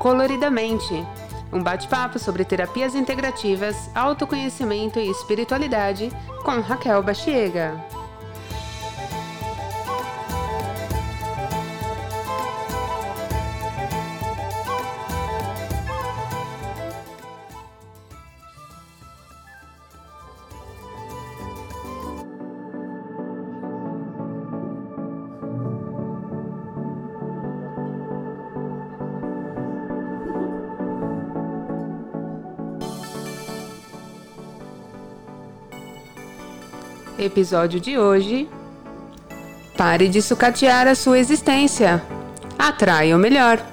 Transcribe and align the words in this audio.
Coloridamente, 0.00 1.06
um 1.52 1.62
bate-papo 1.62 2.18
sobre 2.18 2.42
terapias 2.42 2.94
integrativas, 2.94 3.94
autoconhecimento 3.94 4.98
e 4.98 5.10
espiritualidade 5.10 6.10
com 6.42 6.58
Raquel 6.62 7.02
Bachiega. 7.02 7.78
Episódio 37.30 37.78
de 37.78 37.96
hoje: 37.96 38.48
Pare 39.76 40.08
de 40.08 40.20
sucatear 40.20 40.88
a 40.88 40.96
sua 40.96 41.16
existência. 41.16 42.02
Atraia 42.58 43.14
o 43.14 43.20
melhor. 43.20 43.64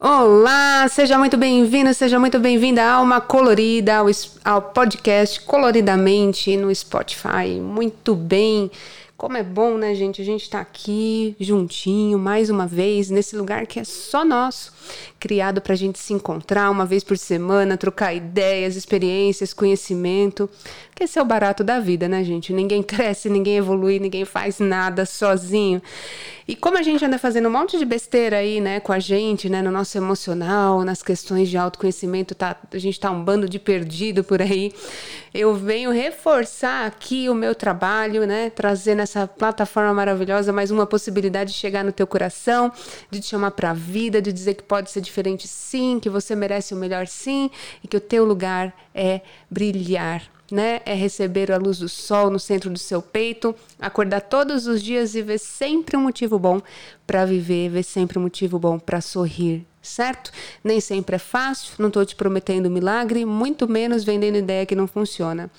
Olá, 0.00 0.88
seja 0.88 1.18
muito 1.18 1.36
bem-vindo, 1.36 1.92
seja 1.92 2.18
muito 2.18 2.38
bem-vinda 2.38 2.82
a 2.82 2.94
Alma 2.94 3.20
Colorida, 3.20 3.96
ao, 3.96 4.06
ao 4.42 4.62
podcast 4.62 5.38
Coloridamente 5.42 6.56
no 6.56 6.74
Spotify. 6.74 7.60
Muito 7.60 8.14
bem. 8.14 8.70
Como 9.16 9.36
é 9.36 9.42
bom, 9.42 9.78
né, 9.78 9.94
gente? 9.94 10.20
A 10.20 10.24
gente 10.24 10.50
tá 10.50 10.60
aqui 10.60 11.36
juntinho 11.38 12.18
mais 12.18 12.50
uma 12.50 12.66
vez 12.66 13.08
nesse 13.08 13.36
lugar 13.36 13.66
que 13.66 13.78
é 13.78 13.84
só 13.84 14.24
nosso, 14.24 14.72
criado 15.20 15.60
para 15.60 15.74
a 15.74 15.76
gente 15.76 15.98
se 15.98 16.12
encontrar 16.12 16.70
uma 16.70 16.84
vez 16.84 17.04
por 17.04 17.16
semana, 17.16 17.76
trocar 17.76 18.12
ideias, 18.12 18.74
experiências, 18.74 19.54
conhecimento. 19.54 20.50
Que 20.94 21.04
esse 21.04 21.18
é 21.18 21.22
o 21.22 21.24
barato 21.24 21.62
da 21.62 21.78
vida, 21.78 22.08
né, 22.08 22.24
gente? 22.24 22.52
Ninguém 22.52 22.82
cresce, 22.82 23.30
ninguém 23.30 23.58
evolui, 23.58 24.00
ninguém 24.00 24.24
faz 24.24 24.58
nada 24.58 25.06
sozinho. 25.06 25.80
E 26.52 26.54
como 26.54 26.76
a 26.76 26.82
gente 26.82 27.02
anda 27.02 27.18
fazendo 27.18 27.48
um 27.48 27.50
monte 27.50 27.78
de 27.78 27.84
besteira 27.86 28.36
aí, 28.36 28.60
né, 28.60 28.78
com 28.78 28.92
a 28.92 28.98
gente, 28.98 29.48
né, 29.48 29.62
no 29.62 29.70
nosso 29.70 29.96
emocional, 29.96 30.84
nas 30.84 31.02
questões 31.02 31.48
de 31.48 31.56
autoconhecimento, 31.56 32.34
tá, 32.34 32.54
a 32.70 32.76
gente 32.76 33.00
tá 33.00 33.10
um 33.10 33.24
bando 33.24 33.48
de 33.48 33.58
perdido 33.58 34.22
por 34.22 34.42
aí. 34.42 34.70
Eu 35.32 35.54
venho 35.54 35.90
reforçar 35.90 36.84
aqui 36.84 37.26
o 37.30 37.34
meu 37.34 37.54
trabalho, 37.54 38.26
né, 38.26 38.50
trazer 38.50 38.94
nessa 38.94 39.26
plataforma 39.26 39.94
maravilhosa 39.94 40.52
mais 40.52 40.70
uma 40.70 40.86
possibilidade 40.86 41.52
de 41.52 41.58
chegar 41.58 41.82
no 41.82 41.90
teu 41.90 42.06
coração, 42.06 42.70
de 43.10 43.18
te 43.18 43.28
chamar 43.28 43.52
para 43.52 43.70
a 43.70 43.74
vida, 43.74 44.20
de 44.20 44.30
dizer 44.30 44.52
que 44.52 44.62
pode 44.62 44.90
ser 44.90 45.00
diferente 45.00 45.48
sim, 45.48 45.98
que 45.98 46.10
você 46.10 46.36
merece 46.36 46.74
o 46.74 46.76
melhor 46.76 47.06
sim 47.06 47.50
e 47.82 47.88
que 47.88 47.96
o 47.96 48.00
teu 48.00 48.26
lugar 48.26 48.76
é 48.94 49.22
brilhar 49.50 50.22
né? 50.52 50.82
É 50.84 50.92
receber 50.92 51.50
a 51.50 51.56
luz 51.56 51.78
do 51.78 51.88
sol 51.88 52.28
no 52.28 52.38
centro 52.38 52.68
do 52.68 52.78
seu 52.78 53.00
peito, 53.00 53.54
acordar 53.80 54.20
todos 54.20 54.66
os 54.66 54.82
dias 54.82 55.14
e 55.14 55.22
ver 55.22 55.38
sempre 55.38 55.96
um 55.96 56.02
motivo 56.02 56.38
bom 56.38 56.60
para 57.06 57.24
viver, 57.24 57.70
ver 57.70 57.82
sempre 57.82 58.18
um 58.18 58.22
motivo 58.22 58.58
bom 58.58 58.78
para 58.78 59.00
sorrir, 59.00 59.66
certo? 59.80 60.30
Nem 60.62 60.78
sempre 60.78 61.16
é 61.16 61.18
fácil, 61.18 61.72
não 61.78 61.88
estou 61.88 62.04
te 62.04 62.14
prometendo 62.14 62.68
milagre, 62.68 63.24
muito 63.24 63.66
menos 63.66 64.04
vendendo 64.04 64.36
ideia 64.36 64.66
que 64.66 64.76
não 64.76 64.86
funciona. 64.86 65.50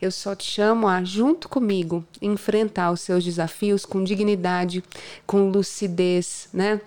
Eu 0.00 0.12
só 0.12 0.32
te 0.36 0.44
chamo 0.44 0.86
a, 0.86 1.02
junto 1.02 1.48
comigo, 1.48 2.04
enfrentar 2.22 2.92
os 2.92 3.00
seus 3.00 3.24
desafios 3.24 3.84
com 3.84 4.04
dignidade, 4.04 4.80
com 5.26 5.50
lucidez, 5.50 6.48
né? 6.52 6.80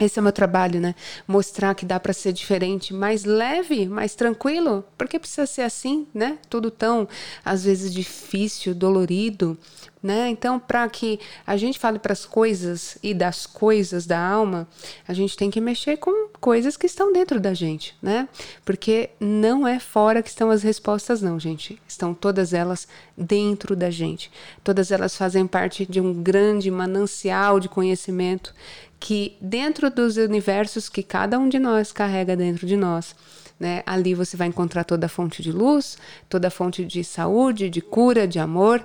Esse 0.00 0.18
é 0.18 0.20
o 0.20 0.22
meu 0.22 0.32
trabalho, 0.32 0.80
né? 0.80 0.94
Mostrar 1.26 1.74
que 1.74 1.84
dá 1.84 1.98
para 1.98 2.12
ser 2.12 2.32
diferente, 2.32 2.94
mais 2.94 3.24
leve, 3.24 3.86
mais 3.86 4.14
tranquilo. 4.14 4.84
Porque 4.96 5.18
precisa 5.18 5.46
ser 5.46 5.62
assim, 5.62 6.06
né? 6.14 6.38
Tudo 6.48 6.70
tão, 6.70 7.08
às 7.44 7.64
vezes, 7.64 7.92
difícil, 7.92 8.74
dolorido, 8.74 9.58
né? 10.02 10.28
Então, 10.28 10.58
para 10.58 10.88
que 10.88 11.18
a 11.46 11.56
gente 11.56 11.78
fale 11.78 11.98
para 11.98 12.12
as 12.12 12.24
coisas 12.24 12.96
e 13.02 13.12
das 13.12 13.46
coisas 13.46 14.06
da 14.06 14.18
alma, 14.18 14.68
a 15.06 15.12
gente 15.12 15.36
tem 15.36 15.50
que 15.50 15.60
mexer 15.60 15.96
com 15.96 16.28
coisas 16.40 16.76
que 16.76 16.86
estão 16.86 17.12
dentro 17.12 17.40
da 17.40 17.52
gente, 17.52 17.96
né? 18.00 18.28
Porque 18.64 19.10
não 19.18 19.66
é 19.66 19.80
fora 19.80 20.22
que 20.22 20.28
estão 20.28 20.50
as 20.50 20.62
respostas, 20.62 21.20
não, 21.20 21.38
gente. 21.38 21.80
Estão 21.86 22.14
todas 22.14 22.52
elas 22.52 22.86
dentro 23.16 23.74
da 23.74 23.90
gente. 23.90 24.30
Todas 24.62 24.90
elas 24.90 25.16
fazem 25.16 25.46
parte 25.46 25.84
de 25.84 26.00
um 26.00 26.14
grande 26.14 26.70
manancial 26.70 27.58
de 27.58 27.68
conhecimento 27.68 28.54
que 29.00 29.36
dentro 29.40 29.90
dos 29.90 30.16
universos 30.16 30.88
que 30.88 31.02
cada 31.02 31.38
um 31.38 31.48
de 31.48 31.58
nós 31.58 31.92
carrega 31.92 32.36
dentro 32.36 32.66
de 32.66 32.76
nós, 32.76 33.14
né, 33.58 33.82
ali 33.86 34.14
você 34.14 34.36
vai 34.36 34.48
encontrar 34.48 34.84
toda 34.84 35.06
a 35.06 35.08
fonte 35.08 35.42
de 35.42 35.52
luz, 35.52 35.98
toda 36.28 36.48
a 36.48 36.50
fonte 36.50 36.84
de 36.84 37.02
saúde, 37.02 37.70
de 37.70 37.80
cura, 37.80 38.26
de 38.26 38.38
amor, 38.38 38.84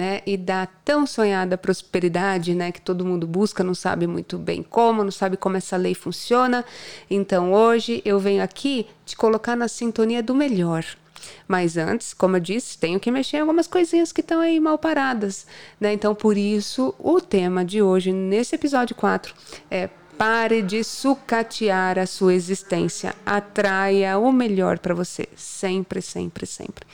né, 0.00 0.22
e 0.24 0.34
da 0.34 0.64
tão 0.64 1.06
sonhada 1.06 1.58
prosperidade, 1.58 2.54
né, 2.54 2.72
que 2.72 2.80
todo 2.80 3.04
mundo 3.04 3.26
busca, 3.26 3.62
não 3.62 3.74
sabe 3.74 4.06
muito 4.06 4.38
bem 4.38 4.62
como, 4.62 5.04
não 5.04 5.10
sabe 5.10 5.36
como 5.36 5.58
essa 5.58 5.76
lei 5.76 5.94
funciona. 5.94 6.64
Então 7.10 7.52
hoje 7.52 8.00
eu 8.02 8.18
venho 8.18 8.42
aqui 8.42 8.86
te 9.04 9.14
colocar 9.14 9.54
na 9.54 9.68
sintonia 9.68 10.22
do 10.22 10.34
melhor, 10.34 10.86
mas 11.46 11.76
antes, 11.76 12.14
como 12.14 12.36
eu 12.36 12.40
disse, 12.40 12.78
tenho 12.78 12.98
que 12.98 13.10
mexer 13.10 13.36
em 13.36 13.40
algumas 13.40 13.66
coisinhas 13.66 14.10
que 14.10 14.22
estão 14.22 14.40
aí 14.40 14.58
mal 14.58 14.78
paradas, 14.78 15.46
né? 15.78 15.92
Então, 15.92 16.14
por 16.14 16.38
isso, 16.38 16.94
o 16.98 17.20
tema 17.20 17.62
de 17.62 17.82
hoje, 17.82 18.10
nesse 18.10 18.54
episódio 18.54 18.96
4, 18.96 19.34
é 19.70 19.90
pare 20.16 20.62
de 20.62 20.82
sucatear 20.82 21.98
a 21.98 22.06
sua 22.06 22.32
existência. 22.32 23.14
Atraia 23.26 24.18
o 24.18 24.32
melhor 24.32 24.78
para 24.78 24.94
você. 24.94 25.28
Sempre, 25.36 26.00
sempre, 26.00 26.46
sempre. 26.46 26.86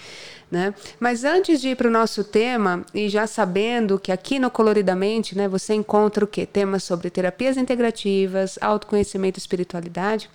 Né? 0.48 0.72
Mas 1.00 1.24
antes 1.24 1.60
de 1.60 1.70
ir 1.70 1.76
para 1.76 1.88
o 1.88 1.90
nosso 1.90 2.22
tema, 2.22 2.84
e 2.94 3.08
já 3.08 3.26
sabendo 3.26 3.98
que 3.98 4.12
aqui 4.12 4.38
no 4.38 4.48
Coloridamente 4.48 5.36
né, 5.36 5.48
você 5.48 5.74
encontra 5.74 6.24
o 6.24 6.28
quê? 6.28 6.46
Temas 6.46 6.84
sobre 6.84 7.10
terapias 7.10 7.56
integrativas, 7.56 8.56
autoconhecimento 8.60 9.38
e 9.38 9.40
espiritualidade, 9.40 10.30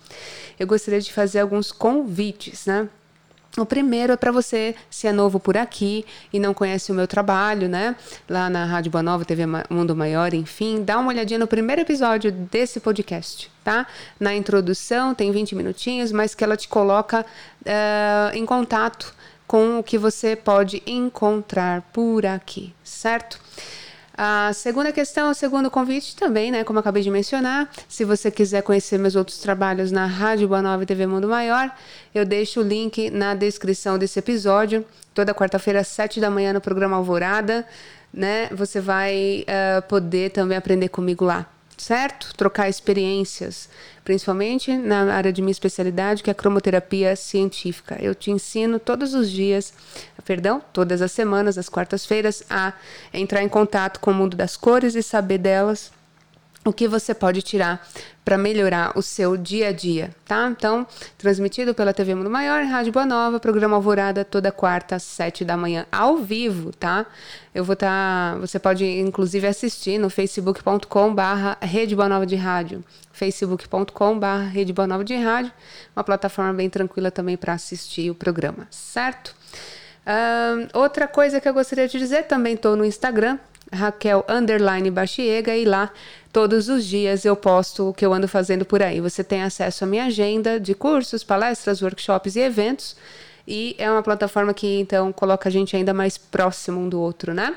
eu 0.60 0.66
gostaria 0.66 1.00
de 1.00 1.10
fazer 1.10 1.40
alguns 1.40 1.72
convites. 1.72 2.66
Né? 2.66 2.88
O 3.56 3.66
primeiro 3.66 4.14
é 4.14 4.16
para 4.16 4.32
você, 4.32 4.74
se 4.88 5.06
é 5.06 5.12
novo 5.12 5.38
por 5.38 5.58
aqui 5.58 6.06
e 6.32 6.40
não 6.40 6.54
conhece 6.54 6.90
o 6.90 6.94
meu 6.94 7.06
trabalho, 7.06 7.68
né? 7.68 7.94
Lá 8.26 8.48
na 8.48 8.64
Rádio 8.64 8.90
Boa 8.90 9.02
Nova, 9.02 9.26
TV 9.26 9.44
Mundo 9.68 9.94
Maior, 9.94 10.32
enfim, 10.32 10.82
dá 10.82 10.98
uma 10.98 11.08
olhadinha 11.08 11.38
no 11.38 11.46
primeiro 11.46 11.82
episódio 11.82 12.32
desse 12.32 12.80
podcast, 12.80 13.50
tá? 13.62 13.86
Na 14.18 14.34
introdução, 14.34 15.14
tem 15.14 15.30
20 15.30 15.54
minutinhos, 15.54 16.12
mas 16.12 16.34
que 16.34 16.42
ela 16.42 16.56
te 16.56 16.66
coloca 16.66 17.26
uh, 17.60 18.34
em 18.34 18.46
contato 18.46 19.14
com 19.52 19.78
o 19.78 19.82
que 19.82 19.98
você 19.98 20.34
pode 20.34 20.82
encontrar 20.86 21.82
por 21.92 22.24
aqui, 22.24 22.74
certo? 22.82 23.38
A 24.16 24.50
segunda 24.54 24.90
questão, 24.90 25.30
o 25.30 25.34
segundo 25.34 25.70
convite 25.70 26.16
também, 26.16 26.50
né? 26.50 26.64
Como 26.64 26.78
acabei 26.78 27.02
de 27.02 27.10
mencionar, 27.10 27.70
se 27.86 28.02
você 28.02 28.30
quiser 28.30 28.62
conhecer 28.62 28.96
meus 28.96 29.14
outros 29.14 29.36
trabalhos 29.36 29.92
na 29.92 30.06
Rádio 30.06 30.48
Boa 30.48 30.62
Nova 30.62 30.82
e 30.84 30.86
TV 30.86 31.06
Mundo 31.06 31.28
Maior, 31.28 31.70
eu 32.14 32.24
deixo 32.24 32.60
o 32.60 32.62
link 32.62 33.10
na 33.10 33.34
descrição 33.34 33.98
desse 33.98 34.18
episódio. 34.18 34.86
Toda 35.12 35.34
quarta-feira, 35.34 35.80
às 35.80 35.88
sete 35.88 36.18
da 36.18 36.30
manhã, 36.30 36.54
no 36.54 36.60
programa 36.62 36.96
Alvorada, 36.96 37.66
né? 38.10 38.48
Você 38.52 38.80
vai 38.80 39.44
uh, 39.46 39.82
poder 39.82 40.30
também 40.30 40.56
aprender 40.56 40.88
comigo 40.88 41.26
lá 41.26 41.46
certo? 41.82 42.32
Trocar 42.36 42.68
experiências, 42.68 43.68
principalmente 44.04 44.76
na 44.76 45.12
área 45.12 45.32
de 45.32 45.42
minha 45.42 45.52
especialidade, 45.52 46.22
que 46.22 46.30
é 46.30 46.32
a 46.32 46.34
cromoterapia 46.34 47.16
científica. 47.16 47.98
Eu 48.00 48.14
te 48.14 48.30
ensino 48.30 48.78
todos 48.78 49.14
os 49.14 49.30
dias, 49.30 49.74
perdão, 50.24 50.62
todas 50.72 51.02
as 51.02 51.12
semanas, 51.12 51.58
às 51.58 51.68
quartas-feiras, 51.68 52.44
a 52.48 52.72
entrar 53.12 53.42
em 53.42 53.48
contato 53.48 53.98
com 54.00 54.12
o 54.12 54.14
mundo 54.14 54.36
das 54.36 54.56
cores 54.56 54.94
e 54.94 55.02
saber 55.02 55.38
delas 55.38 55.90
o 56.64 56.72
que 56.72 56.86
você 56.86 57.12
pode 57.12 57.42
tirar 57.42 57.86
para 58.24 58.38
melhorar 58.38 58.96
o 58.96 59.02
seu 59.02 59.36
dia 59.36 59.68
a 59.68 59.72
dia, 59.72 60.14
tá? 60.24 60.48
Então, 60.48 60.86
transmitido 61.18 61.74
pela 61.74 61.92
TV 61.92 62.14
Mundo 62.14 62.30
Maior, 62.30 62.64
Rádio 62.64 62.92
Boa 62.92 63.04
Nova, 63.04 63.40
programa 63.40 63.76
Alvorada 63.76 64.24
toda 64.24 64.52
quarta 64.52 64.94
às 64.94 65.02
sete 65.02 65.44
da 65.44 65.56
manhã, 65.56 65.86
ao 65.90 66.18
vivo, 66.18 66.72
tá? 66.72 67.04
Eu 67.52 67.64
vou 67.64 67.72
estar, 67.72 68.34
tá, 68.34 68.38
você 68.38 68.60
pode 68.60 68.84
inclusive 68.84 69.46
assistir 69.46 69.98
no 69.98 70.08
facebook.com 70.08 71.12
barra 71.12 71.58
Rede 71.60 71.96
Boa 71.96 72.08
Nova 72.08 72.24
de 72.24 72.36
Rádio, 72.36 72.84
facebook.com 73.12 74.18
barra 74.18 74.44
Rede 74.44 74.72
Boa 74.72 74.86
Nova 74.86 75.04
de 75.04 75.16
Rádio, 75.16 75.50
uma 75.96 76.04
plataforma 76.04 76.52
bem 76.52 76.70
tranquila 76.70 77.10
também 77.10 77.36
para 77.36 77.54
assistir 77.54 78.08
o 78.08 78.14
programa, 78.14 78.68
certo? 78.70 79.34
Uh, 80.06 80.78
outra 80.78 81.06
coisa 81.06 81.40
que 81.40 81.48
eu 81.48 81.54
gostaria 81.54 81.88
de 81.88 81.98
dizer, 81.98 82.24
também 82.24 82.54
estou 82.54 82.76
no 82.76 82.84
Instagram, 82.84 83.38
Raquel 83.72 84.24
Underline 84.28 84.90
Bachiega 84.90 85.56
e 85.56 85.64
lá 85.64 85.90
todos 86.32 86.68
os 86.68 86.84
dias 86.84 87.24
eu 87.24 87.34
posto 87.34 87.88
o 87.88 87.94
que 87.94 88.04
eu 88.04 88.12
ando 88.12 88.28
fazendo 88.28 88.64
por 88.64 88.82
aí. 88.82 89.00
Você 89.00 89.24
tem 89.24 89.42
acesso 89.42 89.84
à 89.84 89.86
minha 89.86 90.04
agenda 90.04 90.60
de 90.60 90.74
cursos, 90.74 91.24
palestras, 91.24 91.82
workshops 91.82 92.36
e 92.36 92.40
eventos. 92.40 92.96
E 93.46 93.74
é 93.78 93.90
uma 93.90 94.02
plataforma 94.02 94.54
que 94.54 94.78
então 94.78 95.12
coloca 95.12 95.48
a 95.48 95.52
gente 95.52 95.74
ainda 95.74 95.92
mais 95.92 96.16
próximo 96.16 96.80
um 96.80 96.88
do 96.88 97.00
outro, 97.00 97.34
né? 97.34 97.54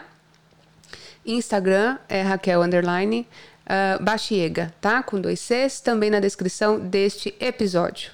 Instagram 1.26 1.98
é 2.08 2.22
Raquel 2.22 2.62
Underline 2.62 3.28
uh, 3.66 4.04
Baxiega, 4.04 4.74
tá? 4.80 5.04
Com 5.04 5.20
dois 5.20 5.40
Cs, 5.40 5.82
também 5.82 6.10
na 6.10 6.20
descrição 6.20 6.80
deste 6.80 7.36
episódio. 7.40 8.12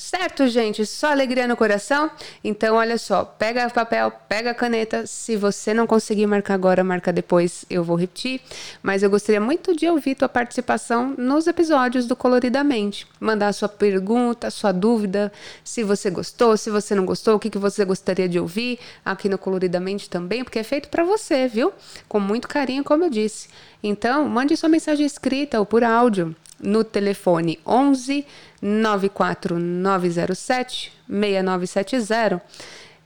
Certo, 0.00 0.48
gente? 0.48 0.86
Só 0.86 1.08
alegria 1.08 1.46
no 1.46 1.54
coração? 1.54 2.10
Então, 2.42 2.76
olha 2.76 2.96
só, 2.96 3.22
pega 3.22 3.68
papel, 3.68 4.10
pega 4.26 4.54
caneta. 4.54 5.06
Se 5.06 5.36
você 5.36 5.74
não 5.74 5.86
conseguir 5.86 6.26
marcar 6.26 6.54
agora, 6.54 6.82
marca 6.82 7.12
depois, 7.12 7.66
eu 7.68 7.84
vou 7.84 7.96
repetir. 7.96 8.40
Mas 8.82 9.02
eu 9.02 9.10
gostaria 9.10 9.42
muito 9.42 9.76
de 9.76 9.86
ouvir 9.86 10.14
tua 10.14 10.28
participação 10.28 11.14
nos 11.18 11.46
episódios 11.46 12.06
do 12.06 12.16
Coloridamente. 12.16 13.06
Mandar 13.20 13.52
sua 13.52 13.68
pergunta, 13.68 14.50
sua 14.50 14.72
dúvida, 14.72 15.30
se 15.62 15.84
você 15.84 16.08
gostou, 16.08 16.56
se 16.56 16.70
você 16.70 16.94
não 16.94 17.04
gostou, 17.04 17.34
o 17.36 17.38
que, 17.38 17.50
que 17.50 17.58
você 17.58 17.84
gostaria 17.84 18.26
de 18.26 18.40
ouvir 18.40 18.78
aqui 19.04 19.28
no 19.28 19.36
Coloridamente 19.36 20.08
também, 20.08 20.42
porque 20.42 20.58
é 20.58 20.64
feito 20.64 20.88
para 20.88 21.04
você, 21.04 21.46
viu? 21.46 21.74
Com 22.08 22.18
muito 22.18 22.48
carinho, 22.48 22.82
como 22.82 23.04
eu 23.04 23.10
disse. 23.10 23.50
Então, 23.82 24.26
mande 24.26 24.56
sua 24.56 24.70
mensagem 24.70 25.04
escrita 25.04 25.58
ou 25.58 25.66
por 25.66 25.84
áudio 25.84 26.34
no 26.62 26.84
telefone 26.84 27.58
11 27.66 28.24
94907 28.62 30.92
6970. 31.08 32.40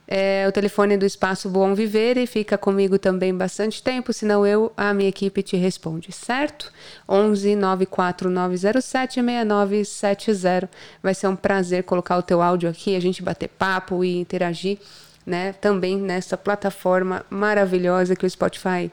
É 0.06 0.44
o 0.46 0.52
telefone 0.52 0.98
do 0.98 1.06
Espaço 1.06 1.48
Bom 1.48 1.74
Viver 1.74 2.18
e 2.18 2.26
fica 2.26 2.58
comigo 2.58 2.98
também 2.98 3.34
bastante 3.34 3.82
tempo, 3.82 4.12
senão 4.12 4.46
eu, 4.46 4.70
a 4.76 4.92
minha 4.92 5.08
equipe 5.08 5.42
te 5.42 5.56
responde, 5.56 6.12
certo? 6.12 6.70
11 7.08 7.56
94907 7.56 9.22
6970. 9.22 10.68
Vai 11.02 11.14
ser 11.14 11.28
um 11.28 11.36
prazer 11.36 11.84
colocar 11.84 12.18
o 12.18 12.22
teu 12.22 12.42
áudio 12.42 12.68
aqui, 12.68 12.94
a 12.94 13.00
gente 13.00 13.22
bater 13.22 13.48
papo 13.48 14.04
e 14.04 14.18
interagir, 14.18 14.78
né? 15.24 15.54
Também 15.54 15.96
nessa 15.96 16.36
plataforma 16.36 17.24
maravilhosa 17.30 18.14
que 18.14 18.26
o 18.26 18.30
Spotify 18.30 18.90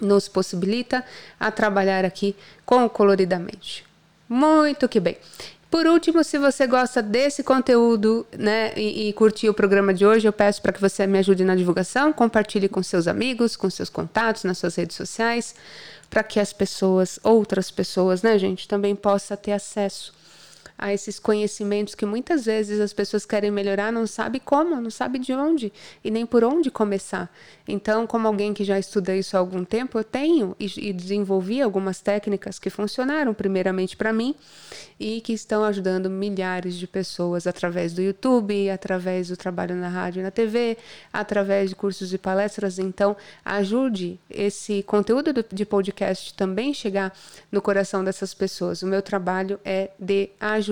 nos 0.00 0.28
possibilita 0.28 1.04
a 1.38 1.50
trabalhar 1.50 2.04
aqui 2.04 2.34
com 2.64 2.88
coloridamente. 2.88 3.84
Muito 4.28 4.88
que 4.88 5.00
bem. 5.00 5.16
Por 5.70 5.86
último, 5.86 6.22
se 6.22 6.38
você 6.38 6.66
gosta 6.66 7.02
desse 7.02 7.42
conteúdo, 7.42 8.26
né, 8.36 8.72
e, 8.76 9.08
e 9.08 9.12
curtiu 9.12 9.50
o 9.50 9.54
programa 9.54 9.92
de 9.92 10.06
hoje, 10.06 10.26
eu 10.26 10.32
peço 10.32 10.62
para 10.62 10.72
que 10.72 10.80
você 10.80 11.06
me 11.06 11.18
ajude 11.18 11.44
na 11.44 11.56
divulgação, 11.56 12.12
compartilhe 12.12 12.68
com 12.68 12.82
seus 12.82 13.08
amigos, 13.08 13.56
com 13.56 13.68
seus 13.68 13.90
contatos 13.90 14.44
nas 14.44 14.58
suas 14.58 14.76
redes 14.76 14.96
sociais, 14.96 15.54
para 16.08 16.22
que 16.22 16.38
as 16.38 16.52
pessoas, 16.52 17.18
outras 17.22 17.70
pessoas, 17.70 18.22
né, 18.22 18.38
gente, 18.38 18.68
também 18.68 18.94
possam 18.94 19.36
ter 19.36 19.52
acesso 19.52 20.15
a 20.78 20.92
esses 20.92 21.18
conhecimentos 21.18 21.94
que 21.94 22.06
muitas 22.06 22.44
vezes 22.44 22.80
as 22.80 22.92
pessoas 22.92 23.24
querem 23.24 23.50
melhorar, 23.50 23.92
não 23.92 24.06
sabe 24.06 24.40
como, 24.40 24.80
não 24.80 24.90
sabe 24.90 25.18
de 25.18 25.32
onde 25.32 25.72
e 26.04 26.10
nem 26.10 26.26
por 26.26 26.44
onde 26.44 26.70
começar. 26.70 27.30
Então, 27.66 28.06
como 28.06 28.28
alguém 28.28 28.54
que 28.54 28.64
já 28.64 28.78
estuda 28.78 29.16
isso 29.16 29.36
há 29.36 29.40
algum 29.40 29.64
tempo, 29.64 29.98
eu 29.98 30.04
tenho 30.04 30.54
e, 30.58 30.88
e 30.88 30.92
desenvolvi 30.92 31.60
algumas 31.60 32.00
técnicas 32.00 32.58
que 32.58 32.70
funcionaram 32.70 33.34
primeiramente 33.34 33.96
para 33.96 34.12
mim 34.12 34.34
e 34.98 35.20
que 35.20 35.32
estão 35.32 35.64
ajudando 35.64 36.08
milhares 36.08 36.74
de 36.74 36.86
pessoas 36.86 37.46
através 37.46 37.92
do 37.92 38.00
YouTube, 38.00 38.70
através 38.70 39.28
do 39.28 39.36
trabalho 39.36 39.74
na 39.74 39.88
rádio 39.88 40.20
e 40.20 40.22
na 40.22 40.30
TV, 40.30 40.78
através 41.12 41.70
de 41.70 41.76
cursos 41.76 42.12
e 42.12 42.18
palestras. 42.18 42.78
Então, 42.78 43.16
ajude 43.44 44.18
esse 44.30 44.82
conteúdo 44.82 45.44
de 45.52 45.66
podcast 45.66 46.34
também 46.34 46.72
chegar 46.72 47.12
no 47.50 47.60
coração 47.60 48.02
dessas 48.02 48.32
pessoas. 48.32 48.82
O 48.82 48.86
meu 48.86 49.02
trabalho 49.02 49.60
é 49.64 49.90
de 49.98 50.30
ajudar, 50.40 50.65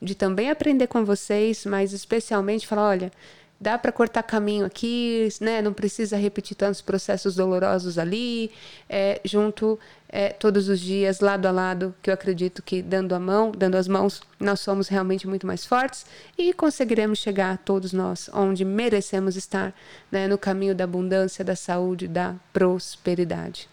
de 0.00 0.14
também 0.14 0.50
aprender 0.50 0.86
com 0.86 1.04
vocês, 1.04 1.64
mas 1.66 1.92
especialmente 1.92 2.66
falar, 2.66 2.88
olha, 2.88 3.12
dá 3.60 3.76
para 3.76 3.90
cortar 3.90 4.22
caminho 4.22 4.64
aqui, 4.64 5.28
né? 5.40 5.60
Não 5.60 5.72
precisa 5.72 6.16
repetir 6.16 6.56
tantos 6.56 6.80
processos 6.80 7.34
dolorosos 7.34 7.98
ali, 7.98 8.50
é, 8.88 9.20
junto 9.24 9.78
é, 10.08 10.28
todos 10.30 10.68
os 10.68 10.78
dias, 10.78 11.20
lado 11.20 11.46
a 11.46 11.50
lado, 11.50 11.94
que 12.00 12.08
eu 12.08 12.14
acredito 12.14 12.62
que 12.62 12.80
dando 12.80 13.14
a 13.14 13.18
mão, 13.18 13.50
dando 13.50 13.74
as 13.76 13.88
mãos, 13.88 14.22
nós 14.38 14.60
somos 14.60 14.88
realmente 14.88 15.26
muito 15.26 15.46
mais 15.46 15.66
fortes 15.66 16.06
e 16.36 16.52
conseguiremos 16.52 17.18
chegar 17.18 17.58
todos 17.58 17.92
nós 17.92 18.30
onde 18.32 18.64
merecemos 18.64 19.36
estar, 19.36 19.74
né? 20.10 20.28
No 20.28 20.38
caminho 20.38 20.74
da 20.74 20.84
abundância, 20.84 21.44
da 21.44 21.56
saúde, 21.56 22.06
da 22.06 22.36
prosperidade. 22.52 23.68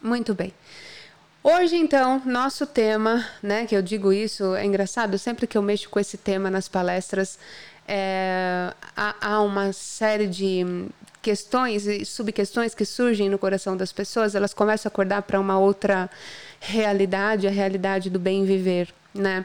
Muito 0.00 0.34
bem. 0.34 0.52
Hoje, 1.44 1.76
então, 1.76 2.22
nosso 2.24 2.64
tema, 2.64 3.26
né, 3.42 3.66
que 3.66 3.74
eu 3.74 3.82
digo 3.82 4.12
isso, 4.12 4.54
é 4.54 4.64
engraçado, 4.64 5.18
sempre 5.18 5.44
que 5.44 5.58
eu 5.58 5.62
mexo 5.62 5.90
com 5.90 5.98
esse 5.98 6.16
tema 6.16 6.48
nas 6.48 6.68
palestras, 6.68 7.36
é, 7.86 8.72
há, 8.96 9.16
há 9.20 9.42
uma 9.42 9.72
série 9.72 10.28
de 10.28 10.86
questões 11.20 11.84
e 11.88 12.04
subquestões 12.04 12.76
que 12.76 12.84
surgem 12.84 13.28
no 13.28 13.38
coração 13.38 13.76
das 13.76 13.92
pessoas, 13.92 14.36
elas 14.36 14.54
começam 14.54 14.88
a 14.88 14.92
acordar 14.92 15.22
para 15.22 15.40
uma 15.40 15.58
outra 15.58 16.08
realidade, 16.60 17.48
a 17.48 17.50
realidade 17.50 18.08
do 18.08 18.20
bem 18.20 18.44
viver, 18.44 18.94
né? 19.12 19.44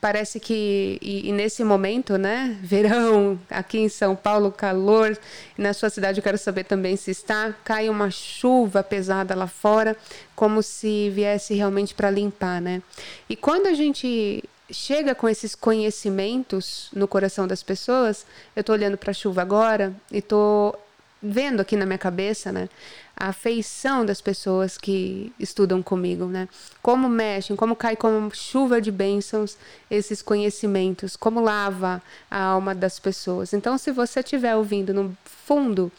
Parece 0.00 0.38
que, 0.38 0.98
e, 1.02 1.28
e, 1.28 1.32
nesse 1.32 1.64
momento, 1.64 2.16
né, 2.16 2.56
verão, 2.62 3.38
aqui 3.50 3.78
em 3.78 3.88
São 3.88 4.14
Paulo, 4.14 4.52
calor, 4.52 5.18
na 5.56 5.72
sua 5.72 5.90
cidade 5.90 6.18
eu 6.18 6.22
quero 6.22 6.38
saber 6.38 6.64
também 6.64 6.96
se 6.96 7.10
está, 7.10 7.52
cai 7.64 7.88
uma 7.88 8.10
chuva 8.10 8.82
pesada 8.82 9.34
lá 9.34 9.48
fora, 9.48 9.96
como 10.36 10.62
se 10.62 11.10
viesse 11.10 11.54
realmente 11.54 11.94
para 11.94 12.10
limpar, 12.10 12.60
né? 12.60 12.80
E 13.28 13.34
quando 13.34 13.66
a 13.66 13.74
gente 13.74 14.44
chega 14.70 15.14
com 15.14 15.28
esses 15.28 15.54
conhecimentos 15.54 16.90
no 16.92 17.08
coração 17.08 17.48
das 17.48 17.62
pessoas, 17.62 18.24
eu 18.54 18.60
estou 18.60 18.74
olhando 18.74 18.96
para 18.96 19.10
a 19.10 19.14
chuva 19.14 19.42
agora 19.42 19.92
e 20.12 20.18
estou 20.18 20.78
vendo 21.22 21.60
aqui 21.60 21.76
na 21.76 21.84
minha 21.84 21.98
cabeça, 21.98 22.52
né, 22.52 22.68
a 23.16 23.28
afeição 23.28 24.06
das 24.06 24.20
pessoas 24.20 24.78
que 24.78 25.32
estudam 25.38 25.82
comigo, 25.82 26.26
né? 26.26 26.48
Como 26.80 27.08
mexem, 27.08 27.56
como 27.56 27.74
cai 27.74 27.96
como 27.96 28.32
chuva 28.34 28.80
de 28.80 28.90
bênçãos 28.92 29.56
esses 29.90 30.22
conhecimentos, 30.22 31.16
como 31.16 31.40
lava 31.40 32.00
a 32.30 32.40
alma 32.40 32.74
das 32.74 32.98
pessoas. 32.98 33.52
Então, 33.52 33.76
se 33.76 33.90
você 33.90 34.20
estiver 34.20 34.54
ouvindo 34.54 34.94
no 34.94 35.16
fundo, 35.24 35.90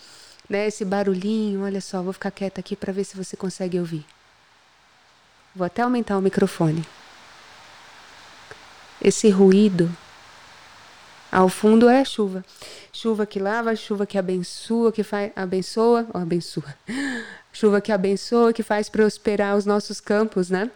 né, 0.49 0.67
esse 0.67 0.85
barulhinho, 0.85 1.63
olha 1.63 1.81
só, 1.81 2.01
vou 2.01 2.13
ficar 2.13 2.31
quieta 2.31 2.61
aqui 2.61 2.75
para 2.75 2.93
ver 2.93 3.03
se 3.03 3.17
você 3.17 3.35
consegue 3.35 3.77
ouvir. 3.79 4.05
Vou 5.53 5.65
até 5.65 5.81
aumentar 5.81 6.17
o 6.17 6.21
microfone 6.21 6.85
esse 9.01 9.29
ruído. 9.29 9.89
Ao 11.31 11.47
fundo 11.47 11.87
é 11.87 12.03
chuva. 12.03 12.43
Chuva 12.91 13.25
que 13.25 13.39
lava, 13.39 13.75
chuva 13.75 14.05
que 14.05 14.17
abençoa, 14.17 14.91
que 14.91 15.03
faz 15.03 15.31
abençoa, 15.35 16.07
ou 16.13 16.21
abençoa. 16.21 16.75
Chuva 17.53 17.81
que 17.81 17.91
abençoa, 17.91 18.53
que 18.53 18.63
faz 18.63 18.89
prosperar 18.89 19.55
os 19.55 19.65
nossos 19.65 19.99
campos, 19.99 20.49
né? 20.49 20.71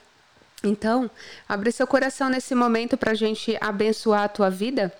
Então, 0.63 1.11
abre 1.47 1.71
seu 1.71 1.85
coração 1.85 2.29
nesse 2.29 2.55
momento 2.55 2.95
para 2.95 3.11
a 3.11 3.15
gente 3.15 3.57
abençoar 3.59 4.23
a 4.23 4.29
tua 4.29 4.49
vida 4.49 4.93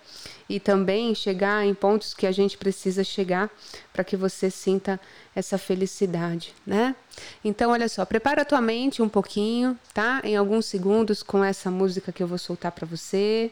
e 0.50 0.60
também 0.60 1.16
chegar 1.16 1.66
em 1.66 1.74
pontos 1.74 2.14
que 2.14 2.28
a 2.28 2.32
gente 2.32 2.58
precisa 2.58 3.04
chegar 3.04 3.50
para 3.94 4.04
que 4.04 4.18
você 4.18 4.50
sinta 4.52 5.00
essa 5.34 5.58
felicidade, 5.58 6.54
né? 6.68 6.96
Então, 7.44 7.72
olha 7.72 7.88
só, 7.88 8.06
prepara 8.06 8.42
a 8.42 8.46
tua 8.46 8.60
mente 8.60 9.02
um 9.02 9.08
pouquinho, 9.08 9.78
tá? 9.94 10.22
Em 10.24 10.36
alguns 10.36 10.66
segundos 10.66 11.24
com 11.24 11.44
essa 11.44 11.72
música 11.72 12.12
que 12.12 12.22
eu 12.22 12.28
vou 12.28 12.38
soltar 12.38 12.72
para 12.72 12.86
você, 12.86 13.52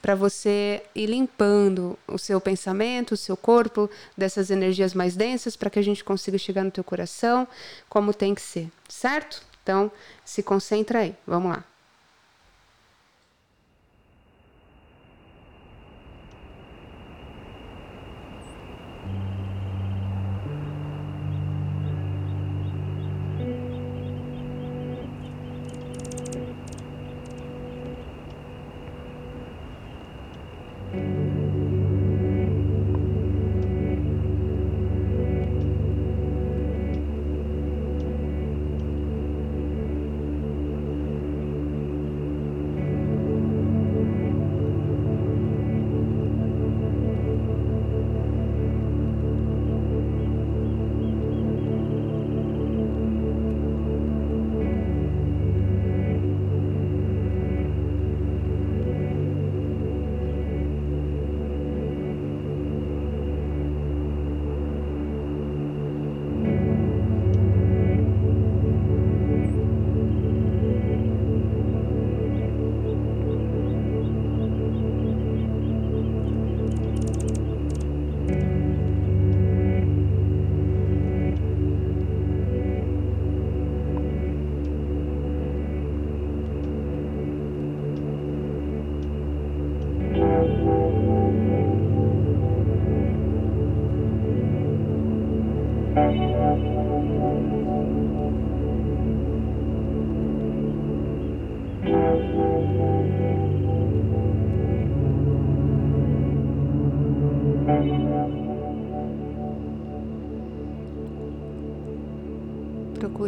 para 0.00 0.14
você 0.14 0.82
ir 0.94 1.06
limpando 1.06 1.98
o 2.06 2.18
seu 2.18 2.40
pensamento, 2.40 3.12
o 3.12 3.16
seu 3.16 3.36
corpo 3.36 3.88
dessas 4.16 4.50
energias 4.50 4.94
mais 4.94 5.16
densas 5.16 5.56
para 5.56 5.70
que 5.70 5.78
a 5.78 5.82
gente 5.82 6.02
consiga 6.02 6.38
chegar 6.38 6.64
no 6.64 6.70
teu 6.70 6.84
coração 6.84 7.46
como 7.88 8.14
tem 8.14 8.34
que 8.34 8.42
ser, 8.42 8.70
certo? 8.88 9.42
Então, 9.62 9.90
se 10.24 10.42
concentra 10.42 11.00
aí. 11.00 11.14
Vamos 11.26 11.52
lá. 11.52 11.69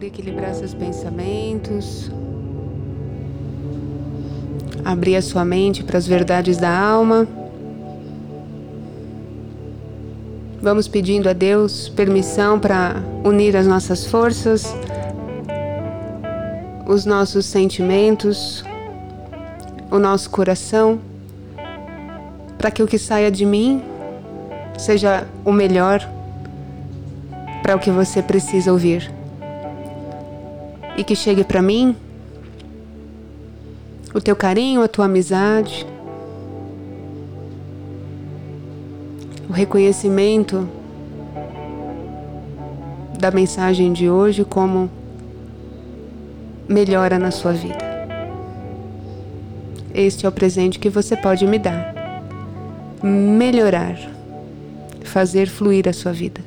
Procure 0.02 0.06
equilibrar 0.06 0.52
seus 0.52 0.74
pensamentos. 0.74 2.10
Abrir 4.84 5.14
a 5.14 5.22
sua 5.22 5.44
mente 5.44 5.84
para 5.84 5.96
as 5.96 6.08
verdades 6.08 6.56
da 6.56 6.76
alma. 6.76 7.28
Vamos 10.60 10.88
pedindo 10.88 11.28
a 11.28 11.32
Deus 11.32 11.88
permissão 11.88 12.58
para 12.58 12.96
unir 13.22 13.56
as 13.56 13.64
nossas 13.64 14.04
forças, 14.04 14.74
os 16.88 17.04
nossos 17.04 17.46
sentimentos, 17.46 18.64
o 19.88 20.00
nosso 20.00 20.30
coração, 20.30 21.00
para 22.58 22.72
que 22.72 22.82
o 22.82 22.88
que 22.88 22.98
saia 22.98 23.30
de 23.30 23.46
mim 23.46 23.80
seja 24.76 25.28
o 25.44 25.52
melhor 25.52 26.00
para 27.62 27.76
o 27.76 27.78
que 27.78 27.90
você 27.90 28.20
precisa 28.20 28.72
ouvir. 28.72 29.21
E 30.96 31.04
que 31.04 31.16
chegue 31.16 31.42
para 31.44 31.62
mim 31.62 31.96
o 34.14 34.20
teu 34.20 34.36
carinho, 34.36 34.82
a 34.82 34.88
tua 34.88 35.06
amizade, 35.06 35.86
o 39.48 39.52
reconhecimento 39.52 40.68
da 43.18 43.30
mensagem 43.30 43.92
de 43.92 44.10
hoje 44.10 44.44
como 44.44 44.90
melhora 46.68 47.18
na 47.18 47.30
sua 47.30 47.52
vida. 47.52 47.92
Este 49.94 50.26
é 50.26 50.28
o 50.28 50.32
presente 50.32 50.78
que 50.78 50.88
você 50.88 51.16
pode 51.16 51.46
me 51.46 51.58
dar. 51.58 51.94
Melhorar, 53.02 53.98
fazer 55.04 55.48
fluir 55.48 55.88
a 55.88 55.92
sua 55.92 56.12
vida. 56.12 56.40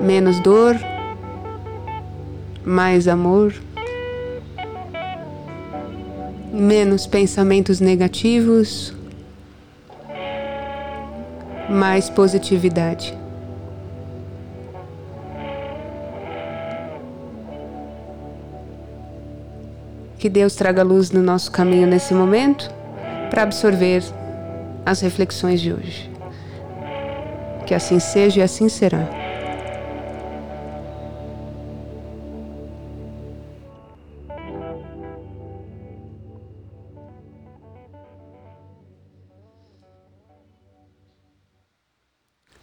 Menos 0.00 0.38
dor, 0.40 0.76
mais 2.66 3.06
amor, 3.06 3.54
menos 6.52 7.06
pensamentos 7.06 7.78
negativos, 7.78 8.92
mais 11.70 12.10
positividade. 12.10 13.16
Que 20.18 20.28
Deus 20.28 20.56
traga 20.56 20.82
luz 20.82 21.12
no 21.12 21.22
nosso 21.22 21.52
caminho 21.52 21.86
nesse 21.86 22.12
momento 22.12 22.68
para 23.30 23.44
absorver 23.44 24.02
as 24.84 25.00
reflexões 25.00 25.60
de 25.60 25.72
hoje. 25.72 26.10
Que 27.64 27.74
assim 27.74 28.00
seja 28.00 28.40
e 28.40 28.42
assim 28.42 28.68
será. 28.68 29.15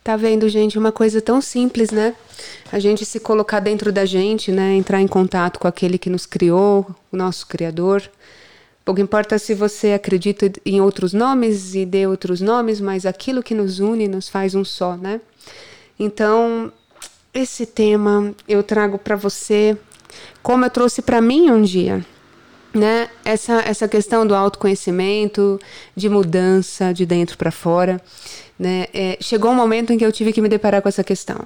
Tá 0.04 0.18
vendo, 0.18 0.50
gente? 0.50 0.78
Uma 0.78 0.92
coisa 0.92 1.22
tão 1.22 1.40
simples, 1.40 1.90
né? 1.90 2.14
A 2.72 2.78
gente 2.78 3.06
se 3.06 3.22
colocar 3.22 3.62
dentro 3.62 3.90
da 3.90 4.06
gente, 4.06 4.52
né? 4.52 4.74
Entrar 4.74 5.00
em 5.00 5.08
contato 5.08 5.58
com 5.60 5.68
aquele 5.68 5.98
que 5.98 6.10
nos 6.10 6.26
criou, 6.26 6.86
o 7.10 7.16
nosso 7.16 7.48
Criador. 7.48 8.04
Pouco 8.84 9.00
importa 9.00 9.40
se 9.40 9.54
você 9.54 9.94
acredita 9.94 10.52
em 10.66 10.82
outros 10.82 11.14
nomes 11.14 11.74
e 11.74 11.86
dê 11.86 12.06
outros 12.06 12.42
nomes, 12.42 12.82
mas 12.82 13.06
aquilo 13.06 13.42
que 13.42 13.56
nos 13.56 13.80
une 13.80 14.10
nos 14.10 14.28
faz 14.28 14.56
um 14.56 14.66
só, 14.66 14.98
né? 14.98 15.22
Então, 15.98 16.70
esse 17.34 17.66
tema 17.66 18.36
eu 18.46 18.62
trago 18.62 18.98
para 18.98 19.16
você 19.16 19.78
como 20.42 20.66
eu 20.66 20.70
trouxe 20.70 21.02
para 21.02 21.22
mim 21.22 21.50
um 21.50 21.62
dia, 21.62 22.06
né? 22.74 23.10
Essa 23.24 23.62
essa 23.62 23.88
questão 23.88 24.26
do 24.26 24.36
autoconhecimento, 24.36 25.60
de 25.96 26.10
mudança 26.10 26.94
de 26.94 27.06
dentro 27.06 27.38
para 27.38 27.52
fora. 27.52 28.02
Né? 28.58 28.88
É, 28.94 29.18
chegou 29.20 29.52
um 29.52 29.56
momento 29.56 29.92
em 29.92 29.98
que 29.98 30.06
eu 30.06 30.12
tive 30.12 30.32
que 30.32 30.42
me 30.42 30.50
deparar 30.50 30.82
com 30.82 30.90
essa 30.90 31.04
questão. 31.04 31.46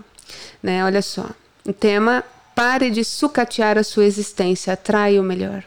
Né? 0.62 0.84
Olha 0.84 1.02
só, 1.02 1.30
o 1.66 1.74
tema 1.74 2.24
pare 2.56 2.90
de 2.90 3.04
sucatear 3.04 3.78
a 3.78 3.84
sua 3.84 4.06
existência, 4.06 4.74
atrai 4.74 5.20
o 5.20 5.24
melhor. 5.24 5.64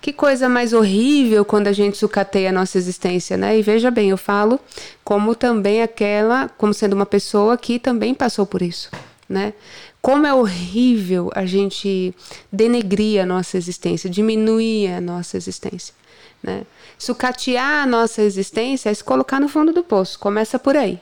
Que 0.00 0.12
coisa 0.12 0.48
mais 0.48 0.72
horrível 0.72 1.44
quando 1.44 1.66
a 1.66 1.72
gente 1.72 1.96
sucateia 1.96 2.50
a 2.50 2.52
nossa 2.52 2.78
existência, 2.78 3.36
né? 3.36 3.58
E 3.58 3.62
veja 3.62 3.90
bem, 3.90 4.10
eu 4.10 4.16
falo 4.16 4.60
como 5.02 5.34
também 5.34 5.82
aquela, 5.82 6.48
como 6.56 6.72
sendo 6.72 6.92
uma 6.92 7.06
pessoa 7.06 7.56
que 7.58 7.78
também 7.78 8.14
passou 8.14 8.46
por 8.46 8.62
isso, 8.62 8.90
né? 9.28 9.52
Como 10.00 10.26
é 10.26 10.32
horrível 10.32 11.30
a 11.34 11.44
gente 11.44 12.14
denegrir 12.52 13.22
a 13.22 13.26
nossa 13.26 13.56
existência, 13.56 14.08
diminuir 14.08 14.88
a 14.88 15.00
nossa 15.00 15.36
existência, 15.36 15.94
né? 16.42 16.64
Sucatear 16.98 17.82
a 17.82 17.86
nossa 17.86 18.22
existência 18.22 18.88
é 18.88 18.94
se 18.94 19.04
colocar 19.04 19.38
no 19.40 19.48
fundo 19.48 19.72
do 19.72 19.82
poço. 19.82 20.18
Começa 20.18 20.58
por 20.58 20.76
aí. 20.76 20.98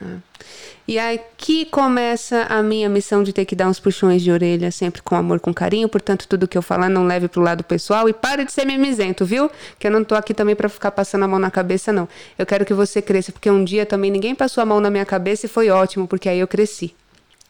Né? 0.00 0.18
E 0.86 0.98
aqui 0.98 1.64
começa 1.66 2.42
a 2.42 2.62
minha 2.62 2.88
missão 2.88 3.22
de 3.22 3.32
ter 3.32 3.44
que 3.44 3.56
dar 3.56 3.68
uns 3.68 3.80
puxões 3.80 4.22
de 4.22 4.30
orelha, 4.30 4.70
sempre 4.70 5.00
com 5.02 5.14
amor, 5.14 5.40
com 5.40 5.52
carinho. 5.52 5.88
Portanto, 5.88 6.26
tudo 6.28 6.48
que 6.48 6.58
eu 6.58 6.62
falar 6.62 6.88
não 6.88 7.06
leve 7.06 7.28
pro 7.28 7.40
lado 7.40 7.64
pessoal. 7.64 8.08
E 8.08 8.12
pare 8.12 8.44
de 8.44 8.52
ser 8.52 8.66
mimizento, 8.66 9.24
viu? 9.24 9.50
Que 9.78 9.86
eu 9.86 9.90
não 9.90 10.04
tô 10.04 10.14
aqui 10.14 10.34
também 10.34 10.54
para 10.54 10.68
ficar 10.68 10.90
passando 10.90 11.24
a 11.24 11.28
mão 11.28 11.38
na 11.38 11.50
cabeça, 11.50 11.92
não. 11.92 12.08
Eu 12.38 12.44
quero 12.44 12.64
que 12.64 12.74
você 12.74 13.00
cresça, 13.00 13.32
porque 13.32 13.50
um 13.50 13.64
dia 13.64 13.86
também 13.86 14.10
ninguém 14.10 14.34
passou 14.34 14.62
a 14.62 14.66
mão 14.66 14.80
na 14.80 14.90
minha 14.90 15.06
cabeça 15.06 15.46
e 15.46 15.48
foi 15.48 15.70
ótimo, 15.70 16.06
porque 16.06 16.28
aí 16.28 16.38
eu 16.38 16.48
cresci. 16.48 16.94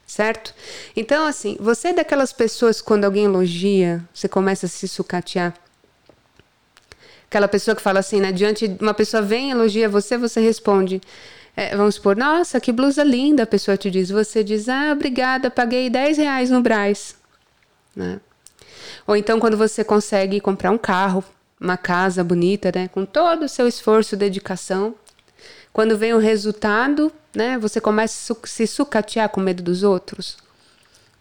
Certo? 0.06 0.54
Então, 0.94 1.26
assim, 1.26 1.56
você 1.58 1.88
é 1.88 1.92
daquelas 1.94 2.32
pessoas 2.32 2.80
quando 2.80 3.04
alguém 3.04 3.24
elogia, 3.24 4.04
você 4.12 4.28
começa 4.28 4.66
a 4.66 4.68
se 4.68 4.86
sucatear 4.86 5.54
aquela 7.34 7.48
pessoa 7.48 7.74
que 7.74 7.82
fala 7.82 7.98
assim, 7.98 8.20
né? 8.20 8.30
Diante 8.30 8.76
uma 8.80 8.94
pessoa 8.94 9.20
vem 9.20 9.50
elogia 9.50 9.88
você, 9.88 10.16
você 10.16 10.40
responde. 10.40 11.00
É, 11.56 11.76
vamos 11.76 11.96
supor, 11.96 12.16
nossa, 12.16 12.60
que 12.60 12.70
blusa 12.72 13.02
linda, 13.02 13.42
a 13.42 13.46
pessoa 13.46 13.76
te 13.76 13.90
diz. 13.90 14.08
Você 14.10 14.44
diz, 14.44 14.68
ah, 14.68 14.92
obrigada, 14.92 15.50
paguei 15.50 15.90
10 15.90 16.18
reais 16.18 16.50
no 16.50 16.60
Braz. 16.60 17.16
Né? 17.94 18.20
Ou 19.06 19.16
então 19.16 19.40
quando 19.40 19.56
você 19.56 19.82
consegue 19.82 20.40
comprar 20.40 20.70
um 20.70 20.78
carro, 20.78 21.24
uma 21.60 21.76
casa 21.76 22.22
bonita, 22.22 22.70
né? 22.74 22.88
Com 22.88 23.04
todo 23.04 23.44
o 23.44 23.48
seu 23.48 23.66
esforço, 23.66 24.16
dedicação. 24.16 24.94
Quando 25.74 25.98
vem 25.98 26.14
o 26.14 26.18
resultado, 26.18 27.12
né? 27.36 27.58
Você 27.58 27.82
começa 27.82 28.32
a 28.32 28.46
se 28.46 28.66
sucatear 28.66 29.28
com 29.28 29.42
medo 29.42 29.62
dos 29.62 29.82
outros 29.82 30.38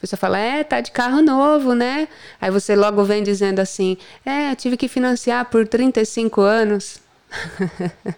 pessoa 0.03 0.17
fala, 0.17 0.37
é, 0.37 0.65
tá 0.65 0.81
de 0.81 0.91
carro 0.91 1.21
novo, 1.21 1.73
né? 1.73 2.09
Aí 2.41 2.51
você 2.51 2.75
logo 2.75 3.05
vem 3.05 3.23
dizendo 3.23 3.59
assim, 3.59 3.97
é, 4.25 4.53
tive 4.53 4.75
que 4.75 4.89
financiar 4.89 5.45
por 5.45 5.65
35 5.65 6.41
anos. 6.41 6.99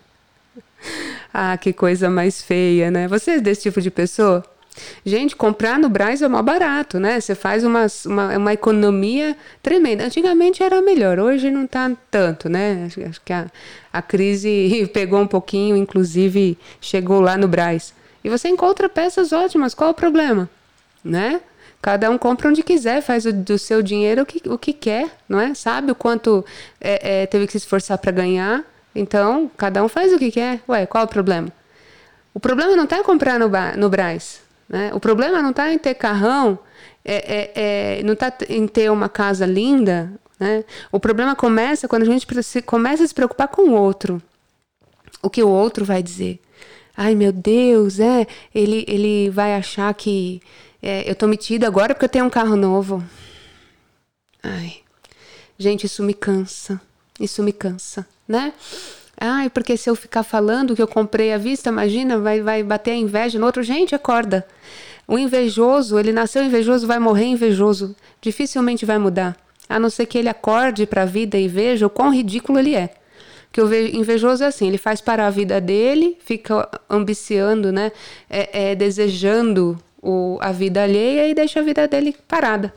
ah, 1.31 1.55
que 1.57 1.71
coisa 1.71 2.09
mais 2.09 2.41
feia, 2.41 2.89
né? 2.89 3.07
Você 3.07 3.33
é 3.33 3.39
desse 3.39 3.61
tipo 3.61 3.79
de 3.79 3.91
pessoa? 3.91 4.43
Gente, 5.05 5.36
comprar 5.36 5.79
no 5.79 5.89
Braz 5.89 6.22
é 6.22 6.27
mó 6.27 6.41
barato, 6.41 7.00
né? 7.00 7.20
Você 7.20 7.36
faz 7.36 7.63
uma, 7.63 7.88
uma, 8.05 8.38
uma 8.38 8.53
economia 8.53 9.36
tremenda. 9.62 10.05
Antigamente 10.05 10.63
era 10.63 10.82
melhor, 10.82 11.20
hoje 11.20 11.50
não 11.50 11.65
tá 11.65 11.91
tanto, 12.10 12.50
né? 12.50 12.86
Acho 12.86 13.22
que 13.24 13.34
a, 13.34 13.48
a 13.91 14.01
crise 14.01 14.89
pegou 14.94 15.20
um 15.20 15.27
pouquinho, 15.27 15.75
inclusive 15.75 16.58
chegou 16.82 17.20
lá 17.20 17.38
no 17.38 17.48
Braz. 17.48 17.94
E 18.24 18.29
você 18.29 18.50
encontra 18.50 18.89
peças 18.89 19.32
ótimas, 19.32 19.74
qual 19.74 19.91
o 19.91 19.94
problema? 19.94 20.50
Né? 21.03 21.39
Cada 21.82 22.10
um 22.10 22.17
compra 22.17 22.50
onde 22.50 22.63
quiser, 22.63 23.01
faz 23.01 23.27
o, 23.27 23.32
do 23.32 23.60
seu 23.60 23.84
dinheiro 23.84 24.24
o 24.24 24.25
que, 24.25 24.41
o 24.50 24.58
que 24.58 24.74
quer, 24.74 25.08
não 25.29 25.39
é? 25.39 25.53
Sabe 25.53 25.91
o 25.91 25.96
quanto 25.96 26.44
é, 26.82 27.22
é, 27.22 27.25
teve 27.27 27.46
que 27.46 27.51
se 27.51 27.60
esforçar 27.60 28.00
para 28.00 28.12
ganhar. 28.12 28.63
Então, 28.96 29.51
cada 29.55 29.84
um 29.84 29.88
faz 29.88 30.12
o 30.12 30.17
que 30.17 30.32
quer. 30.32 30.62
Ué, 30.67 30.88
qual 30.88 31.03
o 31.03 31.08
problema? 31.08 31.50
O 32.34 32.39
problema 32.39 32.75
não 32.75 32.86
está 32.86 33.03
comprar 33.03 33.38
no, 33.38 33.48
no 33.77 33.89
Braz. 33.89 34.41
Né? 34.67 34.91
O 34.93 35.00
problema 35.00 35.41
não 35.41 35.51
está 35.51 35.72
em 35.72 35.77
ter 35.77 35.95
carrão, 35.95 36.57
é, 37.03 37.15
é, 37.15 38.00
é 38.00 38.03
não 38.03 38.13
está 38.13 38.34
em 38.50 38.67
ter 38.67 38.91
uma 38.91 39.10
casa 39.10 39.45
linda. 39.45 40.12
Né? 40.39 40.63
O 40.91 41.00
problema 41.00 41.36
começa 41.36 41.88
quando 41.88 42.03
a 42.03 42.05
gente 42.05 42.27
começa 42.63 43.03
a 43.03 43.07
se 43.07 43.13
preocupar 43.13 43.48
com 43.48 43.69
o 43.69 43.74
outro. 43.74 44.22
O 45.22 45.29
que 45.29 45.43
o 45.43 45.50
outro 45.50 45.86
vai 45.86 46.03
dizer. 46.03 46.39
Ai, 46.98 47.13
meu 47.15 47.31
Deus, 47.31 48.00
é, 48.00 48.25
ele, 48.53 48.86
ele 48.88 49.29
vai 49.29 49.53
achar 49.55 49.93
que 49.93 50.41
é, 50.81 51.10
eu 51.10 51.15
tô 51.15 51.27
metida 51.27 51.67
agora 51.67 51.93
porque 51.93 52.05
eu 52.05 52.10
tenho 52.10 52.25
um 52.25 52.29
carro 52.29 52.55
novo. 52.55 53.03
Ai, 54.41 54.77
gente, 55.57 55.86
isso 55.86 56.03
me 56.03 56.13
cansa. 56.13 56.79
Isso 57.19 57.41
me 57.41 57.53
cansa, 57.53 58.05
né? 58.27 58.53
Ai, 59.17 59.50
porque 59.50 59.77
se 59.77 59.89
eu 59.89 59.95
ficar 59.95 60.24
falando 60.24 60.75
que 60.75 60.81
eu 60.81 60.88
comprei 60.88 61.34
à 61.34 61.38
vista, 61.38 61.69
imagina, 61.69 62.17
vai, 62.19 62.41
vai 62.41 62.63
bater 62.63 62.91
a 62.91 62.95
inveja 62.95 63.39
no 63.39 63.45
outro. 63.45 63.63
Gente, 63.63 63.95
acorda. 63.95 64.45
O 65.07 65.17
invejoso, 65.17 66.00
ele 66.00 66.12
nasceu 66.12 66.43
invejoso, 66.43 66.88
vai 66.88 67.00
morrer 67.00 67.25
invejoso. 67.25 67.95
Dificilmente 68.22 68.86
vai 68.86 68.98
mudar. 68.98 69.38
A 69.69 69.79
não 69.79 69.89
ser 69.89 70.05
que 70.05 70.17
ele 70.17 70.29
acorde 70.29 70.86
para 70.86 71.03
a 71.03 71.05
vida 71.05 71.38
e 71.38 71.48
veja 71.48 71.88
o 71.88 71.89
quão 71.89 72.13
ridículo 72.13 72.60
ele 72.60 72.75
é. 72.75 72.89
Que 73.51 73.62
o 73.62 73.74
invejoso 73.74 74.43
é 74.43 74.48
assim, 74.48 74.67
ele 74.67 74.77
faz 74.77 75.00
para 75.00 75.25
a 75.25 75.29
vida 75.29 75.62
dele, 75.62 76.17
fica 76.19 76.67
ambiciando, 76.89 77.72
né? 77.72 77.91
É, 78.29 78.72
é, 78.72 78.75
desejando 78.75 79.77
o, 80.01 80.38
a 80.41 80.51
vida 80.51 80.84
alheia 80.84 81.27
e 81.29 81.34
deixa 81.34 81.62
a 81.62 81.63
vida 81.63 81.88
dele 81.88 82.15
parada. 82.27 82.74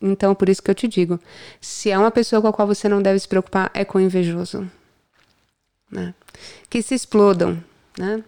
Então, 0.00 0.34
por 0.34 0.48
isso 0.48 0.62
que 0.62 0.70
eu 0.70 0.74
te 0.74 0.88
digo: 0.88 1.20
se 1.60 1.90
é 1.90 1.98
uma 1.98 2.10
pessoa 2.10 2.40
com 2.40 2.48
a 2.48 2.52
qual 2.52 2.66
você 2.66 2.88
não 2.88 3.02
deve 3.02 3.18
se 3.18 3.28
preocupar, 3.28 3.70
é 3.74 3.84
com 3.84 3.98
o 3.98 4.00
invejoso. 4.00 4.68
Né? 5.92 6.14
Que 6.70 6.80
se 6.82 6.94
explodam, 6.94 7.62
né? 7.98 8.24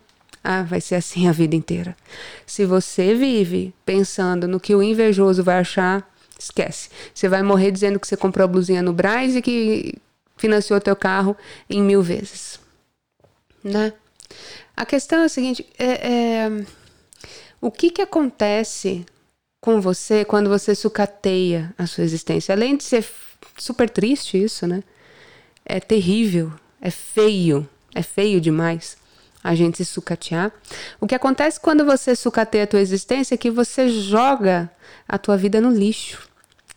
Ah, 0.46 0.62
vai 0.62 0.78
ser 0.78 0.96
assim 0.96 1.26
a 1.26 1.32
vida 1.32 1.56
inteira. 1.56 1.96
Se 2.44 2.66
você 2.66 3.14
vive 3.14 3.74
pensando 3.86 4.46
no 4.46 4.60
que 4.60 4.74
o 4.74 4.82
invejoso 4.82 5.42
vai 5.42 5.56
achar, 5.56 6.06
esquece. 6.38 6.90
Você 7.14 7.30
vai 7.30 7.42
morrer 7.42 7.70
dizendo 7.70 7.98
que 7.98 8.06
você 8.06 8.16
comprou 8.16 8.44
a 8.44 8.48
blusinha 8.48 8.82
no 8.82 8.92
Braz 8.92 9.34
e 9.34 9.40
que 9.40 9.94
financiou 10.36 10.78
teu 10.80 10.94
carro 10.94 11.34
em 11.70 11.80
mil 11.82 12.02
vezes. 12.02 12.60
Né? 13.62 13.94
A 14.76 14.84
questão 14.84 15.20
é 15.20 15.24
a 15.24 15.28
seguinte: 15.30 15.66
é, 15.78 16.46
é, 16.46 16.66
o 17.58 17.70
que, 17.70 17.90
que 17.90 18.02
acontece 18.02 19.06
com 19.62 19.80
você 19.80 20.26
quando 20.26 20.50
você 20.50 20.74
sucateia 20.74 21.72
a 21.78 21.86
sua 21.86 22.04
existência? 22.04 22.54
Além 22.54 22.76
de 22.76 22.84
ser 22.84 23.06
super 23.56 23.88
triste 23.88 24.42
isso, 24.42 24.66
né? 24.66 24.82
É 25.64 25.80
terrível, 25.80 26.52
é 26.80 26.90
feio, 26.90 27.68
é 27.94 28.02
feio 28.02 28.40
demais 28.40 28.96
a 29.42 29.54
gente 29.54 29.76
se 29.76 29.84
sucatear. 29.84 30.50
O 30.98 31.06
que 31.06 31.14
acontece 31.14 31.60
quando 31.60 31.84
você 31.84 32.16
sucateia 32.16 32.64
a 32.64 32.66
tua 32.66 32.80
existência 32.80 33.34
é 33.34 33.38
que 33.38 33.50
você 33.50 33.90
joga 33.90 34.70
a 35.06 35.18
tua 35.18 35.36
vida 35.36 35.60
no 35.60 35.70
lixo. 35.70 36.26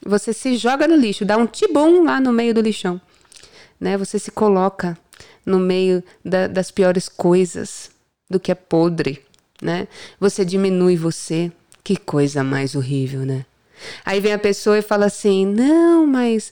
Você 0.05 0.33
se 0.33 0.57
joga 0.57 0.85
no 0.85 0.95
lixo, 0.95 1.23
dá 1.23 1.37
um 1.37 1.47
tibum 1.47 2.03
lá 2.03 2.19
no 2.19 2.33
meio 2.33 2.53
do 2.53 2.59
lixão. 2.59 2.99
Né? 3.79 3.97
Você 3.97 4.19
se 4.19 4.31
coloca 4.31 4.97
no 5.45 5.57
meio 5.57 6.03
da, 6.23 6.47
das 6.47 6.69
piores 6.69 7.07
coisas, 7.07 7.89
do 8.29 8.37
que 8.37 8.51
é 8.51 8.55
podre, 8.55 9.23
né? 9.61 9.87
Você 10.19 10.43
diminui 10.43 10.97
você. 10.97 11.51
Que 11.83 11.95
coisa 11.95 12.43
mais 12.43 12.75
horrível, 12.75 13.21
né? 13.21 13.45
Aí 14.05 14.19
vem 14.19 14.33
a 14.33 14.39
pessoa 14.39 14.77
e 14.77 14.81
fala 14.81 15.05
assim: 15.05 15.45
não, 15.45 16.05
mas 16.05 16.51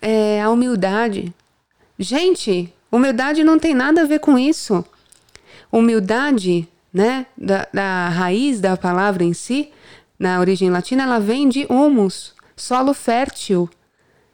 é, 0.00 0.40
a 0.40 0.48
humildade. 0.48 1.32
Gente, 2.02 2.74
humildade 2.90 3.44
não 3.44 3.60
tem 3.60 3.74
nada 3.74 4.02
a 4.02 4.04
ver 4.04 4.18
com 4.18 4.36
isso. 4.36 4.84
Humildade, 5.70 6.68
né, 6.92 7.26
da, 7.38 7.68
da 7.72 8.08
raiz 8.08 8.60
da 8.60 8.76
palavra 8.76 9.22
em 9.22 9.32
si, 9.32 9.70
na 10.18 10.40
origem 10.40 10.68
latina, 10.68 11.04
ela 11.04 11.20
vem 11.20 11.48
de 11.48 11.64
humus, 11.70 12.34
solo 12.56 12.92
fértil. 12.92 13.70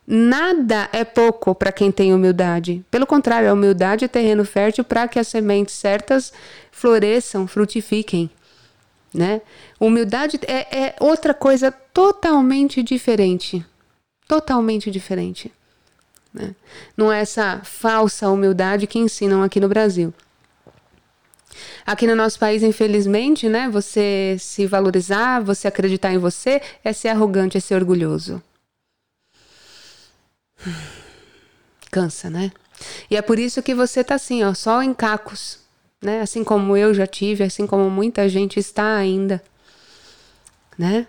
Nada 0.06 0.88
é 0.94 1.04
pouco 1.04 1.54
para 1.54 1.70
quem 1.70 1.92
tem 1.92 2.14
humildade. 2.14 2.82
Pelo 2.90 3.06
contrário, 3.06 3.50
a 3.50 3.52
humildade 3.52 4.06
é 4.06 4.08
terreno 4.08 4.46
fértil 4.46 4.82
para 4.82 5.06
que 5.06 5.18
as 5.18 5.28
sementes 5.28 5.74
certas 5.74 6.32
floresçam, 6.72 7.46
frutifiquem. 7.46 8.30
Né? 9.12 9.42
Humildade 9.78 10.40
é, 10.46 10.86
é 10.86 10.94
outra 11.00 11.34
coisa 11.34 11.70
totalmente 11.70 12.82
diferente. 12.82 13.62
Totalmente 14.26 14.90
diferente. 14.90 15.52
Né? 16.32 16.54
Não 16.96 17.12
é 17.12 17.20
essa 17.20 17.60
falsa 17.64 18.28
humildade 18.28 18.86
que 18.86 18.98
ensinam 18.98 19.42
aqui 19.42 19.60
no 19.60 19.68
Brasil. 19.68 20.12
Aqui 21.86 22.06
no 22.06 22.14
nosso 22.14 22.38
país, 22.38 22.62
infelizmente, 22.62 23.48
né, 23.48 23.68
você 23.68 24.36
se 24.38 24.66
valorizar, 24.66 25.40
você 25.40 25.66
acreditar 25.66 26.12
em 26.12 26.18
você, 26.18 26.60
é 26.84 26.92
ser 26.92 27.08
arrogante, 27.08 27.56
é 27.56 27.60
ser 27.60 27.74
orgulhoso. 27.74 28.42
Cansa, 31.90 32.28
né? 32.28 32.52
E 33.10 33.16
é 33.16 33.22
por 33.22 33.38
isso 33.38 33.62
que 33.62 33.74
você 33.74 34.04
tá 34.04 34.14
assim, 34.14 34.44
ó, 34.44 34.54
só 34.54 34.82
em 34.82 34.92
cacos, 34.92 35.60
né? 36.02 36.20
Assim 36.20 36.44
como 36.44 36.76
eu 36.76 36.92
já 36.92 37.06
tive, 37.06 37.42
assim 37.42 37.66
como 37.66 37.90
muita 37.90 38.28
gente 38.28 38.60
está 38.60 38.96
ainda, 38.96 39.42
né? 40.76 41.06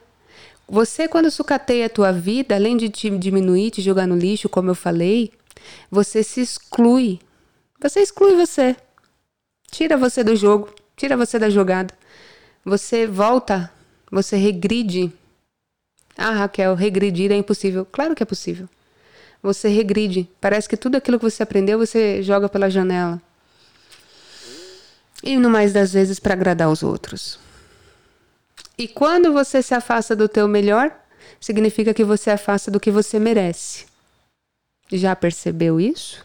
Você, 0.70 1.08
quando 1.08 1.32
sucateia 1.32 1.88
a 1.88 1.90
tua 1.90 2.12
vida, 2.12 2.54
além 2.54 2.78
de 2.78 2.90
te 2.90 3.10
diminuir, 3.10 3.72
te 3.72 3.82
jogar 3.82 4.06
no 4.06 4.16
lixo, 4.16 4.48
como 4.48 4.70
eu 4.70 4.76
falei, 4.76 5.32
você 5.90 6.22
se 6.22 6.42
exclui. 6.42 7.20
Você 7.82 8.02
exclui 8.02 8.36
você. 8.36 8.76
Tira 9.72 9.98
você 9.98 10.24
do 10.24 10.36
jogo, 10.36 10.70
tira 10.96 11.18
você 11.18 11.40
da 11.40 11.50
jogada. 11.50 11.94
Você 12.64 13.08
volta, 13.08 13.72
você 14.12 14.38
regride. 14.38 15.12
Ah, 16.16 16.32
Raquel, 16.32 16.76
regredir 16.76 17.32
é 17.32 17.36
impossível. 17.36 17.84
Claro 17.86 18.14
que 18.14 18.22
é 18.22 18.26
possível. 18.26 18.70
Você 19.42 19.70
regride. 19.70 20.30
Parece 20.40 20.70
que 20.70 20.78
tudo 20.78 20.98
aquilo 20.98 21.18
que 21.18 21.26
você 21.26 21.42
aprendeu 21.42 21.80
você 21.80 22.22
joga 22.22 22.48
pela 22.48 22.70
janela. 22.70 23.20
E 25.24 25.36
no 25.38 25.50
mais 25.50 25.74
das 25.74 25.94
vezes 25.94 26.20
para 26.20 26.34
agradar 26.34 26.70
os 26.70 26.84
outros. 26.84 27.40
E 28.80 28.88
quando 28.88 29.34
você 29.34 29.62
se 29.62 29.76
afasta 29.76 30.16
do 30.16 30.30
teu 30.30 30.48
melhor, 30.48 30.90
significa 31.38 31.94
que 31.94 32.06
você 32.06 32.32
afasta 32.32 32.72
do 32.72 32.80
que 32.80 32.90
você 32.90 33.20
merece. 33.20 33.86
Já 34.90 35.14
percebeu 35.18 35.82
isso? 35.82 36.24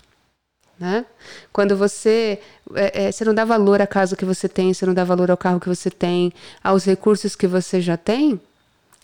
Né? 0.78 1.04
Quando 1.52 1.76
você 1.76 2.38
é, 2.76 3.06
é, 3.06 3.12
você 3.12 3.24
não 3.24 3.34
dá 3.34 3.44
valor 3.44 3.82
à 3.82 3.88
casa 3.88 4.14
que 4.14 4.24
você 4.24 4.48
tem, 4.48 4.72
você 4.72 4.86
não 4.86 4.94
dá 4.94 5.02
valor 5.02 5.32
ao 5.32 5.36
carro 5.36 5.58
que 5.58 5.68
você 5.68 5.90
tem, 5.90 6.32
aos 6.62 6.84
recursos 6.84 7.34
que 7.34 7.48
você 7.48 7.80
já 7.80 7.96
tem, 7.96 8.40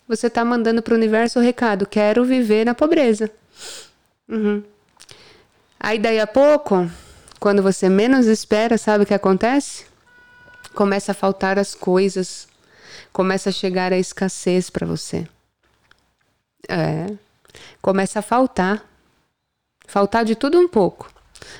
você 0.07 0.29
está 0.29 0.45
mandando 0.45 0.81
para 0.81 0.95
o 0.95 0.97
universo 0.97 1.41
o 1.41 1.43
recado: 1.43 1.87
quero 1.87 2.25
viver 2.25 2.65
na 2.65 2.75
pobreza. 2.75 3.29
Uhum. 4.29 4.63
Aí 5.79 5.99
daí 5.99 6.21
a 6.21 6.27
pouco, 6.27 6.89
quando 7.41 7.65
você 7.65 7.89
menos 7.89 8.27
espera, 8.27 8.79
sabe 8.79 9.03
o 9.03 9.07
que 9.07 9.15
acontece? 9.15 9.87
Começa 10.73 11.11
a 11.11 11.15
faltar 11.17 11.59
as 11.59 11.75
coisas, 11.75 12.47
começa 13.13 13.51
a 13.51 13.53
chegar 13.53 13.93
a 13.93 13.99
escassez 13.99 14.71
para 14.71 14.87
você. 14.87 15.27
É, 16.69 17.07
começa 17.81 18.19
a 18.19 18.23
faltar, 18.23 18.85
faltar 19.87 20.25
de 20.25 20.35
tudo 20.35 20.59
um 20.59 20.69
pouco 20.69 21.11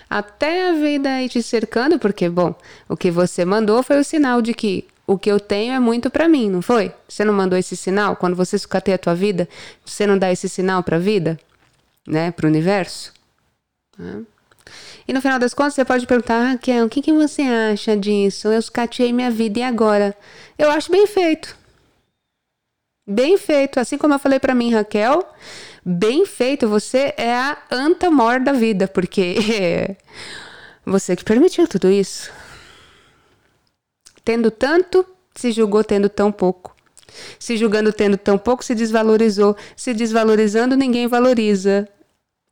até 0.09 0.69
a 0.69 0.73
vida 0.73 1.09
aí 1.09 1.29
te 1.29 1.43
cercando, 1.43 1.99
porque, 1.99 2.29
bom, 2.29 2.55
o 2.89 2.97
que 2.97 3.11
você 3.11 3.45
mandou 3.45 3.83
foi 3.83 3.99
o 4.01 4.05
sinal 4.05 4.43
de 4.43 4.55
que 4.55 4.87
o 5.07 5.19
que 5.19 5.31
eu 5.31 5.41
tenho 5.41 5.73
é 5.73 5.81
muito 5.81 6.09
para 6.09 6.29
mim, 6.29 6.49
não 6.49 6.63
foi? 6.63 6.93
Você 7.09 7.25
não 7.25 7.35
mandou 7.35 7.59
esse 7.59 7.77
sinal? 7.77 8.15
Quando 8.15 8.37
você 8.37 8.57
sucateia 8.57 8.95
a 8.95 8.99
tua 8.99 9.15
vida, 9.15 9.49
você 9.85 10.07
não 10.07 10.17
dá 10.17 10.31
esse 10.31 10.49
sinal 10.49 10.83
para 10.85 10.97
a 10.97 11.01
vida? 11.01 11.39
Né? 12.07 12.31
Para 12.31 12.47
o 12.47 12.49
universo? 12.49 13.13
Né? 13.99 14.23
E 15.11 15.13
no 15.13 15.21
final 15.21 15.41
das 15.41 15.53
contas, 15.53 15.75
você 15.75 15.85
pode 15.85 16.07
perguntar, 16.07 16.53
Raquel, 16.53 16.87
o 16.87 16.89
que, 16.89 17.03
que 17.03 17.13
você 17.13 17.43
acha 17.43 17.97
disso? 17.97 18.47
Eu 18.47 18.63
sucateei 18.63 19.13
minha 19.13 19.29
vida 19.29 19.59
e 19.59 19.63
agora? 19.65 20.17
Eu 20.57 20.71
acho 20.71 20.89
bem 20.89 21.05
feito. 21.05 21.57
Bem 23.05 23.37
feito. 23.37 23.81
Assim 23.81 23.99
como 23.99 24.15
eu 24.15 24.21
falei 24.21 24.39
para 24.39 24.55
mim, 24.55 24.73
Raquel, 24.73 25.29
bem 25.85 26.25
feito. 26.25 26.69
Você 26.69 27.13
é 27.17 27.35
a 27.35 27.59
anta 27.73 28.09
mor 28.09 28.39
da 28.39 28.53
vida, 28.53 28.87
porque 28.87 29.97
você 30.87 31.17
que 31.17 31.25
permitiu 31.25 31.67
tudo 31.67 31.91
isso. 31.91 32.31
Tendo 34.25 34.49
tanto, 34.49 35.05
se 35.35 35.51
julgou 35.51 35.83
tendo 35.83 36.09
tão 36.09 36.31
pouco. 36.31 36.73
Se 37.37 37.57
julgando 37.57 37.93
tendo 37.93 38.17
tão 38.17 38.39
pouco, 38.39 38.65
se 38.65 38.77
desvalorizou. 38.77 39.57
Se 39.75 39.93
desvalorizando, 39.93 40.77
ninguém 40.77 41.09
valoriza. 41.09 41.89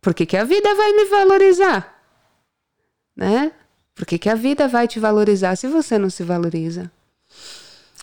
Por 0.02 0.12
que, 0.12 0.26
que 0.26 0.36
a 0.36 0.42
vida 0.42 0.74
vai 0.74 0.92
me 0.92 1.04
valorizar? 1.04 1.97
Né? 3.18 3.52
Por 3.94 4.06
que, 4.06 4.16
que 4.16 4.30
a 4.30 4.34
vida 4.34 4.66
vai 4.66 4.88
te 4.88 4.98
valorizar 4.98 5.56
se 5.56 5.66
você 5.66 5.98
não 5.98 6.08
se 6.08 6.22
valoriza? 6.22 6.90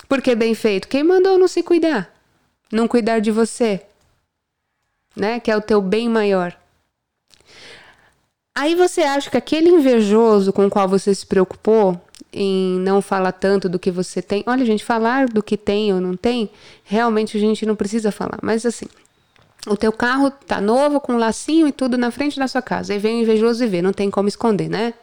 Porque 0.08 0.36
bem 0.36 0.54
feito, 0.54 0.88
quem 0.88 1.04
mandou 1.04 1.40
não 1.40 1.48
se 1.48 1.64
cuidar? 1.64 2.14
Não 2.72 2.88
cuidar 2.88 3.20
de 3.20 3.32
você? 3.32 3.82
né? 5.16 5.40
Que 5.40 5.50
é 5.50 5.58
o 5.58 5.62
teu 5.62 5.82
bem 5.82 6.10
maior. 6.10 6.56
Aí 8.54 8.76
você 8.76 9.02
acha 9.02 9.30
que 9.30 9.38
aquele 9.38 9.70
invejoso 9.70 10.54
com 10.54 10.66
o 10.68 10.70
qual 10.70 10.88
você 10.88 11.14
se 11.14 11.26
preocupou 11.26 12.00
em 12.32 12.80
não 12.80 13.02
falar 13.02 13.32
tanto 13.32 13.68
do 13.68 13.80
que 13.80 13.92
você 13.92 14.22
tem. 14.22 14.44
Olha, 14.46 14.66
gente, 14.66 14.84
falar 14.84 15.28
do 15.28 15.44
que 15.44 15.58
tem 15.58 15.94
ou 15.94 16.00
não 16.00 16.16
tem, 16.16 16.50
realmente 16.84 17.38
a 17.38 17.40
gente 17.40 17.66
não 17.66 17.76
precisa 17.76 18.12
falar. 18.12 18.40
Mas 18.42 18.66
assim, 18.66 18.86
o 19.68 19.76
teu 19.76 19.92
carro 19.92 20.32
tá 20.32 20.62
novo, 20.62 21.00
com 21.00 21.14
um 21.14 21.18
lacinho 21.18 21.68
e 21.68 21.72
tudo 21.72 21.98
na 21.98 22.12
frente 22.12 22.40
da 22.40 22.48
sua 22.48 22.62
casa. 22.62 22.94
Aí 22.94 23.00
vem 23.00 23.20
o 23.20 23.22
invejoso 23.24 23.64
e 23.64 23.68
vê, 23.68 23.82
não 23.82 23.94
tem 23.94 24.10
como 24.10 24.28
esconder, 24.28 24.70
né? 24.70 24.94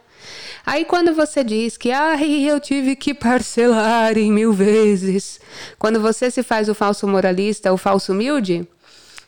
Aí 0.65 0.85
quando 0.85 1.13
você 1.13 1.43
diz 1.43 1.77
que 1.77 1.91
ai, 1.91 2.49
eu 2.49 2.59
tive 2.59 2.95
que 2.95 3.13
parcelar 3.13 4.17
em 4.17 4.31
mil 4.31 4.53
vezes, 4.53 5.39
quando 5.77 5.99
você 5.99 6.31
se 6.31 6.41
faz 6.41 6.69
o 6.69 6.73
falso 6.73 7.05
moralista, 7.07 7.73
o 7.73 7.77
falso 7.77 8.13
humilde, 8.13 8.65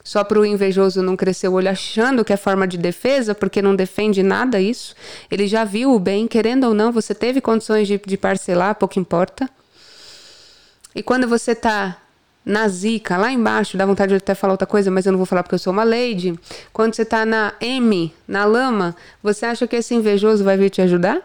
só 0.01 0.23
para 0.23 0.39
o 0.39 0.45
invejoso 0.45 1.01
não 1.01 1.17
crescer 1.17 1.47
o 1.47 1.53
olho 1.53 1.69
achando 1.69 2.23
que 2.23 2.31
é 2.31 2.37
forma 2.37 2.67
de 2.67 2.77
defesa, 2.77 3.33
porque 3.33 3.61
não 3.61 3.75
defende 3.75 4.21
nada 4.21 4.61
isso. 4.61 4.95
Ele 5.29 5.47
já 5.47 5.63
viu 5.63 5.93
o 5.93 5.99
bem, 5.99 6.27
querendo 6.27 6.65
ou 6.65 6.73
não, 6.73 6.91
você 6.91 7.13
teve 7.13 7.41
condições 7.41 7.87
de, 7.87 7.99
de 8.05 8.15
parcelar, 8.15 8.75
pouco 8.75 8.99
importa. 8.99 9.49
E 10.93 11.01
quando 11.03 11.27
você 11.27 11.51
está 11.51 11.97
na 12.45 12.67
zica, 12.67 13.17
lá 13.17 13.31
embaixo, 13.31 13.75
dá 13.75 13.85
vontade 13.85 14.09
de 14.09 14.17
até 14.17 14.35
falar 14.35 14.53
outra 14.53 14.67
coisa, 14.67 14.91
mas 14.91 15.05
eu 15.05 15.11
não 15.11 15.17
vou 15.17 15.25
falar 15.25 15.41
porque 15.41 15.55
eu 15.55 15.59
sou 15.59 15.73
uma 15.73 15.83
lady. 15.83 16.39
Quando 16.71 16.93
você 16.93 17.01
está 17.01 17.25
na 17.25 17.53
M, 17.59 18.13
na 18.27 18.45
lama, 18.45 18.95
você 19.23 19.47
acha 19.47 19.65
que 19.65 19.75
esse 19.75 19.95
invejoso 19.95 20.43
vai 20.43 20.55
vir 20.55 20.69
te 20.69 20.81
ajudar? 20.81 21.21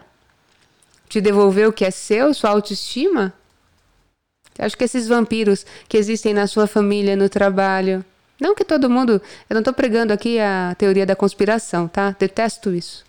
Te 1.07 1.21
devolver 1.21 1.67
o 1.67 1.73
que 1.73 1.85
é 1.85 1.91
seu, 1.91 2.33
sua 2.33 2.49
autoestima? 2.49 3.31
Você 4.53 4.63
acha 4.63 4.75
que 4.75 4.83
esses 4.83 5.07
vampiros 5.07 5.65
que 5.87 5.95
existem 5.95 6.33
na 6.33 6.47
sua 6.47 6.65
família, 6.65 7.15
no 7.15 7.29
trabalho. 7.29 8.03
Não 8.39 8.55
que 8.55 8.65
todo 8.65 8.89
mundo. 8.89 9.21
Eu 9.47 9.53
não 9.53 9.61
tô 9.61 9.71
pregando 9.71 10.11
aqui 10.11 10.39
a 10.39 10.73
teoria 10.75 11.05
da 11.05 11.15
conspiração, 11.15 11.87
tá? 11.87 12.15
Detesto 12.17 12.73
isso. 12.73 13.03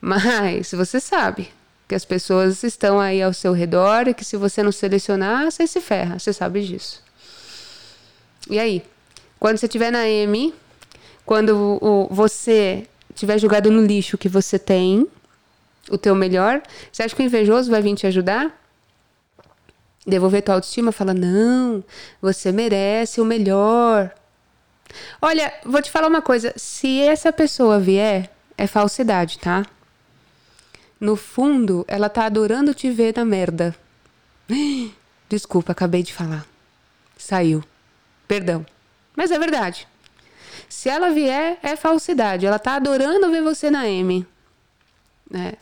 Mas 0.00 0.70
você 0.72 1.00
sabe 1.00 1.48
que 1.88 1.94
as 1.94 2.04
pessoas 2.04 2.62
estão 2.62 3.00
aí 3.00 3.22
ao 3.22 3.32
seu 3.32 3.54
redor 3.54 4.06
e 4.06 4.14
que 4.14 4.24
se 4.24 4.36
você 4.36 4.62
não 4.62 4.70
selecionar, 4.70 5.50
você 5.50 5.66
se 5.66 5.80
ferra. 5.80 6.18
Você 6.18 6.34
sabe 6.34 6.62
disso. 6.62 7.07
E 8.48 8.58
aí? 8.58 8.82
Quando 9.38 9.58
você 9.58 9.66
estiver 9.66 9.90
na 9.90 10.08
M, 10.08 10.54
quando 11.24 11.78
o, 11.80 12.08
você 12.10 12.86
tiver 13.14 13.38
jogado 13.38 13.70
no 13.70 13.84
lixo 13.84 14.18
que 14.18 14.28
você 14.28 14.58
tem, 14.58 15.06
o 15.90 15.98
teu 15.98 16.14
melhor, 16.14 16.62
você 16.92 17.02
acha 17.02 17.14
que 17.14 17.22
o 17.22 17.24
invejoso 17.24 17.70
vai 17.70 17.80
vir 17.80 17.94
te 17.94 18.06
ajudar? 18.06 18.54
Devolver 20.06 20.42
tua 20.42 20.54
autoestima? 20.54 20.92
Fala, 20.92 21.12
não, 21.14 21.84
você 22.20 22.52
merece 22.52 23.20
o 23.20 23.24
melhor. 23.24 24.10
Olha, 25.20 25.52
vou 25.64 25.82
te 25.82 25.90
falar 25.90 26.08
uma 26.08 26.22
coisa. 26.22 26.52
Se 26.56 27.00
essa 27.00 27.32
pessoa 27.32 27.78
vier, 27.78 28.30
é 28.56 28.66
falsidade, 28.66 29.38
tá? 29.38 29.66
No 31.00 31.14
fundo, 31.14 31.84
ela 31.86 32.08
tá 32.08 32.24
adorando 32.24 32.74
te 32.74 32.90
ver 32.90 33.14
na 33.16 33.24
merda. 33.24 33.74
Desculpa, 35.28 35.72
acabei 35.72 36.02
de 36.02 36.12
falar. 36.12 36.46
Saiu. 37.16 37.62
Perdão. 38.28 38.64
Mas 39.16 39.30
é 39.30 39.38
verdade. 39.38 39.88
Se 40.68 40.88
ela 40.88 41.10
vier, 41.10 41.58
é 41.62 41.74
falsidade. 41.74 42.46
Ela 42.46 42.58
tá 42.58 42.74
adorando 42.74 43.30
ver 43.30 43.42
você 43.42 43.70
na 43.70 43.88
M. 43.88 44.26
É. 45.34 45.56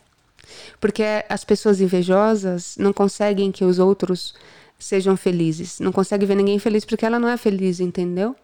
Porque 0.79 1.03
as 1.29 1.43
pessoas 1.43 1.79
invejosas 1.79 2.75
não 2.77 2.93
conseguem 2.93 3.51
que 3.51 3.63
os 3.63 3.79
outros 3.79 4.35
sejam 4.77 5.15
felizes. 5.15 5.79
Não 5.79 5.91
conseguem 5.91 6.27
ver 6.27 6.35
ninguém 6.35 6.59
feliz 6.59 6.85
porque 6.85 7.05
ela 7.05 7.19
não 7.19 7.29
é 7.29 7.37
feliz, 7.37 7.79
entendeu? 7.79 8.35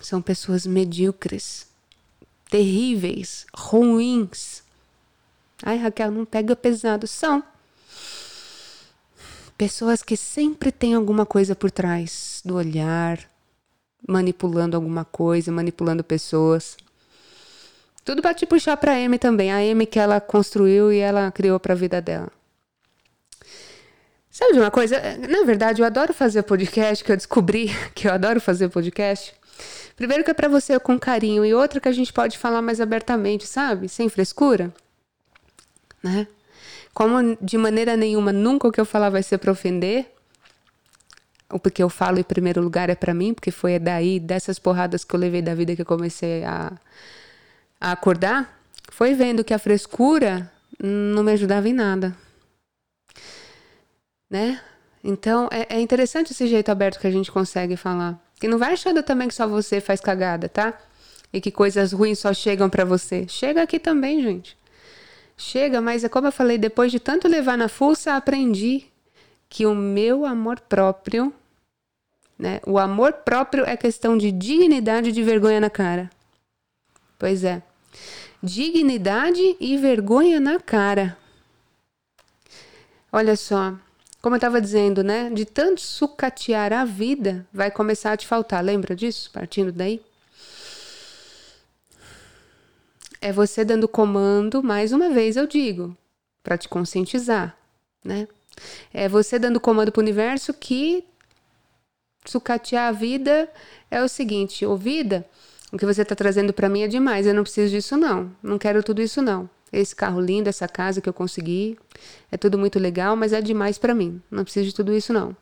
São 0.00 0.22
pessoas 0.22 0.66
medíocres, 0.66 1.66
terríveis, 2.48 3.46
ruins. 3.54 4.62
Ai, 5.62 5.76
Raquel, 5.76 6.12
não 6.12 6.24
pega 6.24 6.54
pesado. 6.54 7.06
São 7.06 7.42
pessoas 9.56 10.02
que 10.02 10.16
sempre 10.16 10.70
têm 10.70 10.94
alguma 10.94 11.24
coisa 11.24 11.54
por 11.54 11.70
trás 11.70 12.40
do 12.44 12.54
olhar, 12.54 13.18
manipulando 14.06 14.76
alguma 14.76 15.04
coisa, 15.04 15.50
manipulando 15.50 16.04
pessoas. 16.04 16.76
Tudo 18.04 18.22
para 18.22 18.34
te 18.34 18.46
puxar 18.46 18.76
para 18.76 18.92
a 18.92 18.96
Amy 18.96 19.18
também, 19.18 19.52
a 19.52 19.56
Amy 19.56 19.86
que 19.86 19.98
ela 19.98 20.20
construiu 20.20 20.92
e 20.92 20.98
ela 20.98 21.30
criou 21.32 21.58
para 21.58 21.72
a 21.72 21.76
vida 21.76 22.00
dela. 22.00 22.30
Sabe 24.30 24.52
de 24.52 24.58
uma 24.58 24.70
coisa? 24.70 25.00
Na 25.18 25.44
verdade, 25.44 25.80
eu 25.80 25.86
adoro 25.86 26.12
fazer 26.12 26.42
podcast, 26.42 27.02
que 27.02 27.10
eu 27.10 27.16
descobri 27.16 27.70
que 27.94 28.06
eu 28.06 28.12
adoro 28.12 28.40
fazer 28.40 28.68
podcast. 28.68 29.34
Primeiro 29.96 30.22
que 30.22 30.30
é 30.30 30.34
para 30.34 30.48
você 30.48 30.78
com 30.78 30.98
carinho 30.98 31.44
e 31.44 31.54
outra 31.54 31.80
que 31.80 31.88
a 31.88 31.92
gente 31.92 32.12
pode 32.12 32.36
falar 32.36 32.60
mais 32.60 32.80
abertamente, 32.80 33.46
sabe? 33.46 33.88
Sem 33.88 34.08
frescura 34.10 34.72
né? 36.06 36.26
Como 36.96 37.36
de 37.42 37.58
maneira 37.58 37.94
nenhuma 37.94 38.32
nunca 38.32 38.66
o 38.66 38.72
que 38.72 38.80
eu 38.80 38.86
falar 38.86 39.10
vai 39.10 39.22
ser 39.22 39.36
para 39.36 39.52
ofender, 39.52 40.10
o 41.52 41.58
porque 41.58 41.82
eu 41.82 41.90
falo 41.90 42.18
em 42.18 42.22
primeiro 42.22 42.62
lugar 42.62 42.88
é 42.88 42.94
para 42.94 43.12
mim, 43.12 43.34
porque 43.34 43.50
foi 43.50 43.78
daí, 43.78 44.18
dessas 44.18 44.58
porradas 44.58 45.04
que 45.04 45.14
eu 45.14 45.20
levei 45.20 45.42
da 45.42 45.54
vida 45.54 45.76
que 45.76 45.82
eu 45.82 45.84
comecei 45.84 46.42
a, 46.42 46.72
a 47.78 47.92
acordar, 47.92 48.58
foi 48.90 49.12
vendo 49.12 49.44
que 49.44 49.52
a 49.52 49.58
frescura 49.58 50.50
não 50.82 51.22
me 51.22 51.32
ajudava 51.32 51.68
em 51.68 51.74
nada. 51.74 52.16
Né? 54.30 54.58
Então, 55.04 55.50
é, 55.52 55.76
é 55.76 55.80
interessante 55.82 56.32
esse 56.32 56.46
jeito 56.46 56.70
aberto 56.70 56.98
que 56.98 57.06
a 57.06 57.10
gente 57.10 57.30
consegue 57.30 57.76
falar. 57.76 58.18
Que 58.40 58.48
não 58.48 58.56
vai 58.56 58.72
achando 58.72 59.02
também 59.02 59.28
que 59.28 59.34
só 59.34 59.46
você 59.46 59.82
faz 59.82 60.00
cagada, 60.00 60.48
tá? 60.48 60.72
E 61.30 61.42
que 61.42 61.50
coisas 61.50 61.92
ruins 61.92 62.20
só 62.20 62.32
chegam 62.32 62.70
para 62.70 62.86
você. 62.86 63.26
Chega 63.28 63.60
aqui 63.60 63.78
também, 63.78 64.22
gente. 64.22 64.56
Chega, 65.36 65.80
mas 65.80 66.02
é 66.02 66.08
como 66.08 66.26
eu 66.26 66.32
falei, 66.32 66.56
depois 66.56 66.90
de 66.90 66.98
tanto 66.98 67.28
levar 67.28 67.58
na 67.58 67.68
fuça, 67.68 68.14
aprendi 68.14 68.86
que 69.48 69.66
o 69.66 69.74
meu 69.74 70.24
amor 70.24 70.60
próprio, 70.60 71.32
né? 72.38 72.60
O 72.66 72.78
amor 72.78 73.12
próprio 73.12 73.64
é 73.64 73.76
questão 73.76 74.16
de 74.16 74.32
dignidade 74.32 75.10
e 75.10 75.12
de 75.12 75.22
vergonha 75.22 75.60
na 75.60 75.70
cara. 75.70 76.10
Pois 77.18 77.44
é. 77.44 77.62
Dignidade 78.42 79.56
e 79.60 79.76
vergonha 79.76 80.40
na 80.40 80.58
cara. 80.58 81.16
Olha 83.12 83.36
só, 83.36 83.74
como 84.20 84.34
eu 84.34 84.38
estava 84.38 84.60
dizendo, 84.60 85.04
né? 85.04 85.30
De 85.30 85.44
tanto 85.44 85.80
sucatear 85.80 86.72
a 86.72 86.84
vida, 86.84 87.46
vai 87.52 87.70
começar 87.70 88.12
a 88.12 88.16
te 88.16 88.26
faltar. 88.26 88.62
Lembra 88.62 88.94
disso? 88.94 89.30
Partindo 89.32 89.70
daí? 89.72 90.02
É 93.20 93.32
você 93.32 93.64
dando 93.64 93.88
comando, 93.88 94.62
mais 94.62 94.92
uma 94.92 95.10
vez 95.10 95.36
eu 95.36 95.46
digo, 95.46 95.96
para 96.42 96.56
te 96.56 96.68
conscientizar, 96.68 97.56
né? 98.04 98.28
É 98.92 99.08
você 99.08 99.38
dando 99.38 99.60
comando 99.60 99.92
para 99.92 100.00
o 100.00 100.02
universo 100.02 100.54
que 100.54 101.04
sucatear 102.24 102.88
a 102.88 102.92
vida 102.92 103.48
é 103.90 104.02
o 104.02 104.08
seguinte: 104.08 104.64
ô 104.64 104.76
vida, 104.76 105.26
o 105.72 105.78
que 105.78 105.86
você 105.86 106.02
está 106.02 106.14
trazendo 106.14 106.52
para 106.52 106.68
mim 106.68 106.82
é 106.82 106.88
demais, 106.88 107.26
eu 107.26 107.34
não 107.34 107.42
preciso 107.42 107.70
disso 107.70 107.96
não, 107.96 108.32
não 108.42 108.58
quero 108.58 108.82
tudo 108.82 109.02
isso 109.02 109.20
não. 109.20 109.48
Esse 109.72 109.94
carro 109.94 110.20
lindo, 110.20 110.48
essa 110.48 110.68
casa 110.68 111.00
que 111.00 111.08
eu 111.08 111.12
consegui, 111.12 111.76
é 112.30 112.36
tudo 112.36 112.56
muito 112.56 112.78
legal, 112.78 113.16
mas 113.16 113.32
é 113.32 113.42
demais 113.42 113.78
para 113.78 113.94
mim, 113.94 114.22
não 114.30 114.44
preciso 114.44 114.66
de 114.66 114.74
tudo 114.74 114.94
isso 114.94 115.12
não. 115.12 115.36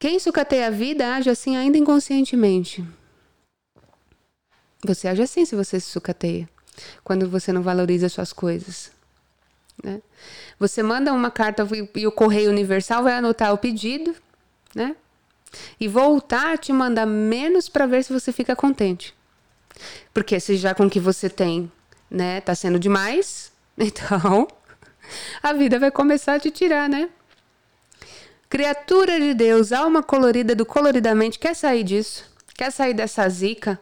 Quem 0.00 0.18
sucateia 0.18 0.66
a 0.66 0.70
vida 0.70 1.14
age 1.14 1.30
assim 1.30 1.56
ainda 1.56 1.78
inconscientemente. 1.78 2.84
Você 4.84 5.06
age 5.06 5.22
assim 5.22 5.44
se 5.44 5.54
você 5.54 5.78
se 5.78 5.88
sucateia, 5.88 6.48
quando 7.04 7.28
você 7.28 7.52
não 7.52 7.62
valoriza 7.62 8.08
suas 8.08 8.32
coisas. 8.32 8.90
Né? 9.82 10.02
Você 10.58 10.82
manda 10.82 11.12
uma 11.12 11.30
carta 11.30 11.66
e 11.94 12.06
o 12.06 12.12
Correio 12.12 12.50
Universal 12.50 13.04
vai 13.04 13.14
anotar 13.14 13.52
o 13.52 13.58
pedido, 13.58 14.14
né? 14.74 14.96
E 15.78 15.86
voltar 15.86 16.58
te 16.58 16.72
mandar 16.72 17.06
menos 17.06 17.68
para 17.68 17.86
ver 17.86 18.02
se 18.02 18.12
você 18.12 18.32
fica 18.32 18.56
contente. 18.56 19.14
Porque 20.12 20.40
se 20.40 20.56
já 20.56 20.74
com 20.74 20.86
o 20.86 20.90
que 20.90 21.00
você 21.00 21.28
tem, 21.28 21.70
né, 22.10 22.40
tá 22.40 22.54
sendo 22.54 22.78
demais, 22.78 23.52
então 23.78 24.48
a 25.42 25.52
vida 25.52 25.78
vai 25.78 25.90
começar 25.90 26.34
a 26.34 26.40
te 26.40 26.50
tirar, 26.50 26.88
né? 26.88 27.08
Criatura 28.48 29.18
de 29.18 29.32
Deus, 29.32 29.72
alma 29.72 30.02
colorida 30.02 30.54
do 30.54 30.66
coloridamente, 30.66 31.38
quer 31.38 31.54
sair 31.54 31.84
disso? 31.84 32.30
Quer 32.54 32.70
sair 32.70 32.92
dessa 32.92 33.26
zica? 33.28 33.80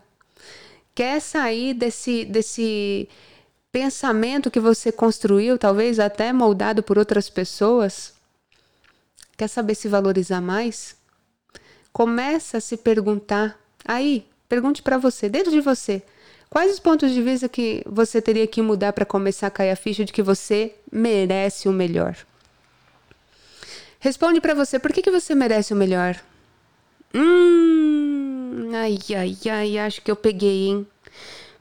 Quer 1.00 1.18
sair 1.18 1.72
desse, 1.72 2.26
desse 2.26 3.08
pensamento 3.72 4.50
que 4.50 4.60
você 4.60 4.92
construiu, 4.92 5.56
talvez 5.56 5.98
até 5.98 6.30
moldado 6.30 6.82
por 6.82 6.98
outras 6.98 7.30
pessoas, 7.30 8.12
quer 9.34 9.48
saber 9.48 9.76
se 9.76 9.88
valorizar 9.88 10.42
mais? 10.42 10.94
Começa 11.90 12.58
a 12.58 12.60
se 12.60 12.76
perguntar. 12.76 13.58
Aí, 13.82 14.26
pergunte 14.46 14.82
para 14.82 14.98
você, 14.98 15.26
dentro 15.26 15.50
de 15.50 15.62
você, 15.62 16.02
quais 16.50 16.70
os 16.70 16.78
pontos 16.78 17.12
de 17.12 17.22
vista 17.22 17.48
que 17.48 17.82
você 17.86 18.20
teria 18.20 18.46
que 18.46 18.60
mudar 18.60 18.92
para 18.92 19.06
começar 19.06 19.46
a 19.46 19.50
cair 19.50 19.70
a 19.70 19.76
ficha 19.76 20.04
de 20.04 20.12
que 20.12 20.22
você 20.22 20.74
merece 20.92 21.66
o 21.66 21.72
melhor? 21.72 22.14
Responde 24.00 24.38
para 24.38 24.52
você, 24.52 24.78
por 24.78 24.92
que, 24.92 25.00
que 25.00 25.10
você 25.10 25.34
merece 25.34 25.72
o 25.72 25.76
melhor? 25.76 26.20
Hum, 27.14 27.60
Ai, 28.72 28.98
ai, 29.16 29.36
ai, 29.50 29.78
acho 29.78 30.00
que 30.00 30.10
eu 30.10 30.16
peguei, 30.16 30.68
hein? 30.68 30.86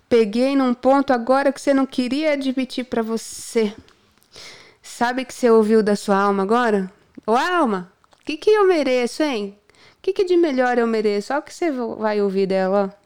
Peguei 0.10 0.56
num 0.56 0.74
ponto 0.74 1.14
agora 1.14 1.54
que 1.54 1.62
você 1.62 1.72
não 1.72 1.86
queria 1.86 2.34
admitir 2.34 2.86
para 2.86 3.04
você. 3.04 3.76
Sabe 4.82 5.24
que 5.24 5.32
você 5.32 5.52
ouviu 5.52 5.84
da 5.84 5.96
sua 5.96 6.18
alma 6.18 6.42
agora? 6.42 6.92
Ô 7.28 7.36
alma, 7.36 7.94
o 8.20 8.26
que, 8.26 8.36
que 8.36 8.50
eu 8.50 8.68
mereço, 8.68 9.22
hein? 9.22 9.56
O 10.00 10.02
que, 10.02 10.12
que 10.12 10.26
de 10.26 10.36
melhor 10.36 10.80
eu 10.80 10.88
mereço? 10.88 11.32
Olha 11.32 11.42
o 11.42 11.44
que 11.44 11.54
você 11.54 11.70
vai 11.72 12.20
ouvir 12.22 12.48
dela, 12.48 12.92
ó. 12.92 13.00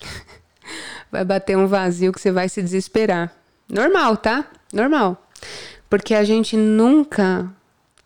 vai 1.10 1.24
bater 1.24 1.56
um 1.58 1.66
vazio 1.66 2.12
que 2.12 2.20
você 2.20 2.30
vai 2.30 2.48
se 2.48 2.62
desesperar. 2.62 3.34
Normal, 3.68 4.16
tá? 4.16 4.48
Normal. 4.72 5.28
Porque 5.90 6.14
a 6.14 6.22
gente 6.22 6.56
nunca 6.56 7.52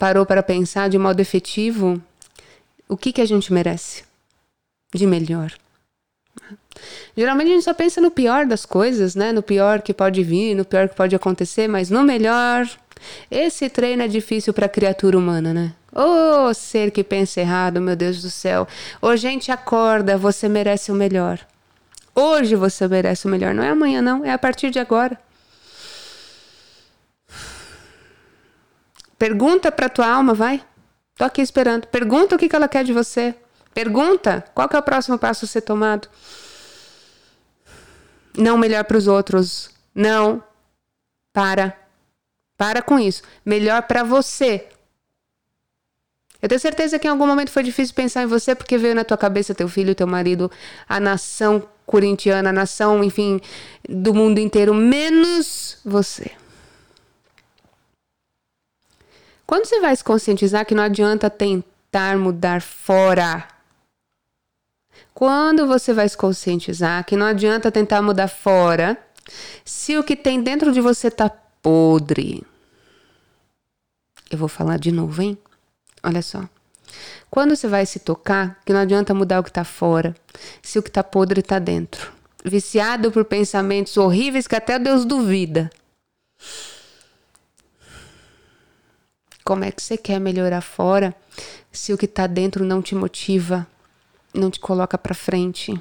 parou 0.02 0.26
para 0.26 0.42
pensar 0.42 0.88
de 0.88 0.98
modo 0.98 1.20
efetivo 1.20 2.02
o 2.88 2.96
que, 2.96 3.12
que 3.12 3.20
a 3.20 3.24
gente 3.24 3.52
merece 3.52 4.02
de 4.92 5.06
melhor. 5.06 5.52
Geralmente 7.16 7.50
a 7.50 7.54
gente 7.54 7.62
só 7.62 7.72
pensa 7.72 8.00
no 8.00 8.10
pior 8.10 8.44
das 8.44 8.66
coisas, 8.66 9.14
né? 9.14 9.30
No 9.30 9.44
pior 9.44 9.80
que 9.80 9.94
pode 9.94 10.20
vir, 10.24 10.56
no 10.56 10.64
pior 10.64 10.88
que 10.88 10.96
pode 10.96 11.14
acontecer, 11.14 11.68
mas 11.68 11.88
no 11.88 12.02
melhor. 12.02 12.68
Esse 13.30 13.70
treino 13.70 14.02
é 14.02 14.08
difícil 14.08 14.52
para 14.52 14.66
a 14.66 14.68
criatura 14.68 15.16
humana, 15.16 15.54
né? 15.54 15.72
Ô 15.94 16.48
oh, 16.48 16.54
ser 16.54 16.90
que 16.90 17.04
pensa 17.04 17.40
errado, 17.40 17.80
meu 17.80 17.94
Deus 17.94 18.22
do 18.22 18.30
céu. 18.30 18.66
Ô 19.00 19.06
oh, 19.06 19.16
gente, 19.16 19.52
acorda, 19.52 20.18
você 20.18 20.48
merece 20.48 20.90
o 20.90 20.96
melhor. 20.96 21.38
Hoje 22.12 22.56
você 22.56 22.88
merece 22.88 23.28
o 23.28 23.30
melhor, 23.30 23.54
não 23.54 23.62
é 23.62 23.68
amanhã, 23.68 24.02
não, 24.02 24.24
é 24.24 24.32
a 24.32 24.38
partir 24.38 24.70
de 24.70 24.80
agora. 24.80 25.16
Pergunta 29.22 29.70
para 29.70 29.88
tua 29.88 30.08
alma, 30.08 30.34
vai. 30.34 30.60
Tô 31.14 31.22
aqui 31.22 31.40
esperando. 31.40 31.86
Pergunta 31.86 32.34
o 32.34 32.38
que, 32.40 32.48
que 32.48 32.56
ela 32.56 32.66
quer 32.66 32.82
de 32.82 32.92
você. 32.92 33.32
Pergunta 33.72 34.44
qual 34.52 34.68
que 34.68 34.74
é 34.74 34.78
o 34.80 34.82
próximo 34.82 35.16
passo 35.16 35.44
a 35.44 35.48
ser 35.48 35.60
tomado. 35.60 36.08
Não 38.36 38.58
melhor 38.58 38.82
para 38.82 38.96
os 38.96 39.06
outros. 39.06 39.70
Não. 39.94 40.42
Para. 41.32 41.78
Para 42.56 42.82
com 42.82 42.98
isso. 42.98 43.22
Melhor 43.46 43.82
para 43.82 44.02
você. 44.02 44.66
Eu 46.42 46.48
tenho 46.48 46.60
certeza 46.60 46.98
que 46.98 47.06
em 47.06 47.10
algum 47.10 47.24
momento 47.24 47.52
foi 47.52 47.62
difícil 47.62 47.94
pensar 47.94 48.24
em 48.24 48.26
você 48.26 48.56
porque 48.56 48.76
veio 48.76 48.96
na 48.96 49.04
tua 49.04 49.16
cabeça 49.16 49.54
teu 49.54 49.68
filho, 49.68 49.94
teu 49.94 50.08
marido, 50.08 50.50
a 50.88 50.98
nação 50.98 51.62
corintiana, 51.86 52.50
a 52.50 52.52
nação, 52.52 53.04
enfim, 53.04 53.40
do 53.88 54.12
mundo 54.12 54.40
inteiro, 54.40 54.74
menos 54.74 55.78
você. 55.84 56.32
Quando 59.52 59.66
você 59.66 59.80
vai 59.80 59.94
se 59.94 60.02
conscientizar 60.02 60.64
que 60.64 60.74
não 60.74 60.82
adianta 60.82 61.28
tentar 61.28 62.16
mudar 62.16 62.62
fora. 62.62 63.46
Quando 65.12 65.66
você 65.66 65.92
vai 65.92 66.08
se 66.08 66.16
conscientizar 66.16 67.04
que 67.04 67.18
não 67.18 67.26
adianta 67.26 67.70
tentar 67.70 68.00
mudar 68.00 68.28
fora, 68.28 68.96
se 69.62 69.94
o 69.98 70.02
que 70.02 70.16
tem 70.16 70.42
dentro 70.42 70.72
de 70.72 70.80
você 70.80 71.10
tá 71.10 71.28
podre. 71.60 72.42
Eu 74.30 74.38
vou 74.38 74.48
falar 74.48 74.78
de 74.78 74.90
novo, 74.90 75.20
hein? 75.20 75.36
Olha 76.02 76.22
só. 76.22 76.48
Quando 77.30 77.54
você 77.54 77.68
vai 77.68 77.84
se 77.84 77.98
tocar, 77.98 78.58
que 78.64 78.72
não 78.72 78.80
adianta 78.80 79.12
mudar 79.12 79.40
o 79.40 79.42
que 79.42 79.50
está 79.50 79.64
fora, 79.64 80.16
se 80.62 80.78
o 80.78 80.82
que 80.82 80.88
está 80.88 81.04
podre 81.04 81.40
está 81.40 81.58
dentro. 81.58 82.10
Viciado 82.42 83.12
por 83.12 83.26
pensamentos 83.26 83.98
horríveis 83.98 84.48
que 84.48 84.56
até 84.56 84.78
Deus 84.78 85.04
duvida. 85.04 85.70
Como 89.52 89.64
é 89.64 89.70
que 89.70 89.82
você 89.82 89.98
quer 89.98 90.18
melhorar 90.18 90.62
fora 90.62 91.14
se 91.70 91.92
o 91.92 91.98
que 91.98 92.06
está 92.06 92.26
dentro 92.26 92.64
não 92.64 92.80
te 92.80 92.94
motiva, 92.94 93.66
não 94.32 94.50
te 94.50 94.58
coloca 94.58 94.96
para 94.96 95.14
frente? 95.14 95.74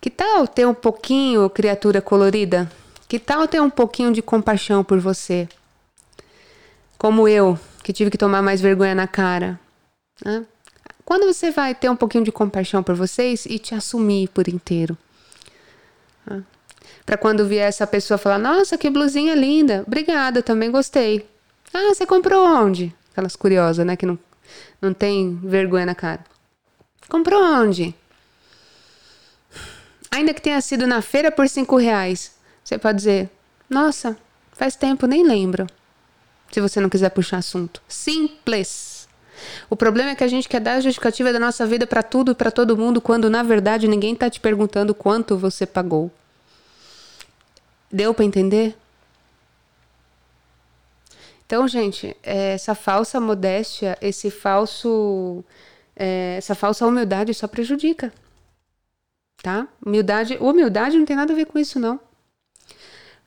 Que 0.00 0.08
tal 0.08 0.48
ter 0.48 0.66
um 0.66 0.72
pouquinho, 0.72 1.50
criatura 1.50 2.00
colorida? 2.00 2.70
Que 3.06 3.18
tal 3.18 3.46
ter 3.46 3.60
um 3.60 3.68
pouquinho 3.68 4.10
de 4.12 4.22
compaixão 4.22 4.82
por 4.82 4.98
você? 4.98 5.46
como 6.96 7.26
eu, 7.26 7.58
que 7.82 7.94
tive 7.94 8.10
que 8.10 8.18
tomar 8.18 8.42
mais 8.42 8.60
vergonha 8.60 8.94
na 8.94 9.06
cara. 9.06 9.58
Né? 10.22 10.44
Quando 11.02 11.26
você 11.26 11.50
vai 11.50 11.74
ter 11.74 11.90
um 11.90 11.96
pouquinho 11.96 12.24
de 12.24 12.30
compaixão 12.30 12.82
por 12.82 12.94
vocês 12.94 13.46
e 13.46 13.58
te 13.58 13.74
assumir 13.74 14.28
por 14.28 14.48
inteiro. 14.48 14.96
Né? 16.26 16.42
Para 17.10 17.18
quando 17.18 17.44
vier 17.44 17.68
essa 17.68 17.88
pessoa 17.88 18.16
falar: 18.16 18.38
Nossa, 18.38 18.78
que 18.78 18.88
blusinha 18.88 19.34
linda, 19.34 19.82
obrigada, 19.84 20.44
também 20.44 20.70
gostei. 20.70 21.28
Ah, 21.74 21.92
você 21.92 22.06
comprou 22.06 22.46
onde? 22.46 22.94
Aquelas 23.10 23.34
curiosas, 23.34 23.84
né? 23.84 23.96
Que 23.96 24.06
não, 24.06 24.16
não 24.80 24.94
tem 24.94 25.34
vergonha 25.42 25.86
na 25.86 25.94
cara. 25.96 26.20
Comprou 27.08 27.42
onde? 27.42 27.92
Ainda 30.08 30.32
que 30.32 30.40
tenha 30.40 30.60
sido 30.60 30.86
na 30.86 31.02
feira 31.02 31.32
por 31.32 31.48
cinco 31.48 31.76
reais. 31.76 32.36
Você 32.62 32.78
pode 32.78 32.98
dizer: 32.98 33.28
Nossa, 33.68 34.16
faz 34.52 34.76
tempo, 34.76 35.08
nem 35.08 35.26
lembro 35.26 35.66
se 36.48 36.60
você 36.60 36.80
não 36.80 36.88
quiser 36.88 37.10
puxar 37.10 37.38
assunto. 37.38 37.82
Simples. 37.88 39.08
O 39.68 39.74
problema 39.74 40.10
é 40.10 40.14
que 40.14 40.22
a 40.22 40.28
gente 40.28 40.48
quer 40.48 40.60
dar 40.60 40.74
a 40.74 40.80
justificativa 40.80 41.32
da 41.32 41.40
nossa 41.40 41.66
vida 41.66 41.88
para 41.88 42.04
tudo 42.04 42.30
e 42.30 42.34
para 42.36 42.52
todo 42.52 42.76
mundo, 42.76 43.00
quando 43.00 43.28
na 43.28 43.42
verdade 43.42 43.88
ninguém 43.88 44.12
está 44.12 44.30
te 44.30 44.38
perguntando 44.38 44.94
quanto 44.94 45.36
você 45.36 45.66
pagou. 45.66 46.08
Deu 47.90 48.14
para 48.14 48.24
entender? 48.24 48.76
Então, 51.44 51.66
gente, 51.66 52.16
é, 52.22 52.52
essa 52.52 52.76
falsa 52.76 53.20
modéstia, 53.20 53.98
esse 54.00 54.30
falso, 54.30 55.44
é, 55.96 56.36
essa 56.38 56.54
falsa 56.54 56.86
humildade 56.86 57.34
só 57.34 57.48
prejudica, 57.48 58.12
tá? 59.42 59.66
Humildade, 59.84 60.38
humildade 60.40 60.96
não 60.96 61.04
tem 61.04 61.16
nada 61.16 61.32
a 61.32 61.36
ver 61.36 61.46
com 61.46 61.58
isso, 61.58 61.80
não. 61.80 61.98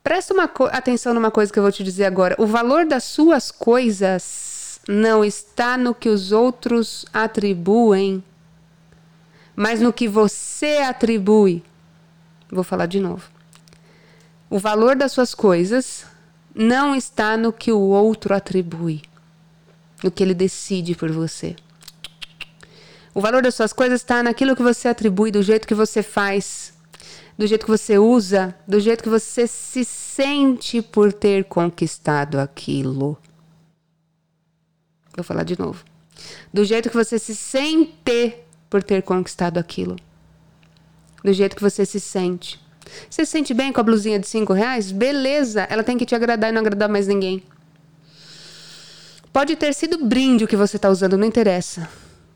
Presta 0.02 0.32
uma 0.32 0.50
atenção 0.72 1.12
numa 1.12 1.30
coisa 1.30 1.52
que 1.52 1.58
eu 1.58 1.62
vou 1.62 1.72
te 1.72 1.84
dizer 1.84 2.06
agora. 2.06 2.34
O 2.38 2.46
valor 2.46 2.86
das 2.86 3.04
suas 3.04 3.50
coisas 3.50 4.80
não 4.88 5.22
está 5.22 5.76
no 5.76 5.94
que 5.94 6.08
os 6.08 6.32
outros 6.32 7.04
atribuem, 7.12 8.24
mas 9.54 9.82
no 9.82 9.92
que 9.92 10.08
você 10.08 10.78
atribui. 10.78 11.62
Vou 12.50 12.64
falar 12.64 12.86
de 12.86 13.00
novo. 13.00 13.33
O 14.54 14.58
valor 14.60 14.94
das 14.94 15.10
suas 15.10 15.34
coisas 15.34 16.06
não 16.54 16.94
está 16.94 17.36
no 17.36 17.52
que 17.52 17.72
o 17.72 17.80
outro 17.80 18.32
atribui, 18.32 19.02
no 20.00 20.12
que 20.12 20.22
ele 20.22 20.32
decide 20.32 20.94
por 20.94 21.10
você. 21.10 21.56
O 23.12 23.20
valor 23.20 23.42
das 23.42 23.56
suas 23.56 23.72
coisas 23.72 24.00
está 24.00 24.22
naquilo 24.22 24.54
que 24.54 24.62
você 24.62 24.86
atribui, 24.86 25.32
do 25.32 25.42
jeito 25.42 25.66
que 25.66 25.74
você 25.74 26.04
faz, 26.04 26.72
do 27.36 27.48
jeito 27.48 27.64
que 27.66 27.70
você 27.72 27.98
usa, 27.98 28.54
do 28.64 28.78
jeito 28.78 29.02
que 29.02 29.08
você 29.08 29.48
se 29.48 29.84
sente 29.84 30.80
por 30.80 31.12
ter 31.12 31.46
conquistado 31.46 32.38
aquilo. 32.38 33.18
Vou 35.16 35.24
falar 35.24 35.42
de 35.42 35.58
novo. 35.58 35.84
Do 36.52 36.64
jeito 36.64 36.88
que 36.90 36.96
você 36.96 37.18
se 37.18 37.34
sente 37.34 38.36
por 38.70 38.84
ter 38.84 39.02
conquistado 39.02 39.58
aquilo. 39.58 39.96
Do 41.24 41.32
jeito 41.32 41.56
que 41.56 41.62
você 41.62 41.84
se 41.84 41.98
sente. 41.98 42.63
Você 43.08 43.24
se 43.24 43.32
sente 43.32 43.54
bem 43.54 43.72
com 43.72 43.80
a 43.80 43.84
blusinha 43.84 44.18
de 44.18 44.26
5 44.26 44.52
reais? 44.52 44.92
Beleza, 44.92 45.66
ela 45.70 45.82
tem 45.82 45.96
que 45.96 46.06
te 46.06 46.14
agradar 46.14 46.50
e 46.50 46.52
não 46.52 46.60
agradar 46.60 46.88
mais 46.88 47.06
ninguém. 47.06 47.42
Pode 49.32 49.56
ter 49.56 49.74
sido 49.74 50.04
brinde 50.04 50.44
o 50.44 50.48
que 50.48 50.56
você 50.56 50.76
está 50.76 50.88
usando, 50.88 51.18
não 51.18 51.26
interessa. 51.26 51.88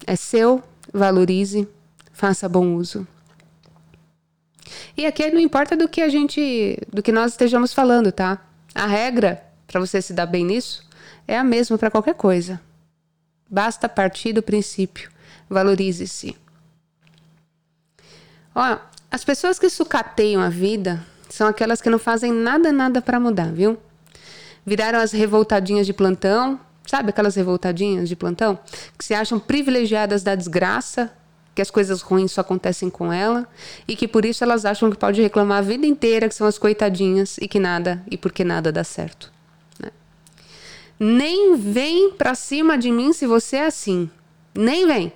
É 0.06 0.16
seu, 0.16 0.62
valorize, 0.92 1.68
faça 2.12 2.48
bom 2.48 2.74
uso. 2.74 3.06
E 4.96 5.06
aqui 5.06 5.30
não 5.30 5.40
importa 5.40 5.76
do 5.76 5.88
que 5.88 6.00
a 6.00 6.08
gente, 6.08 6.76
do 6.92 7.02
que 7.02 7.12
nós 7.12 7.32
estejamos 7.32 7.72
falando, 7.72 8.10
tá? 8.10 8.44
A 8.74 8.86
regra 8.86 9.42
para 9.66 9.78
você 9.78 10.02
se 10.02 10.12
dar 10.12 10.26
bem 10.26 10.44
nisso 10.44 10.84
é 11.26 11.38
a 11.38 11.44
mesma 11.44 11.78
para 11.78 11.90
qualquer 11.90 12.14
coisa. 12.14 12.60
Basta 13.48 13.88
partir 13.88 14.32
do 14.32 14.42
princípio. 14.42 15.10
Valorize-se. 15.48 16.36
Ó, 18.54 18.78
as 19.10 19.24
pessoas 19.24 19.58
que 19.58 19.70
sucateiam 19.70 20.42
a 20.42 20.48
vida 20.48 21.04
são 21.28 21.46
aquelas 21.46 21.80
que 21.80 21.90
não 21.90 21.98
fazem 21.98 22.32
nada, 22.32 22.72
nada 22.72 23.00
para 23.00 23.18
mudar, 23.20 23.52
viu? 23.52 23.78
Viraram 24.64 24.98
as 24.98 25.12
revoltadinhas 25.12 25.86
de 25.86 25.92
plantão, 25.92 26.60
sabe 26.86 27.10
aquelas 27.10 27.34
revoltadinhas 27.34 28.08
de 28.08 28.16
plantão? 28.16 28.58
Que 28.98 29.04
se 29.04 29.14
acham 29.14 29.38
privilegiadas 29.38 30.22
da 30.22 30.34
desgraça 30.34 31.10
que 31.54 31.62
as 31.62 31.70
coisas 31.70 32.02
ruins 32.02 32.30
só 32.30 32.42
acontecem 32.42 32.88
com 32.88 33.12
ela 33.12 33.44
e 33.88 33.96
que 33.96 34.06
por 34.06 34.24
isso 34.24 34.44
elas 34.44 34.64
acham 34.64 34.90
que 34.90 34.96
pode 34.96 35.20
reclamar 35.20 35.58
a 35.58 35.62
vida 35.62 35.86
inteira 35.86 36.28
que 36.28 36.34
são 36.34 36.46
as 36.46 36.56
coitadinhas 36.56 37.36
e 37.38 37.48
que 37.48 37.58
nada 37.58 38.00
e 38.08 38.16
porque 38.16 38.44
nada 38.44 38.70
dá 38.70 38.84
certo. 38.84 39.32
Né? 39.80 39.90
Nem 41.00 41.56
vem 41.56 42.12
pra 42.12 42.36
cima 42.36 42.78
de 42.78 42.92
mim 42.92 43.12
se 43.12 43.26
você 43.26 43.56
é 43.56 43.66
assim. 43.66 44.08
Nem 44.54 44.86
vem. 44.86 45.12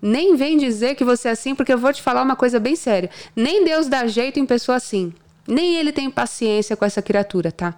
Nem 0.00 0.34
vem 0.36 0.56
dizer 0.56 0.94
que 0.94 1.04
você 1.04 1.28
é 1.28 1.32
assim, 1.32 1.54
porque 1.54 1.72
eu 1.72 1.78
vou 1.78 1.92
te 1.92 2.00
falar 2.00 2.22
uma 2.22 2.36
coisa 2.36 2.58
bem 2.58 2.74
séria. 2.74 3.10
Nem 3.36 3.64
Deus 3.64 3.86
dá 3.86 4.06
jeito 4.06 4.38
em 4.38 4.46
pessoa 4.46 4.76
assim. 4.76 5.12
Nem 5.46 5.76
ele 5.76 5.92
tem 5.92 6.10
paciência 6.10 6.76
com 6.76 6.84
essa 6.84 7.02
criatura, 7.02 7.52
tá? 7.52 7.74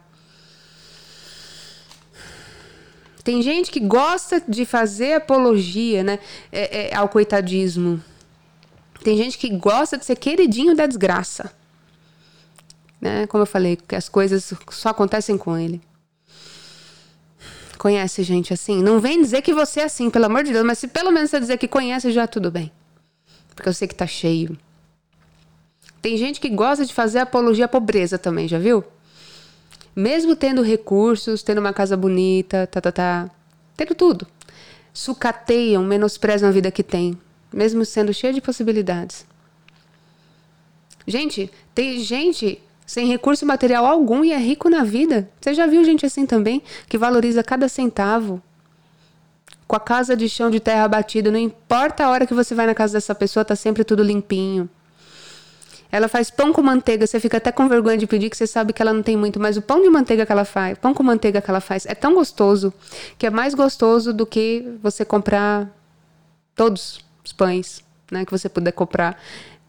Tem 3.24 3.40
gente 3.40 3.70
que 3.70 3.80
gosta 3.80 4.42
de 4.46 4.64
fazer 4.64 5.14
apologia 5.14 6.02
né, 6.02 6.18
é, 6.50 6.88
é, 6.88 6.96
ao 6.96 7.08
coitadismo. 7.08 8.02
Tem 9.02 9.16
gente 9.16 9.38
que 9.38 9.48
gosta 9.48 9.96
de 9.96 10.04
ser 10.04 10.16
queridinho 10.16 10.74
da 10.74 10.86
desgraça. 10.86 11.52
Né? 13.00 13.26
Como 13.26 13.42
eu 13.42 13.46
falei, 13.46 13.76
que 13.76 13.94
as 13.94 14.08
coisas 14.08 14.52
só 14.70 14.90
acontecem 14.90 15.36
com 15.38 15.56
ele. 15.56 15.80
Conhece 17.82 18.22
gente 18.22 18.54
assim? 18.54 18.80
Não 18.80 19.00
vem 19.00 19.20
dizer 19.20 19.42
que 19.42 19.52
você 19.52 19.80
é 19.80 19.84
assim, 19.84 20.08
pelo 20.08 20.26
amor 20.26 20.44
de 20.44 20.52
Deus, 20.52 20.64
mas 20.64 20.78
se 20.78 20.86
pelo 20.86 21.10
menos 21.10 21.30
você 21.30 21.40
dizer 21.40 21.58
que 21.58 21.66
conhece, 21.66 22.12
já 22.12 22.28
tudo 22.28 22.48
bem. 22.48 22.70
Porque 23.56 23.68
eu 23.68 23.72
sei 23.72 23.88
que 23.88 23.94
tá 23.94 24.06
cheio. 24.06 24.56
Tem 26.00 26.16
gente 26.16 26.40
que 26.40 26.48
gosta 26.48 26.86
de 26.86 26.94
fazer 26.94 27.18
apologia 27.18 27.64
à 27.64 27.68
pobreza 27.68 28.16
também, 28.18 28.46
já 28.46 28.58
viu? 28.58 28.84
mesmo 29.94 30.34
tendo 30.34 30.62
recursos, 30.62 31.42
tendo 31.42 31.58
uma 31.58 31.72
casa 31.72 31.96
bonita, 31.96 32.66
tá, 32.66 32.80
tá, 32.80 32.92
tá, 32.92 33.30
tendo 33.76 33.94
tudo, 33.94 34.26
sucateiam, 34.92 35.82
menosprezam 35.82 36.48
a 36.48 36.52
vida 36.52 36.70
que 36.70 36.82
tem, 36.82 37.18
mesmo 37.52 37.84
sendo 37.84 38.14
cheia 38.14 38.32
de 38.32 38.40
possibilidades. 38.40 39.26
Gente, 41.06 41.50
tem 41.74 41.98
gente 41.98 42.62
sem 42.92 43.06
recurso 43.06 43.46
material 43.46 43.86
algum 43.86 44.22
e 44.22 44.32
é 44.32 44.38
rico 44.38 44.68
na 44.68 44.84
vida. 44.84 45.28
Você 45.40 45.54
já 45.54 45.66
viu 45.66 45.82
gente 45.82 46.04
assim 46.04 46.26
também, 46.26 46.62
que 46.88 46.98
valoriza 46.98 47.42
cada 47.42 47.68
centavo? 47.68 48.42
com 49.66 49.76
a 49.76 49.80
casa 49.80 50.14
de 50.14 50.28
chão 50.28 50.50
de 50.50 50.60
terra 50.60 50.86
batida, 50.86 51.30
não 51.30 51.38
importa 51.38 52.04
a 52.04 52.10
hora 52.10 52.26
que 52.26 52.34
você 52.34 52.54
vai 52.54 52.66
na 52.66 52.74
casa 52.74 52.92
dessa 52.92 53.14
pessoa, 53.14 53.42
tá 53.42 53.56
sempre 53.56 53.82
tudo 53.82 54.02
limpinho. 54.02 54.68
Ela 55.90 56.08
faz 56.08 56.28
pão 56.30 56.52
com 56.52 56.60
manteiga, 56.60 57.06
você 57.06 57.18
fica 57.18 57.38
até 57.38 57.50
com 57.50 57.66
vergonha 57.70 57.96
de 57.96 58.06
pedir, 58.06 58.28
que 58.28 58.36
você 58.36 58.46
sabe 58.46 58.74
que 58.74 58.82
ela 58.82 58.92
não 58.92 59.02
tem 59.02 59.16
muito, 59.16 59.40
mas 59.40 59.56
o 59.56 59.62
pão 59.62 59.80
de 59.80 59.88
manteiga 59.88 60.26
que 60.26 60.32
ela 60.32 60.44
faz, 60.44 60.76
pão 60.76 60.92
com 60.92 61.02
manteiga 61.02 61.40
que 61.40 61.48
ela 61.48 61.60
faz, 61.60 61.86
é 61.86 61.94
tão 61.94 62.12
gostoso, 62.12 62.70
que 63.16 63.26
é 63.26 63.30
mais 63.30 63.54
gostoso 63.54 64.12
do 64.12 64.26
que 64.26 64.62
você 64.82 65.06
comprar 65.06 65.70
todos 66.54 67.00
os 67.24 67.32
pães, 67.32 67.82
né, 68.10 68.26
que 68.26 68.30
você 68.30 68.50
puder 68.50 68.72
comprar. 68.72 69.18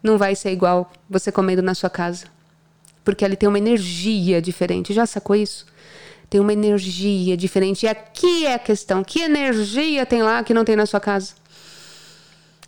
Não 0.02 0.18
vai 0.18 0.34
ser 0.34 0.52
igual 0.52 0.92
você 1.08 1.32
comendo 1.32 1.62
na 1.62 1.74
sua 1.74 1.88
casa. 1.88 2.33
Porque 3.04 3.24
ele 3.24 3.36
tem 3.36 3.48
uma 3.48 3.58
energia 3.58 4.40
diferente. 4.40 4.94
Já 4.94 5.06
sacou 5.06 5.36
isso? 5.36 5.66
Tem 6.30 6.40
uma 6.40 6.52
energia 6.52 7.36
diferente. 7.36 7.84
E 7.84 7.88
aqui 7.88 8.46
é 8.46 8.54
a 8.54 8.58
questão: 8.58 9.04
que 9.04 9.20
energia 9.20 10.06
tem 10.06 10.22
lá 10.22 10.42
que 10.42 10.54
não 10.54 10.64
tem 10.64 10.74
na 10.74 10.86
sua 10.86 11.00
casa? 11.00 11.34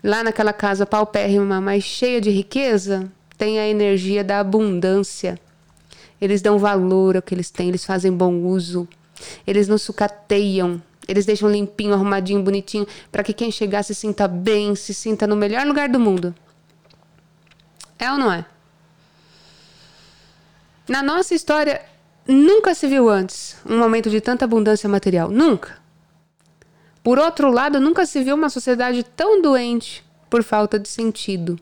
Lá 0.04 0.22
naquela 0.22 0.52
casa 0.52 0.84
paupérrima, 0.84 1.60
mas 1.60 1.82
cheia 1.82 2.20
de 2.20 2.30
riqueza, 2.30 3.10
têm 3.38 3.58
a 3.58 3.66
energia 3.66 4.22
da 4.22 4.40
abundância. 4.40 5.40
Eles 6.20 6.40
dão 6.40 6.58
valor 6.58 7.16
ao 7.16 7.22
que 7.22 7.34
eles 7.34 7.50
têm, 7.50 7.68
eles 7.68 7.84
fazem 7.84 8.12
bom 8.12 8.34
uso. 8.42 8.86
Eles 9.46 9.66
não 9.66 9.78
sucateiam, 9.78 10.80
eles 11.08 11.24
deixam 11.24 11.50
limpinho, 11.50 11.94
arrumadinho, 11.94 12.42
bonitinho, 12.42 12.86
para 13.10 13.22
que 13.22 13.32
quem 13.32 13.50
chegar 13.50 13.82
se 13.82 13.94
sinta 13.94 14.28
bem, 14.28 14.74
se 14.74 14.92
sinta 14.92 15.26
no 15.26 15.36
melhor 15.36 15.66
lugar 15.66 15.88
do 15.88 15.98
mundo. 15.98 16.34
É 17.98 18.10
ou 18.10 18.18
não 18.18 18.30
é? 18.30 18.44
Na 20.88 21.02
nossa 21.02 21.34
história, 21.34 21.82
nunca 22.26 22.74
se 22.74 22.86
viu 22.86 23.08
antes 23.08 23.56
um 23.68 23.78
momento 23.78 24.08
de 24.08 24.20
tanta 24.20 24.44
abundância 24.44 24.88
material. 24.88 25.30
Nunca. 25.30 25.78
Por 27.02 27.18
outro 27.18 27.50
lado, 27.50 27.80
nunca 27.80 28.06
se 28.06 28.22
viu 28.22 28.34
uma 28.34 28.48
sociedade 28.48 29.02
tão 29.02 29.42
doente 29.42 30.04
por 30.30 30.42
falta 30.42 30.78
de 30.78 30.88
sentido. 30.88 31.58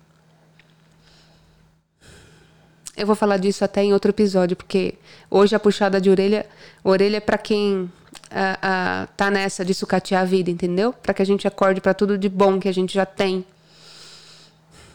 Eu 2.97 3.07
vou 3.07 3.17
falar 3.17 3.39
disso 3.39 3.65
até 3.65 3.83
em 3.83 3.93
outro 3.93 4.11
episódio, 4.11 4.57
porque 4.57 4.95
hoje 5.31 5.55
a 5.55 5.59
puxada 5.59 6.01
de 6.01 6.09
orelha, 6.09 6.47
orelha 6.83 7.17
é 7.17 7.21
para 7.21 7.37
quem 7.37 7.81
uh, 7.81 7.87
uh, 7.87 9.09
tá 9.17 9.31
nessa 9.31 9.65
de 9.65 9.75
sucatear 9.75 10.23
a 10.23 10.25
vida, 10.25 10.51
entendeu? 10.51 10.93
Para 10.93 11.13
que 11.13 11.21
a 11.21 11.27
gente 11.27 11.49
acorde 11.49 11.81
para 11.81 11.93
tudo 11.93 12.17
de 12.17 12.29
bom 12.29 12.61
que 12.61 12.69
a 12.69 12.73
gente 12.73 12.95
já 12.95 13.05
tem. 13.05 13.45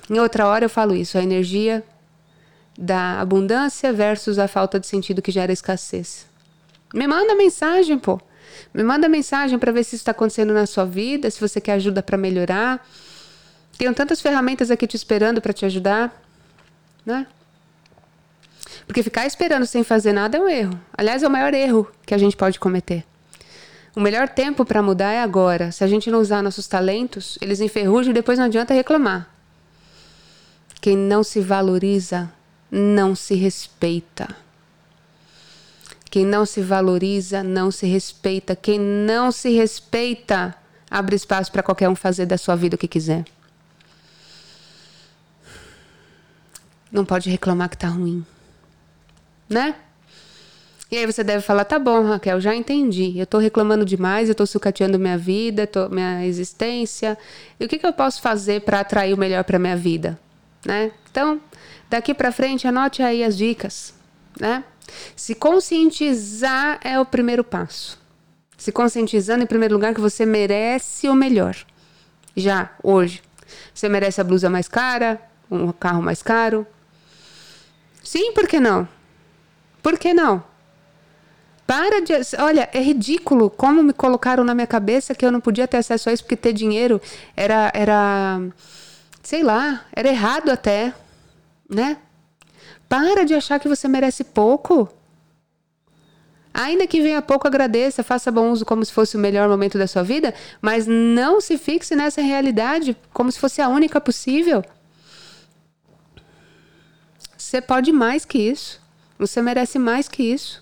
Em 0.10 0.18
outra 0.18 0.48
hora 0.48 0.66
eu 0.66 0.70
falo 0.70 0.96
isso, 0.96 1.18
a 1.18 1.22
energia 1.22 1.84
da 2.82 3.20
abundância 3.20 3.92
versus 3.92 4.40
a 4.40 4.48
falta 4.48 4.80
de 4.80 4.88
sentido 4.88 5.22
que 5.22 5.32
gera 5.32 5.52
escassez. 5.52 6.26
Me 6.94 7.06
manda 7.06 7.36
mensagem, 7.36 8.00
pô. 8.00 8.22
Me 8.74 8.84
manda 8.84 9.10
mensagem 9.10 9.60
para 9.60 9.72
ver 9.74 9.84
se 9.84 9.96
isso 9.96 10.02
está 10.02 10.12
acontecendo 10.12 10.54
na 10.54 10.66
sua 10.66 10.86
vida, 10.86 11.30
se 11.30 11.42
você 11.42 11.60
quer 11.60 11.74
ajuda 11.74 12.02
para 12.02 12.18
melhorar. 12.18 12.88
Tenho 13.78 13.94
tantas 13.94 14.22
ferramentas 14.22 14.72
aqui 14.72 14.88
te 14.88 14.96
esperando 14.96 15.42
para 15.42 15.52
te 15.52 15.66
ajudar, 15.66 16.24
né? 17.06 17.28
Porque 18.88 19.04
ficar 19.04 19.26
esperando 19.26 19.66
sem 19.66 19.84
fazer 19.84 20.14
nada 20.14 20.38
é 20.38 20.42
um 20.42 20.48
erro. 20.48 20.80
Aliás, 20.98 21.22
é 21.22 21.28
o 21.28 21.32
maior 21.32 21.54
erro 21.54 21.92
que 22.06 22.14
a 22.14 22.18
gente 22.18 22.38
pode 22.38 22.60
cometer. 22.60 23.04
O 23.94 24.00
melhor 24.00 24.30
tempo 24.30 24.64
para 24.64 24.82
mudar 24.82 25.12
é 25.12 25.22
agora. 25.22 25.72
Se 25.74 25.84
a 25.84 25.88
gente 25.88 26.10
não 26.10 26.22
usar 26.22 26.42
nossos 26.42 26.68
talentos, 26.68 27.38
eles 27.42 27.60
enferrujam 27.60 28.12
e 28.12 28.14
depois 28.14 28.40
não 28.40 28.46
adianta 28.46 28.74
reclamar. 28.74 29.30
Quem 30.80 30.96
não 30.96 31.24
se 31.24 31.42
valoriza 31.42 32.32
não 32.72 33.16
se 33.16 33.36
respeita. 33.36 34.36
Quem 36.10 36.26
não 36.26 36.46
se 36.46 36.62
valoriza 36.62 37.44
não 37.44 37.72
se 37.72 37.86
respeita. 37.86 38.56
Quem 38.56 38.80
não 38.80 39.32
se 39.32 39.50
respeita 39.50 40.56
abre 40.90 41.16
espaço 41.16 41.52
para 41.52 41.64
qualquer 41.64 41.88
um 41.88 41.96
fazer 41.96 42.26
da 42.26 42.38
sua 42.38 42.56
vida 42.56 42.76
o 42.76 42.80
que 42.80 42.88
quiser. 42.88 43.26
Não 46.92 47.06
pode 47.06 47.30
reclamar 47.30 47.70
que 47.70 47.78
tá 47.78 47.88
ruim 47.88 48.26
né? 49.50 49.76
E 50.92 50.98
aí 50.98 51.06
você 51.06 51.24
deve 51.24 51.42
falar, 51.42 51.66
tá 51.66 51.78
bom, 51.78 52.04
Raquel, 52.04 52.40
já 52.42 52.56
entendi. 52.56 53.14
Eu 53.18 53.24
estou 53.24 53.40
reclamando 53.40 53.86
demais, 53.86 54.28
eu 54.28 54.32
estou 54.32 54.48
sucateando 54.48 54.98
minha 54.98 55.18
vida, 55.18 55.68
tô, 55.68 55.88
minha 55.90 56.26
existência. 56.26 57.18
E 57.60 57.66
o 57.66 57.68
que, 57.68 57.78
que 57.78 57.86
eu 57.86 57.94
posso 57.94 58.22
fazer 58.22 58.62
para 58.62 58.80
atrair 58.80 59.14
o 59.14 59.18
melhor 59.18 59.44
para 59.44 59.60
minha 59.60 59.78
vida, 59.78 60.20
né? 60.66 60.92
Então, 61.12 61.40
daqui 61.90 62.14
para 62.14 62.32
frente, 62.32 62.68
anote 62.68 63.02
aí 63.02 63.24
as 63.24 63.38
dicas, 63.38 63.94
né? 64.40 64.64
Se 65.16 65.36
conscientizar 65.36 66.80
é 66.84 67.00
o 67.00 67.06
primeiro 67.06 67.44
passo. 67.44 68.00
Se 68.58 68.72
conscientizando 68.72 69.44
em 69.44 69.48
primeiro 69.48 69.76
lugar 69.76 69.94
que 69.94 70.02
você 70.02 70.26
merece 70.26 71.08
o 71.08 71.16
melhor. 71.16 71.56
Já 72.36 72.72
hoje, 72.84 73.22
você 73.74 73.88
merece 73.88 74.20
a 74.20 74.24
blusa 74.24 74.50
mais 74.50 74.68
cara, 74.68 75.22
um 75.50 75.72
carro 75.72 76.02
mais 76.02 76.22
caro. 76.22 76.66
Sim, 78.04 78.34
por 78.34 78.48
que 78.48 78.60
não? 78.60 78.88
Por 79.82 79.98
que 79.98 80.14
não? 80.14 80.44
Para 81.66 82.02
de. 82.02 82.14
Olha, 82.40 82.68
é 82.74 82.82
ridículo 82.82 83.50
como 83.50 83.84
me 83.84 83.94
colocaram 83.94 84.44
na 84.44 84.56
minha 84.56 84.66
cabeça 84.66 85.14
que 85.14 85.24
eu 85.24 85.32
não 85.32 85.40
podia 85.40 85.68
ter 85.68 85.78
acesso 85.78 86.10
a 86.10 86.14
isso 86.14 86.24
porque 86.24 86.36
ter 86.36 86.52
dinheiro 86.52 87.00
era. 87.38 87.72
era 87.76 88.42
sei 89.22 89.44
lá, 89.44 89.86
era 89.94 90.10
errado 90.10 90.50
até. 90.50 90.94
Né? 91.70 91.98
Para 92.88 93.24
de 93.24 93.36
achar 93.36 93.60
que 93.60 93.68
você 93.68 93.88
merece 93.88 94.24
pouco. 94.24 94.90
Ainda 96.52 96.88
que 96.88 97.02
venha 97.02 97.22
pouco, 97.22 97.48
agradeça, 97.48 98.04
faça 98.04 98.32
bom 98.32 98.52
uso 98.52 98.66
como 98.66 98.84
se 98.84 98.92
fosse 98.92 99.16
o 99.16 99.20
melhor 99.20 99.48
momento 99.48 99.78
da 99.78 99.86
sua 99.86 100.02
vida, 100.02 100.34
mas 100.60 100.88
não 100.88 101.40
se 101.40 101.58
fixe 101.58 101.96
nessa 101.96 102.22
realidade 102.22 102.98
como 103.14 103.32
se 103.32 103.40
fosse 103.40 103.62
a 103.62 103.70
única 103.70 104.02
possível. 104.02 104.64
Você 107.38 107.62
pode 107.62 107.92
mais 107.92 108.26
que 108.26 108.38
isso. 108.38 108.82
Você 109.18 109.42
merece 109.42 109.78
mais 109.78 110.08
que 110.08 110.24
isso. 110.24 110.60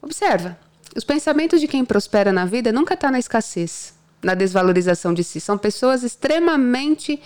Observa, 0.00 0.58
os 0.94 1.04
pensamentos 1.04 1.60
de 1.60 1.68
quem 1.68 1.84
prospera 1.84 2.32
na 2.32 2.44
vida 2.44 2.72
nunca 2.72 2.94
estão 2.94 3.08
tá 3.08 3.12
na 3.12 3.18
escassez, 3.18 3.94
na 4.22 4.34
desvalorização 4.34 5.12
de 5.12 5.22
si. 5.22 5.40
São 5.40 5.58
pessoas 5.58 6.02
extremamente 6.02 7.20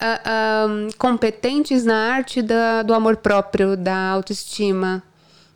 uh, 0.00 0.88
uh, 0.88 0.96
competentes 0.96 1.84
na 1.84 2.12
arte 2.12 2.42
da, 2.42 2.82
do 2.82 2.94
amor 2.94 3.16
próprio, 3.16 3.76
da 3.76 4.10
autoestima, 4.10 5.02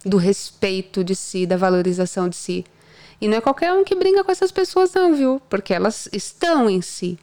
do 0.04 0.16
respeito 0.16 1.02
de 1.02 1.14
si, 1.14 1.46
da 1.46 1.56
valorização 1.56 2.28
de 2.28 2.36
si. 2.36 2.64
E 3.20 3.26
não 3.26 3.38
é 3.38 3.40
qualquer 3.40 3.72
um 3.72 3.84
que 3.84 3.94
brinca 3.94 4.22
com 4.22 4.30
essas 4.30 4.52
pessoas, 4.52 4.92
não, 4.94 5.14
viu? 5.14 5.42
Porque 5.48 5.74
elas 5.74 6.08
estão 6.12 6.70
em 6.70 6.80
si. 6.80 7.18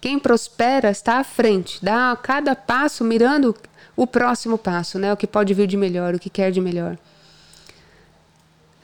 Quem 0.00 0.18
prospera 0.18 0.90
está 0.90 1.18
à 1.18 1.24
frente, 1.24 1.82
dá 1.84 2.16
cada 2.22 2.54
passo 2.54 3.02
mirando 3.02 3.56
o 3.96 4.06
próximo 4.06 4.58
passo, 4.58 4.98
né? 4.98 5.12
O 5.12 5.16
que 5.16 5.26
pode 5.26 5.52
vir 5.54 5.66
de 5.66 5.76
melhor, 5.76 6.14
o 6.14 6.18
que 6.18 6.30
quer 6.30 6.52
de 6.52 6.60
melhor. 6.60 6.98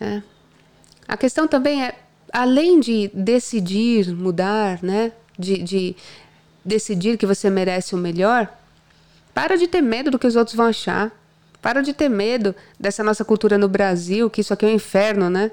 É. 0.01 0.23
A 1.07 1.17
questão 1.17 1.47
também 1.47 1.85
é, 1.85 1.95
além 2.33 2.81
de 2.81 3.11
decidir 3.13 4.13
mudar, 4.15 4.83
né? 4.83 5.13
De, 5.39 5.63
de 5.63 5.97
decidir 6.65 7.17
que 7.17 7.27
você 7.27 7.49
merece 7.49 7.95
o 7.95 7.99
melhor, 7.99 8.49
para 9.35 9.57
de 9.57 9.67
ter 9.67 9.81
medo 9.81 10.11
do 10.11 10.19
que 10.19 10.27
os 10.27 10.37
outros 10.37 10.57
vão 10.57 10.67
achar. 10.67 11.11
Para 11.63 11.83
de 11.83 11.93
ter 11.93 12.09
medo 12.09 12.55
dessa 12.79 13.05
nossa 13.05 13.25
cultura 13.25 13.59
no 13.59 13.69
Brasil, 13.69 14.31
que 14.31 14.41
isso 14.41 14.53
aqui 14.53 14.65
é 14.65 14.69
um 14.69 14.73
inferno, 14.73 15.29
né? 15.29 15.51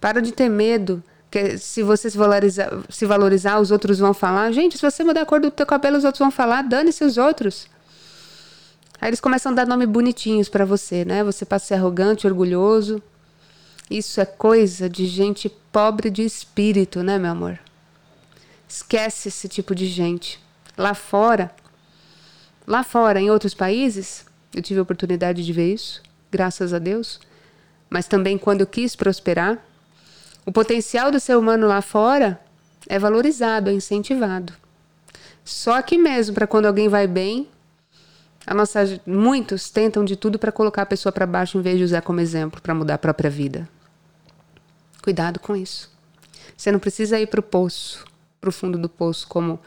Para 0.00 0.22
de 0.22 0.32
ter 0.32 0.48
medo 0.48 1.02
que 1.30 1.58
se 1.58 1.82
você 1.82 2.08
se 2.08 2.16
valorizar, 2.16 2.70
se 2.88 3.04
valorizar, 3.04 3.58
os 3.58 3.72
outros 3.72 3.98
vão 3.98 4.14
falar. 4.14 4.52
Gente, 4.52 4.78
se 4.78 4.82
você 4.88 5.02
mudar 5.02 5.22
a 5.22 5.26
cor 5.26 5.40
do 5.40 5.50
teu 5.50 5.66
cabelo, 5.66 5.98
os 5.98 6.04
outros 6.04 6.20
vão 6.20 6.30
falar. 6.30 6.62
Dane-se 6.62 7.02
os 7.02 7.18
outros. 7.18 7.66
Aí 9.00 9.08
eles 9.08 9.20
começam 9.20 9.50
a 9.50 9.54
dar 9.56 9.66
nome 9.66 9.86
bonitinhos 9.86 10.48
para 10.48 10.64
você, 10.64 11.04
né? 11.04 11.24
Você 11.24 11.44
passa 11.44 11.64
a 11.64 11.68
ser 11.68 11.74
arrogante, 11.74 12.26
orgulhoso. 12.26 13.02
Isso 13.90 14.20
é 14.20 14.24
coisa 14.24 14.88
de 14.88 15.06
gente 15.06 15.48
pobre 15.72 16.08
de 16.08 16.22
espírito, 16.22 17.02
né, 17.02 17.18
meu 17.18 17.32
amor? 17.32 17.58
Esquece 18.68 19.28
esse 19.28 19.48
tipo 19.48 19.74
de 19.74 19.86
gente. 19.86 20.42
Lá 20.76 20.94
fora, 20.94 21.50
lá 22.66 22.82
fora, 22.82 23.20
em 23.20 23.30
outros 23.30 23.54
países, 23.54 24.26
eu 24.54 24.62
tive 24.62 24.80
a 24.80 24.82
oportunidade 24.82 25.44
de 25.44 25.52
ver 25.52 25.72
isso, 25.72 26.02
graças 26.30 26.72
a 26.74 26.78
Deus. 26.78 27.20
Mas 27.88 28.08
também 28.08 28.36
quando 28.36 28.62
eu 28.62 28.66
quis 28.66 28.96
prosperar, 28.96 29.58
o 30.44 30.52
potencial 30.52 31.10
do 31.10 31.20
ser 31.20 31.36
humano 31.36 31.66
lá 31.66 31.80
fora 31.80 32.40
é 32.88 32.98
valorizado, 32.98 33.70
é 33.70 33.72
incentivado. 33.72 34.52
Só 35.44 35.74
aqui 35.74 35.96
mesmo, 35.96 36.34
para 36.34 36.46
quando 36.46 36.66
alguém 36.66 36.88
vai 36.88 37.06
bem, 37.06 37.48
a 38.46 38.54
nossa, 38.54 39.00
muitos 39.06 39.70
tentam 39.70 40.04
de 40.04 40.16
tudo 40.16 40.38
para 40.38 40.52
colocar 40.52 40.82
a 40.82 40.86
pessoa 40.86 41.12
para 41.12 41.26
baixo 41.26 41.58
em 41.58 41.62
vez 41.62 41.78
de 41.78 41.84
usar 41.84 42.02
como 42.02 42.20
exemplo 42.20 42.60
para 42.60 42.74
mudar 42.74 42.94
a 42.94 42.98
própria 42.98 43.30
vida. 43.30 43.68
Cuidado 45.02 45.40
com 45.40 45.56
isso. 45.56 45.90
Você 46.56 46.70
não 46.70 46.78
precisa 46.78 47.18
ir 47.18 47.26
para 47.26 47.40
o 47.40 47.42
poço, 47.42 48.04
para 48.44 48.50
o 48.50 48.52
fundo 48.52 48.76
do 48.76 48.90
poço, 48.90 49.26
como 49.26 49.58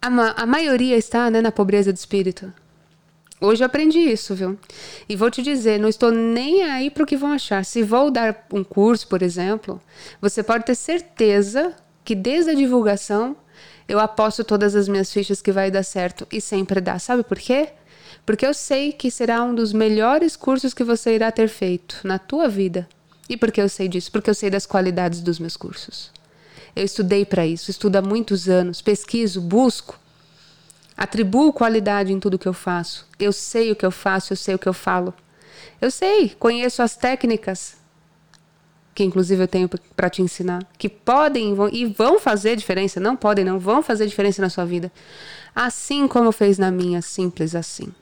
a, 0.00 0.08
ma 0.08 0.30
a 0.30 0.46
maioria 0.46 0.96
está 0.96 1.30
né, 1.30 1.42
na 1.42 1.52
pobreza 1.52 1.92
de 1.92 1.98
espírito. 1.98 2.50
Hoje 3.38 3.62
eu 3.62 3.66
aprendi 3.66 3.98
isso, 3.98 4.34
viu? 4.34 4.58
E 5.06 5.14
vou 5.14 5.30
te 5.30 5.42
dizer, 5.42 5.78
não 5.78 5.88
estou 5.88 6.10
nem 6.10 6.62
aí 6.62 6.88
para 6.90 7.02
o 7.02 7.06
que 7.06 7.16
vão 7.16 7.32
achar. 7.32 7.64
Se 7.64 7.82
vou 7.82 8.10
dar 8.10 8.46
um 8.50 8.64
curso, 8.64 9.06
por 9.08 9.20
exemplo, 9.20 9.80
você 10.22 10.42
pode 10.42 10.64
ter 10.64 10.74
certeza 10.74 11.74
que 12.02 12.14
desde 12.14 12.52
a 12.52 12.54
divulgação 12.54 13.36
eu 13.86 13.98
aposto 13.98 14.42
todas 14.42 14.74
as 14.74 14.88
minhas 14.88 15.12
fichas 15.12 15.42
que 15.42 15.52
vai 15.52 15.70
dar 15.70 15.82
certo 15.82 16.26
e 16.32 16.40
sempre 16.40 16.80
dá. 16.80 16.98
Sabe 16.98 17.22
por 17.22 17.38
quê? 17.38 17.70
Porque 18.24 18.46
eu 18.46 18.54
sei 18.54 18.92
que 18.92 19.10
será 19.10 19.42
um 19.42 19.54
dos 19.54 19.72
melhores 19.72 20.34
cursos 20.34 20.72
que 20.72 20.84
você 20.84 21.14
irá 21.14 21.30
ter 21.30 21.48
feito 21.48 22.00
na 22.04 22.18
tua 22.18 22.48
vida. 22.48 22.88
E 23.28 23.36
por 23.36 23.52
que 23.52 23.60
eu 23.60 23.68
sei 23.68 23.86
disso? 23.86 24.10
Porque 24.10 24.30
eu 24.30 24.34
sei 24.34 24.48
das 24.48 24.64
qualidades 24.64 25.20
dos 25.20 25.38
meus 25.38 25.56
cursos. 25.56 26.10
Eu 26.74 26.84
estudei 26.84 27.24
para 27.24 27.46
isso, 27.46 27.70
estudo 27.70 27.96
há 27.96 28.02
muitos 28.02 28.48
anos, 28.48 28.80
pesquiso, 28.80 29.40
busco 29.40 29.98
Atribuo 30.96 31.52
qualidade 31.52 32.12
em 32.12 32.20
tudo 32.20 32.38
que 32.38 32.46
eu 32.46 32.52
faço. 32.52 33.08
Eu 33.18 33.32
sei 33.32 33.72
o 33.72 33.76
que 33.76 33.84
eu 33.84 33.90
faço, 33.90 34.32
eu 34.32 34.36
sei 34.36 34.54
o 34.54 34.58
que 34.58 34.68
eu 34.68 34.74
falo. 34.74 35.14
Eu 35.80 35.90
sei, 35.90 36.30
conheço 36.38 36.82
as 36.82 36.96
técnicas 36.96 37.80
que 38.94 39.02
inclusive 39.02 39.42
eu 39.42 39.48
tenho 39.48 39.70
para 39.96 40.10
te 40.10 40.20
ensinar, 40.20 40.62
que 40.76 40.86
podem 40.86 41.54
e 41.72 41.86
vão 41.86 42.20
fazer 42.20 42.56
diferença, 42.56 43.00
não 43.00 43.16
podem, 43.16 43.42
não 43.42 43.58
vão 43.58 43.82
fazer 43.82 44.06
diferença 44.06 44.42
na 44.42 44.50
sua 44.50 44.66
vida. 44.66 44.92
Assim 45.54 46.06
como 46.06 46.30
fez 46.30 46.58
na 46.58 46.70
minha, 46.70 47.00
simples 47.00 47.54
assim. 47.54 47.92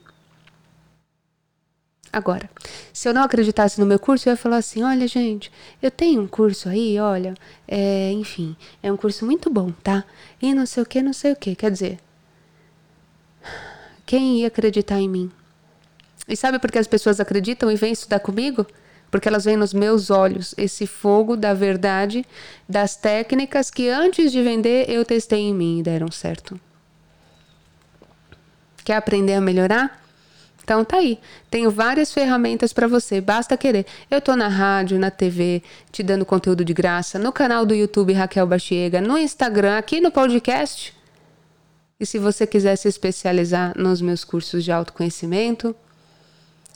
Agora, 2.13 2.49
se 2.91 3.07
eu 3.07 3.13
não 3.13 3.23
acreditasse 3.23 3.79
no 3.79 3.85
meu 3.85 3.97
curso, 3.97 4.27
eu 4.27 4.33
ia 4.33 4.37
falar 4.37 4.57
assim: 4.57 4.83
olha, 4.83 5.07
gente, 5.07 5.51
eu 5.81 5.89
tenho 5.89 6.21
um 6.21 6.27
curso 6.27 6.67
aí, 6.67 6.99
olha, 6.99 7.33
é, 7.67 8.11
enfim, 8.11 8.55
é 8.83 8.91
um 8.91 8.97
curso 8.97 9.25
muito 9.25 9.49
bom, 9.49 9.71
tá? 9.83 10.03
E 10.41 10.53
não 10.53 10.65
sei 10.65 10.83
o 10.83 10.85
que, 10.85 11.01
não 11.01 11.13
sei 11.13 11.31
o 11.31 11.35
que. 11.35 11.55
Quer 11.55 11.71
dizer, 11.71 11.99
quem 14.05 14.39
ia 14.41 14.47
acreditar 14.47 14.99
em 14.99 15.07
mim? 15.07 15.31
E 16.27 16.35
sabe 16.35 16.59
por 16.59 16.69
que 16.69 16.79
as 16.79 16.87
pessoas 16.87 17.19
acreditam 17.19 17.71
e 17.71 17.75
vêm 17.75 17.93
estudar 17.93 18.19
comigo? 18.19 18.67
Porque 19.09 19.27
elas 19.27 19.45
veem 19.45 19.57
nos 19.57 19.73
meus 19.73 20.09
olhos 20.09 20.53
esse 20.57 20.85
fogo 20.85 21.37
da 21.37 21.53
verdade, 21.53 22.25
das 22.67 22.95
técnicas 22.95 23.69
que 23.69 23.89
antes 23.89 24.31
de 24.31 24.41
vender 24.41 24.89
eu 24.89 25.03
testei 25.05 25.39
em 25.39 25.53
mim 25.53 25.79
e 25.79 25.83
deram 25.83 26.11
certo. 26.11 26.59
Quer 28.83 28.95
aprender 28.95 29.33
a 29.33 29.41
melhorar? 29.41 30.00
Então 30.71 30.85
tá 30.85 30.99
aí. 30.99 31.19
Tenho 31.49 31.69
várias 31.69 32.13
ferramentas 32.13 32.71
para 32.71 32.87
você, 32.87 33.19
basta 33.19 33.57
querer. 33.57 33.85
Eu 34.09 34.21
tô 34.21 34.37
na 34.37 34.47
rádio, 34.47 34.97
na 34.97 35.11
TV, 35.11 35.61
te 35.91 36.01
dando 36.01 36.25
conteúdo 36.25 36.63
de 36.63 36.73
graça, 36.73 37.19
no 37.19 37.29
canal 37.33 37.65
do 37.65 37.75
YouTube 37.75 38.13
Raquel 38.13 38.47
Bachiega, 38.47 39.01
no 39.01 39.17
Instagram, 39.17 39.77
aqui 39.77 39.99
no 39.99 40.11
podcast. 40.11 40.95
E 41.99 42.05
se 42.05 42.17
você 42.17 42.47
quiser 42.47 42.77
se 42.77 42.87
especializar 42.87 43.77
nos 43.77 44.01
meus 44.01 44.23
cursos 44.23 44.63
de 44.63 44.71
autoconhecimento, 44.71 45.75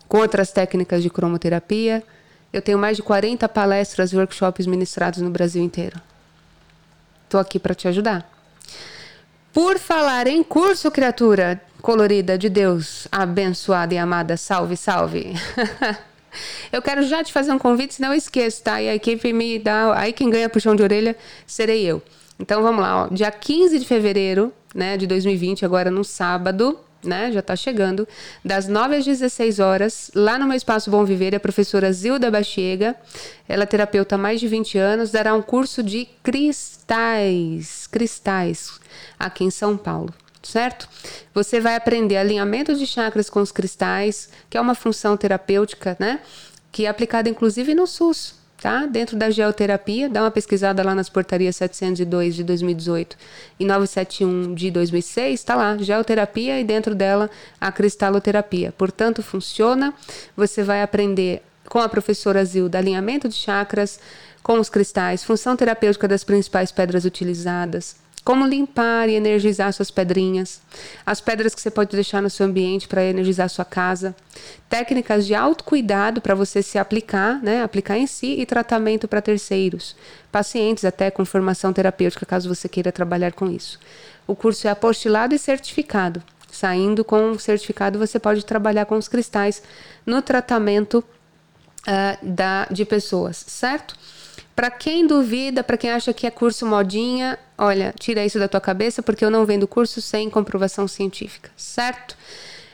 com 0.09 0.17
outras 0.17 0.51
técnicas 0.51 1.01
de 1.01 1.09
cromoterapia, 1.09 2.03
eu 2.51 2.61
tenho 2.61 2.77
mais 2.77 2.97
de 2.97 3.03
40 3.03 3.47
palestras 3.47 4.11
e 4.11 4.17
workshops 4.17 4.67
ministrados 4.67 5.21
no 5.21 5.29
Brasil 5.29 5.63
inteiro. 5.63 6.01
Estou 7.23 7.39
aqui 7.39 7.59
para 7.59 7.73
te 7.73 7.87
ajudar. 7.87 8.29
Por 9.53 9.79
falar 9.79 10.27
em 10.27 10.43
curso, 10.43 10.91
criatura 10.91 11.61
colorida 11.85 12.35
de 12.35 12.49
Deus, 12.49 13.07
abençoada 13.11 13.93
e 13.93 13.97
amada, 13.99 14.35
salve, 14.37 14.75
salve. 14.75 15.35
eu 16.73 16.81
quero 16.81 17.03
já 17.03 17.23
te 17.23 17.31
fazer 17.31 17.51
um 17.51 17.59
convite, 17.59 17.93
senão 17.93 18.09
eu 18.09 18.17
esqueço, 18.17 18.63
tá? 18.63 18.81
E 18.81 18.89
a 18.89 18.95
equipe 18.95 19.31
me 19.31 19.59
dá. 19.59 19.95
Aí 19.95 20.11
quem 20.11 20.31
ganha 20.31 20.49
puxão 20.49 20.75
de 20.75 20.81
orelha 20.81 21.15
serei 21.45 21.85
eu. 21.85 22.01
Então 22.39 22.63
vamos 22.63 22.81
lá, 22.81 23.03
ó. 23.03 23.07
dia 23.13 23.29
15 23.29 23.77
de 23.77 23.85
fevereiro 23.85 24.51
né, 24.73 24.97
de 24.97 25.05
2020, 25.05 25.63
agora 25.63 25.91
no 25.91 26.03
sábado, 26.03 26.79
né, 27.03 27.31
já 27.31 27.39
está 27.39 27.55
chegando, 27.55 28.07
das 28.43 28.67
9 28.67 28.95
às 28.95 29.05
16 29.05 29.59
horas, 29.59 30.09
lá 30.15 30.39
no 30.39 30.47
meu 30.47 30.57
espaço 30.57 30.89
Bom 30.89 31.05
Viver, 31.05 31.35
a 31.35 31.39
professora 31.39 31.93
Zilda 31.93 32.31
Bachiega, 32.31 32.95
ela 33.47 33.61
é 33.61 33.67
terapeuta 33.67 34.15
há 34.15 34.17
mais 34.17 34.39
de 34.39 34.47
20 34.47 34.79
anos, 34.79 35.11
dará 35.11 35.35
um 35.35 35.41
curso 35.41 35.83
de 35.83 36.07
cristais, 36.23 37.85
cristais, 37.85 38.71
aqui 39.19 39.43
em 39.43 39.51
São 39.51 39.77
Paulo. 39.77 40.11
Certo? 40.45 40.87
Você 41.33 41.59
vai 41.59 41.75
aprender 41.75 42.17
alinhamento 42.17 42.75
de 42.75 42.85
chakras 42.85 43.29
com 43.29 43.41
os 43.41 43.51
cristais, 43.51 44.29
que 44.49 44.57
é 44.57 44.61
uma 44.61 44.75
função 44.75 45.17
terapêutica, 45.17 45.97
né? 45.99 46.19
Que 46.71 46.85
é 46.85 46.89
aplicada 46.89 47.27
inclusive 47.27 47.73
no 47.73 47.87
SUS 47.87 48.35
tá? 48.65 48.87
Dentro 48.87 49.15
da 49.15 49.29
geoterapia, 49.29 50.09
dá 50.09 50.23
uma 50.23 50.31
pesquisada 50.31 50.81
lá 50.81 50.95
nas 50.95 51.07
portarias 51.07 51.55
702 51.57 52.33
de 52.33 52.43
2018 52.43 53.15
e 53.59 53.63
971 53.63 54.55
de 54.55 54.71
2006, 54.71 55.43
tá 55.43 55.53
lá, 55.55 55.77
geoterapia 55.77 56.59
e 56.59 56.63
dentro 56.63 56.95
dela 56.95 57.29
a 57.61 57.71
cristaloterapia. 57.71 58.73
Portanto, 58.75 59.21
funciona. 59.21 59.93
Você 60.35 60.63
vai 60.63 60.81
aprender 60.81 61.43
com 61.69 61.77
a 61.79 61.87
professora 61.87 62.43
Zilda 62.43 62.79
alinhamento 62.79 63.29
de 63.29 63.35
chakras 63.35 63.99
com 64.41 64.59
os 64.59 64.67
cristais, 64.67 65.23
função 65.23 65.55
terapêutica 65.55 66.07
das 66.07 66.23
principais 66.23 66.71
pedras 66.71 67.05
utilizadas, 67.05 67.95
como 68.25 68.47
limpar 68.47 69.07
e 69.07 69.13
energizar 69.13 69.71
suas 69.71 69.91
pedrinhas, 69.91 70.59
as 71.05 71.21
pedras 71.21 71.53
que 71.53 71.61
você 71.61 71.69
pode 71.69 71.91
deixar 71.91 72.23
no 72.23 72.29
seu 72.29 72.47
ambiente 72.47 72.87
para 72.87 73.03
energizar 73.03 73.47
sua 73.47 73.63
casa, 73.63 74.15
técnicas 74.67 75.27
de 75.27 75.35
autocuidado 75.35 76.19
para 76.19 76.33
você 76.33 76.63
se 76.63 76.79
aplicar, 76.79 77.39
né, 77.43 77.61
aplicar 77.61 77.99
em 77.99 78.07
si 78.07 78.41
e 78.41 78.45
tratamento 78.47 79.07
para 79.07 79.21
terceiros, 79.21 79.95
pacientes 80.31 80.83
até 80.83 81.11
com 81.11 81.23
formação 81.23 81.71
terapêutica, 81.71 82.25
caso 82.25 82.49
você 82.49 82.67
queira 82.67 82.91
trabalhar 82.91 83.31
com 83.31 83.47
isso. 83.47 83.79
O 84.25 84.35
curso 84.35 84.67
é 84.67 84.71
apostilado 84.71 85.35
e 85.35 85.39
certificado. 85.39 86.21
Saindo 86.51 87.03
com 87.05 87.31
o 87.31 87.39
certificado, 87.39 87.99
você 87.99 88.17
pode 88.17 88.43
trabalhar 88.43 88.85
com 88.85 88.95
os 88.95 89.07
cristais 89.07 89.61
no 90.03 90.21
tratamento 90.21 91.03
uh, 91.85 92.25
da, 92.25 92.65
de 92.71 92.85
pessoas, 92.85 93.37
certo? 93.37 93.95
Para 94.55 94.71
quem 94.71 95.05
duvida, 95.05 95.63
para 95.63 95.75
quem 95.75 95.91
acha 95.91 96.13
que 96.13 96.25
é 96.25 96.31
curso 96.31 96.65
modinha, 96.65 97.37
olha, 97.57 97.93
tira 97.99 98.25
isso 98.25 98.39
da 98.39 98.47
tua 98.47 98.61
cabeça, 98.61 99.03
porque 99.03 99.25
eu 99.25 99.29
não 99.29 99.45
vendo 99.45 99.67
curso 99.67 100.01
sem 100.01 100.29
comprovação 100.29 100.87
científica, 100.87 101.51
certo? 101.57 102.15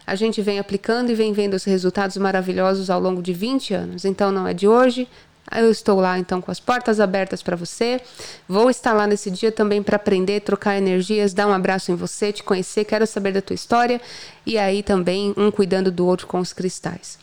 A 0.06 0.16
gente 0.16 0.42
vem 0.42 0.60
aplicando 0.60 1.10
e 1.10 1.16
vem 1.16 1.34
vendo 1.34 1.56
os 1.56 1.64
resultados 1.64 2.18
maravilhosos 2.18 2.90
ao 2.90 3.00
longo 3.00 3.22
de 3.22 3.34
20 3.34 3.74
anos. 3.74 4.06
Então 4.06 4.32
não 4.32 4.48
é 4.48 4.54
de 4.54 4.68
hoje. 4.68 5.08
Eu 5.56 5.70
estou 5.70 6.00
lá 6.00 6.18
então 6.18 6.42
com 6.42 6.52
as 6.52 6.60
portas 6.60 7.00
abertas 7.00 7.42
para 7.42 7.56
você. 7.56 8.00
Vou 8.48 8.70
estar 8.70 8.94
lá 8.94 9.06
nesse 9.06 9.30
dia 9.30 9.52
também 9.52 9.84
para 9.84 9.96
aprender, 9.96 10.42
trocar 10.42 10.78
energias, 10.78 11.34
dar 11.34 11.48
um 11.48 11.54
abraço 11.54 11.92
em 11.92 11.96
você, 11.96 12.32
te 12.32 12.44
conhecer, 12.44 12.86
quero 12.86 13.06
saber 13.06 13.34
da 13.34 13.42
tua 13.42 13.54
história 13.54 14.00
e 14.46 14.58
aí 14.58 14.82
também 14.82 15.34
um 15.36 15.52
cuidando 15.52 15.92
do 15.92 16.06
outro 16.06 16.28
com 16.28 16.40
os 16.40 16.54
cristais. 16.54 17.20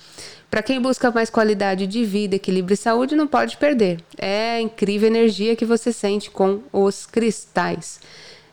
Para 0.50 0.62
quem 0.62 0.80
busca 0.80 1.10
mais 1.10 1.28
qualidade 1.28 1.86
de 1.86 2.04
vida, 2.04 2.36
equilíbrio 2.36 2.74
e 2.74 2.76
saúde, 2.76 3.14
não 3.14 3.26
pode 3.26 3.56
perder. 3.58 4.00
É 4.16 4.52
a 4.52 4.60
incrível 4.60 5.06
energia 5.06 5.54
que 5.54 5.64
você 5.64 5.92
sente 5.92 6.30
com 6.30 6.62
os 6.72 7.04
cristais. 7.04 8.00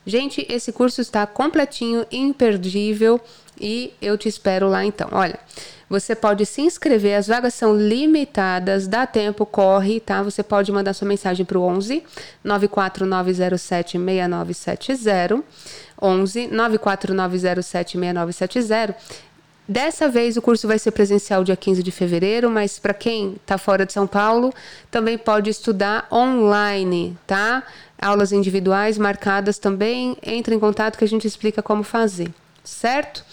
Gente, 0.05 0.45
esse 0.49 0.71
curso 0.71 1.01
está 1.01 1.25
completinho, 1.25 2.05
imperdível 2.11 3.19
e 3.59 3.93
eu 4.01 4.17
te 4.17 4.27
espero 4.27 4.69
lá 4.69 4.85
então. 4.85 5.07
Olha, 5.11 5.39
você 5.89 6.15
pode 6.15 6.45
se 6.45 6.61
inscrever, 6.61 7.17
as 7.17 7.27
vagas 7.27 7.53
são 7.53 7.75
limitadas, 7.75 8.87
dá 8.87 9.05
tempo, 9.05 9.45
corre, 9.45 9.99
tá? 9.99 10.23
Você 10.23 10.41
pode 10.41 10.71
mandar 10.71 10.93
sua 10.93 11.07
mensagem 11.07 11.45
para 11.45 11.59
o 11.59 11.63
11 11.63 12.03
94907 12.43 13.97
6970. 13.97 15.43
11 16.01 16.47
94907 16.47 17.97
6970 17.97 18.95
Dessa 19.67 20.07
vez 20.07 20.37
o 20.37 20.43
curso 20.43 20.67
vai 20.67 20.77
ser 20.77 20.91
presencial 20.91 21.43
dia 21.43 21.55
15 21.55 21.81
de 21.81 21.91
fevereiro, 21.91 22.51
mas 22.51 22.77
para 22.77 22.93
quem 22.93 23.33
está 23.33 23.57
fora 23.57 23.83
de 23.83 23.93
São 23.93 24.05
Paulo, 24.05 24.53
também 24.91 25.17
pode 25.17 25.49
estudar 25.49 26.07
online, 26.11 27.17
tá? 27.25 27.63
Aulas 27.99 28.31
individuais 28.31 28.95
marcadas 28.99 29.57
também. 29.57 30.15
Entre 30.21 30.53
em 30.53 30.59
contato 30.59 30.97
que 30.99 31.03
a 31.03 31.07
gente 31.07 31.25
explica 31.25 31.63
como 31.63 31.81
fazer, 31.81 32.31
certo? 32.63 33.25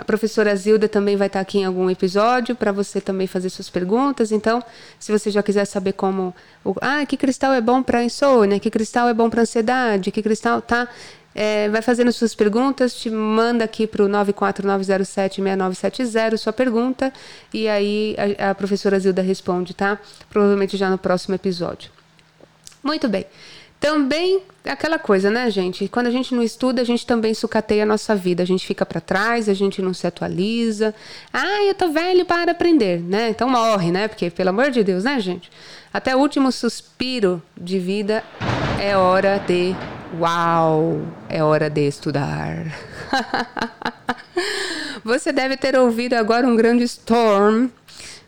A 0.00 0.04
professora 0.04 0.56
Zilda 0.56 0.88
também 0.88 1.14
vai 1.14 1.26
estar 1.26 1.40
aqui 1.40 1.58
em 1.58 1.66
algum 1.66 1.90
episódio 1.90 2.56
para 2.56 2.72
você 2.72 3.02
também 3.02 3.26
fazer 3.26 3.50
suas 3.50 3.68
perguntas. 3.68 4.32
Então, 4.32 4.64
se 4.98 5.12
você 5.12 5.30
já 5.30 5.42
quiser 5.42 5.66
saber 5.66 5.92
como, 5.92 6.34
ah, 6.80 7.04
que 7.04 7.18
cristal 7.18 7.52
é 7.52 7.60
bom 7.60 7.82
para 7.82 8.02
insônia, 8.02 8.58
que 8.58 8.70
cristal 8.70 9.08
é 9.08 9.14
bom 9.14 9.28
para 9.28 9.42
ansiedade, 9.42 10.10
que 10.10 10.22
cristal 10.22 10.62
tá 10.62 10.88
é, 11.34 11.68
vai 11.68 11.82
fazendo 11.82 12.10
suas 12.12 12.34
perguntas, 12.34 12.94
te 12.94 13.10
manda 13.10 13.62
aqui 13.62 13.86
para 13.86 14.02
o 14.02 14.08
949076970 14.08 16.38
sua 16.38 16.52
pergunta 16.52 17.12
e 17.52 17.68
aí 17.68 18.16
a, 18.38 18.50
a 18.50 18.54
professora 18.54 18.98
Zilda 18.98 19.20
responde, 19.20 19.74
tá? 19.74 19.98
Provavelmente 20.30 20.78
já 20.78 20.88
no 20.88 20.96
próximo 20.96 21.34
episódio. 21.34 21.90
Muito 22.82 23.06
bem. 23.06 23.26
Também 23.80 24.42
aquela 24.62 24.98
coisa, 24.98 25.30
né, 25.30 25.50
gente? 25.50 25.88
Quando 25.88 26.08
a 26.08 26.10
gente 26.10 26.34
não 26.34 26.42
estuda, 26.42 26.82
a 26.82 26.84
gente 26.84 27.06
também 27.06 27.32
sucateia 27.32 27.84
a 27.84 27.86
nossa 27.86 28.14
vida. 28.14 28.42
A 28.42 28.46
gente 28.46 28.66
fica 28.66 28.84
para 28.84 29.00
trás, 29.00 29.48
a 29.48 29.54
gente 29.54 29.80
não 29.80 29.94
se 29.94 30.06
atualiza. 30.06 30.94
Ah, 31.32 31.64
eu 31.64 31.74
tô 31.74 31.88
velho 31.88 32.26
para 32.26 32.52
aprender, 32.52 33.00
né? 33.00 33.30
Então 33.30 33.48
morre, 33.48 33.90
né? 33.90 34.06
Porque, 34.06 34.28
pelo 34.28 34.50
amor 34.50 34.70
de 34.70 34.84
Deus, 34.84 35.04
né, 35.04 35.18
gente? 35.18 35.50
Até 35.92 36.14
o 36.14 36.18
último 36.18 36.52
suspiro 36.52 37.42
de 37.56 37.78
vida 37.78 38.22
é 38.78 38.94
hora 38.96 39.38
de 39.38 39.74
Uau, 40.18 41.00
é 41.28 41.42
hora 41.42 41.70
de 41.70 41.86
estudar. 41.86 42.66
Você 45.02 45.32
deve 45.32 45.56
ter 45.56 45.74
ouvido 45.78 46.14
agora 46.14 46.46
um 46.46 46.54
grande 46.54 46.84
storm, 46.84 47.68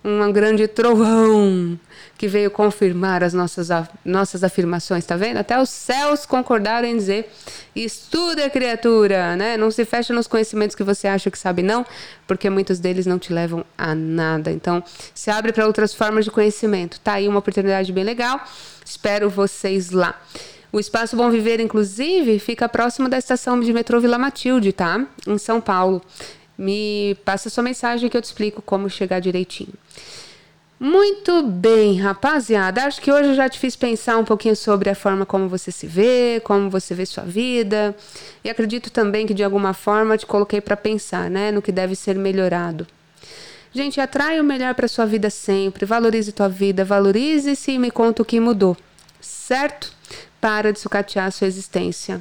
um 0.03 0.33
grande 0.33 0.67
trovão 0.67 1.79
que 2.23 2.29
veio 2.29 2.53
confirmar 2.53 3.25
as 3.25 3.35
nossas, 3.35 3.69
nossas 4.05 4.45
afirmações, 4.45 5.05
tá 5.05 5.17
vendo? 5.17 5.39
Até 5.39 5.61
os 5.61 5.69
céus 5.69 6.25
concordaram 6.25 6.87
em 6.87 6.97
dizer: 6.97 7.29
estuda, 7.75 8.49
criatura, 8.49 9.35
né? 9.35 9.57
Não 9.57 9.73
se 9.73 9.85
fecha 9.85 10.15
nos 10.15 10.29
conhecimentos 10.29 10.77
que 10.77 10.85
você 10.85 11.09
acha 11.09 11.33
que 11.33 11.37
sabe, 11.37 11.65
não, 11.65 11.85
porque 12.25 12.49
muitos 12.49 12.79
deles 12.79 13.07
não 13.07 13.19
te 13.19 13.33
levam 13.33 13.65
a 13.77 13.93
nada. 13.93 14.53
Então, 14.53 14.85
se 15.13 15.33
abre 15.33 15.53
para 15.53 15.67
outras 15.67 15.93
formas 15.93 16.25
de 16.25 16.31
conhecimento. 16.31 17.01
Tá 17.01 17.15
aí 17.15 17.27
uma 17.27 17.41
oportunidade 17.41 17.93
bem 17.93 18.05
legal. 18.05 18.41
Espero 18.87 19.29
vocês 19.29 19.91
lá. 19.91 20.15
O 20.71 20.79
Espaço 20.79 21.17
Bom 21.17 21.29
Viver, 21.29 21.59
inclusive, 21.59 22.39
fica 22.39 22.69
próximo 22.69 23.09
da 23.09 23.19
estação 23.19 23.59
de 23.59 23.73
metrô 23.73 23.99
Vila 23.99 24.17
Matilde, 24.17 24.73
tá? 24.73 25.05
Em 25.27 25.39
São 25.39 25.61
Paulo. 25.61 26.01
Me 26.57 27.17
passa 27.25 27.51
sua 27.51 27.65
mensagem 27.65 28.09
que 28.09 28.17
eu 28.17 28.23
te 28.23 28.27
explico 28.27 28.63
como 28.63 28.89
chegar 28.89 29.19
direitinho. 29.19 29.73
Muito 30.83 31.45
bem, 31.45 32.01
rapaziada. 32.01 32.83
Acho 32.83 33.01
que 33.01 33.13
hoje 33.13 33.29
eu 33.29 33.35
já 33.37 33.49
te 33.49 33.57
fiz 33.57 33.77
pensar 33.77 34.19
um 34.19 34.25
pouquinho 34.25 34.57
sobre 34.57 34.91
a 34.91 34.97
forma 34.97 35.25
como 35.25 35.49
você 35.49 35.71
se 35.71 35.87
vê, 35.87 36.43
como 36.43 36.69
você 36.69 36.93
vê 36.93 37.07
sua 37.07 37.23
vida. 37.23 37.95
E 38.43 38.51
acredito 38.51 38.91
também 38.91 39.25
que 39.25 39.33
de 39.33 39.45
alguma 39.45 39.75
forma 39.75 40.19
te 40.19 40.27
coloquei 40.27 40.61
para 40.61 40.77
pensar, 40.77 41.31
né, 41.31 41.53
no 41.53 41.63
que 41.63 41.71
deve 41.71 41.95
ser 41.95 42.17
melhorado. 42.17 42.85
Gente, 43.73 44.01
atrai 44.01 44.41
o 44.41 44.45
melhor 44.45 44.75
para 44.75 44.89
sua 44.89 45.07
vida 45.07 45.31
sempre. 45.31 45.87
Valorize 45.87 46.33
tua 46.33 46.49
vida, 46.49 46.85
valorize-se 46.85 47.71
e 47.71 47.79
me 47.79 47.93
conta 47.93 48.21
o 48.21 48.25
que 48.25 48.41
mudou. 48.41 48.77
Certo? 49.21 49.93
Para 50.41 50.73
de 50.73 50.81
sucatear 50.81 51.27
a 51.27 51.31
sua 51.31 51.47
existência. 51.47 52.21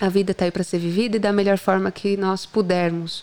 A 0.00 0.08
vida 0.08 0.32
está 0.32 0.44
aí 0.44 0.50
para 0.50 0.64
ser 0.64 0.78
vivida 0.78 1.18
e 1.18 1.20
da 1.20 1.32
melhor 1.32 1.56
forma 1.56 1.92
que 1.92 2.16
nós 2.16 2.46
pudermos. 2.46 3.22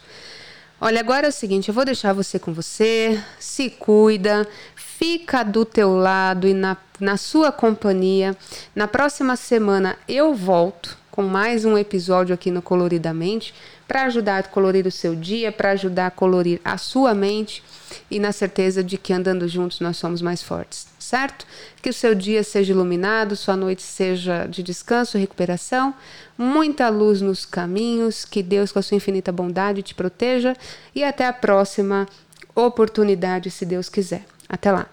Olha, 0.86 0.99
agora 0.99 1.27
é 1.27 1.29
o 1.29 1.31
seguinte, 1.31 1.69
eu 1.69 1.73
vou 1.73 1.86
deixar 1.86 2.11
você 2.11 2.38
com 2.38 2.51
você, 2.51 3.17
se 3.39 3.69
cuida, 3.69 4.45
fica 4.75 5.41
do 5.41 5.63
teu 5.63 5.95
lado 5.95 6.45
e 6.45 6.53
na, 6.53 6.75
na 6.99 7.15
sua 7.15 7.53
companhia. 7.53 8.36
Na 8.75 8.86
próxima 8.86 9.38
semana 9.38 9.97
eu 10.09 10.36
volto 10.36 10.97
com 11.09 11.23
mais 11.23 11.63
um 11.63 11.77
episódio 11.77 12.34
aqui 12.34 12.51
no 12.51 12.61
Coloridamente 12.61 13.53
para 13.88 14.03
ajudar 14.03 14.39
a 14.39 14.43
colorir 14.43 14.86
o 14.86 14.91
seu 14.91 15.15
dia, 15.15 15.53
para 15.53 15.71
ajudar 15.71 16.07
a 16.07 16.11
colorir 16.11 16.59
a 16.65 16.77
sua 16.77 17.13
mente 17.13 17.63
e 18.09 18.19
na 18.19 18.31
certeza 18.31 18.83
de 18.83 18.97
que 18.97 19.13
andando 19.13 19.47
juntos 19.47 19.79
nós 19.79 19.97
somos 19.97 20.21
mais 20.21 20.41
fortes, 20.41 20.87
certo? 20.99 21.45
Que 21.81 21.89
o 21.89 21.93
seu 21.93 22.13
dia 22.13 22.43
seja 22.43 22.73
iluminado, 22.73 23.35
sua 23.35 23.55
noite 23.55 23.81
seja 23.81 24.45
de 24.45 24.61
descanso 24.61 25.17
recuperação, 25.17 25.93
muita 26.37 26.89
luz 26.89 27.21
nos 27.21 27.45
caminhos, 27.45 28.25
que 28.25 28.43
Deus, 28.43 28.71
com 28.71 28.79
a 28.79 28.81
sua 28.81 28.97
infinita 28.97 29.31
bondade, 29.31 29.81
te 29.81 29.95
proteja 29.95 30.55
e 30.93 31.03
até 31.03 31.27
a 31.27 31.33
próxima 31.33 32.07
oportunidade, 32.55 33.49
se 33.49 33.65
Deus 33.65 33.89
quiser. 33.89 34.25
Até 34.47 34.71
lá! 34.71 34.92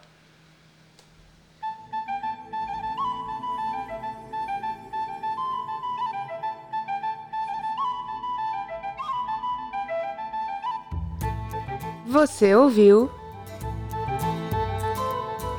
Você 12.10 12.56
ouviu 12.56 13.08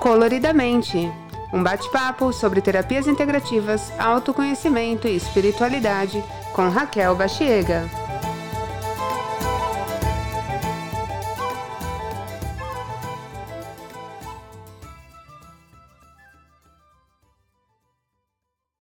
Coloridamente 0.02 1.10
um 1.54 1.64
bate-papo 1.64 2.34
sobre 2.34 2.60
terapias 2.60 3.08
integrativas, 3.08 3.90
autoconhecimento 3.98 5.08
e 5.08 5.16
espiritualidade 5.16 6.22
com 6.52 6.68
Raquel 6.68 7.16
Bachiega. 7.16 7.90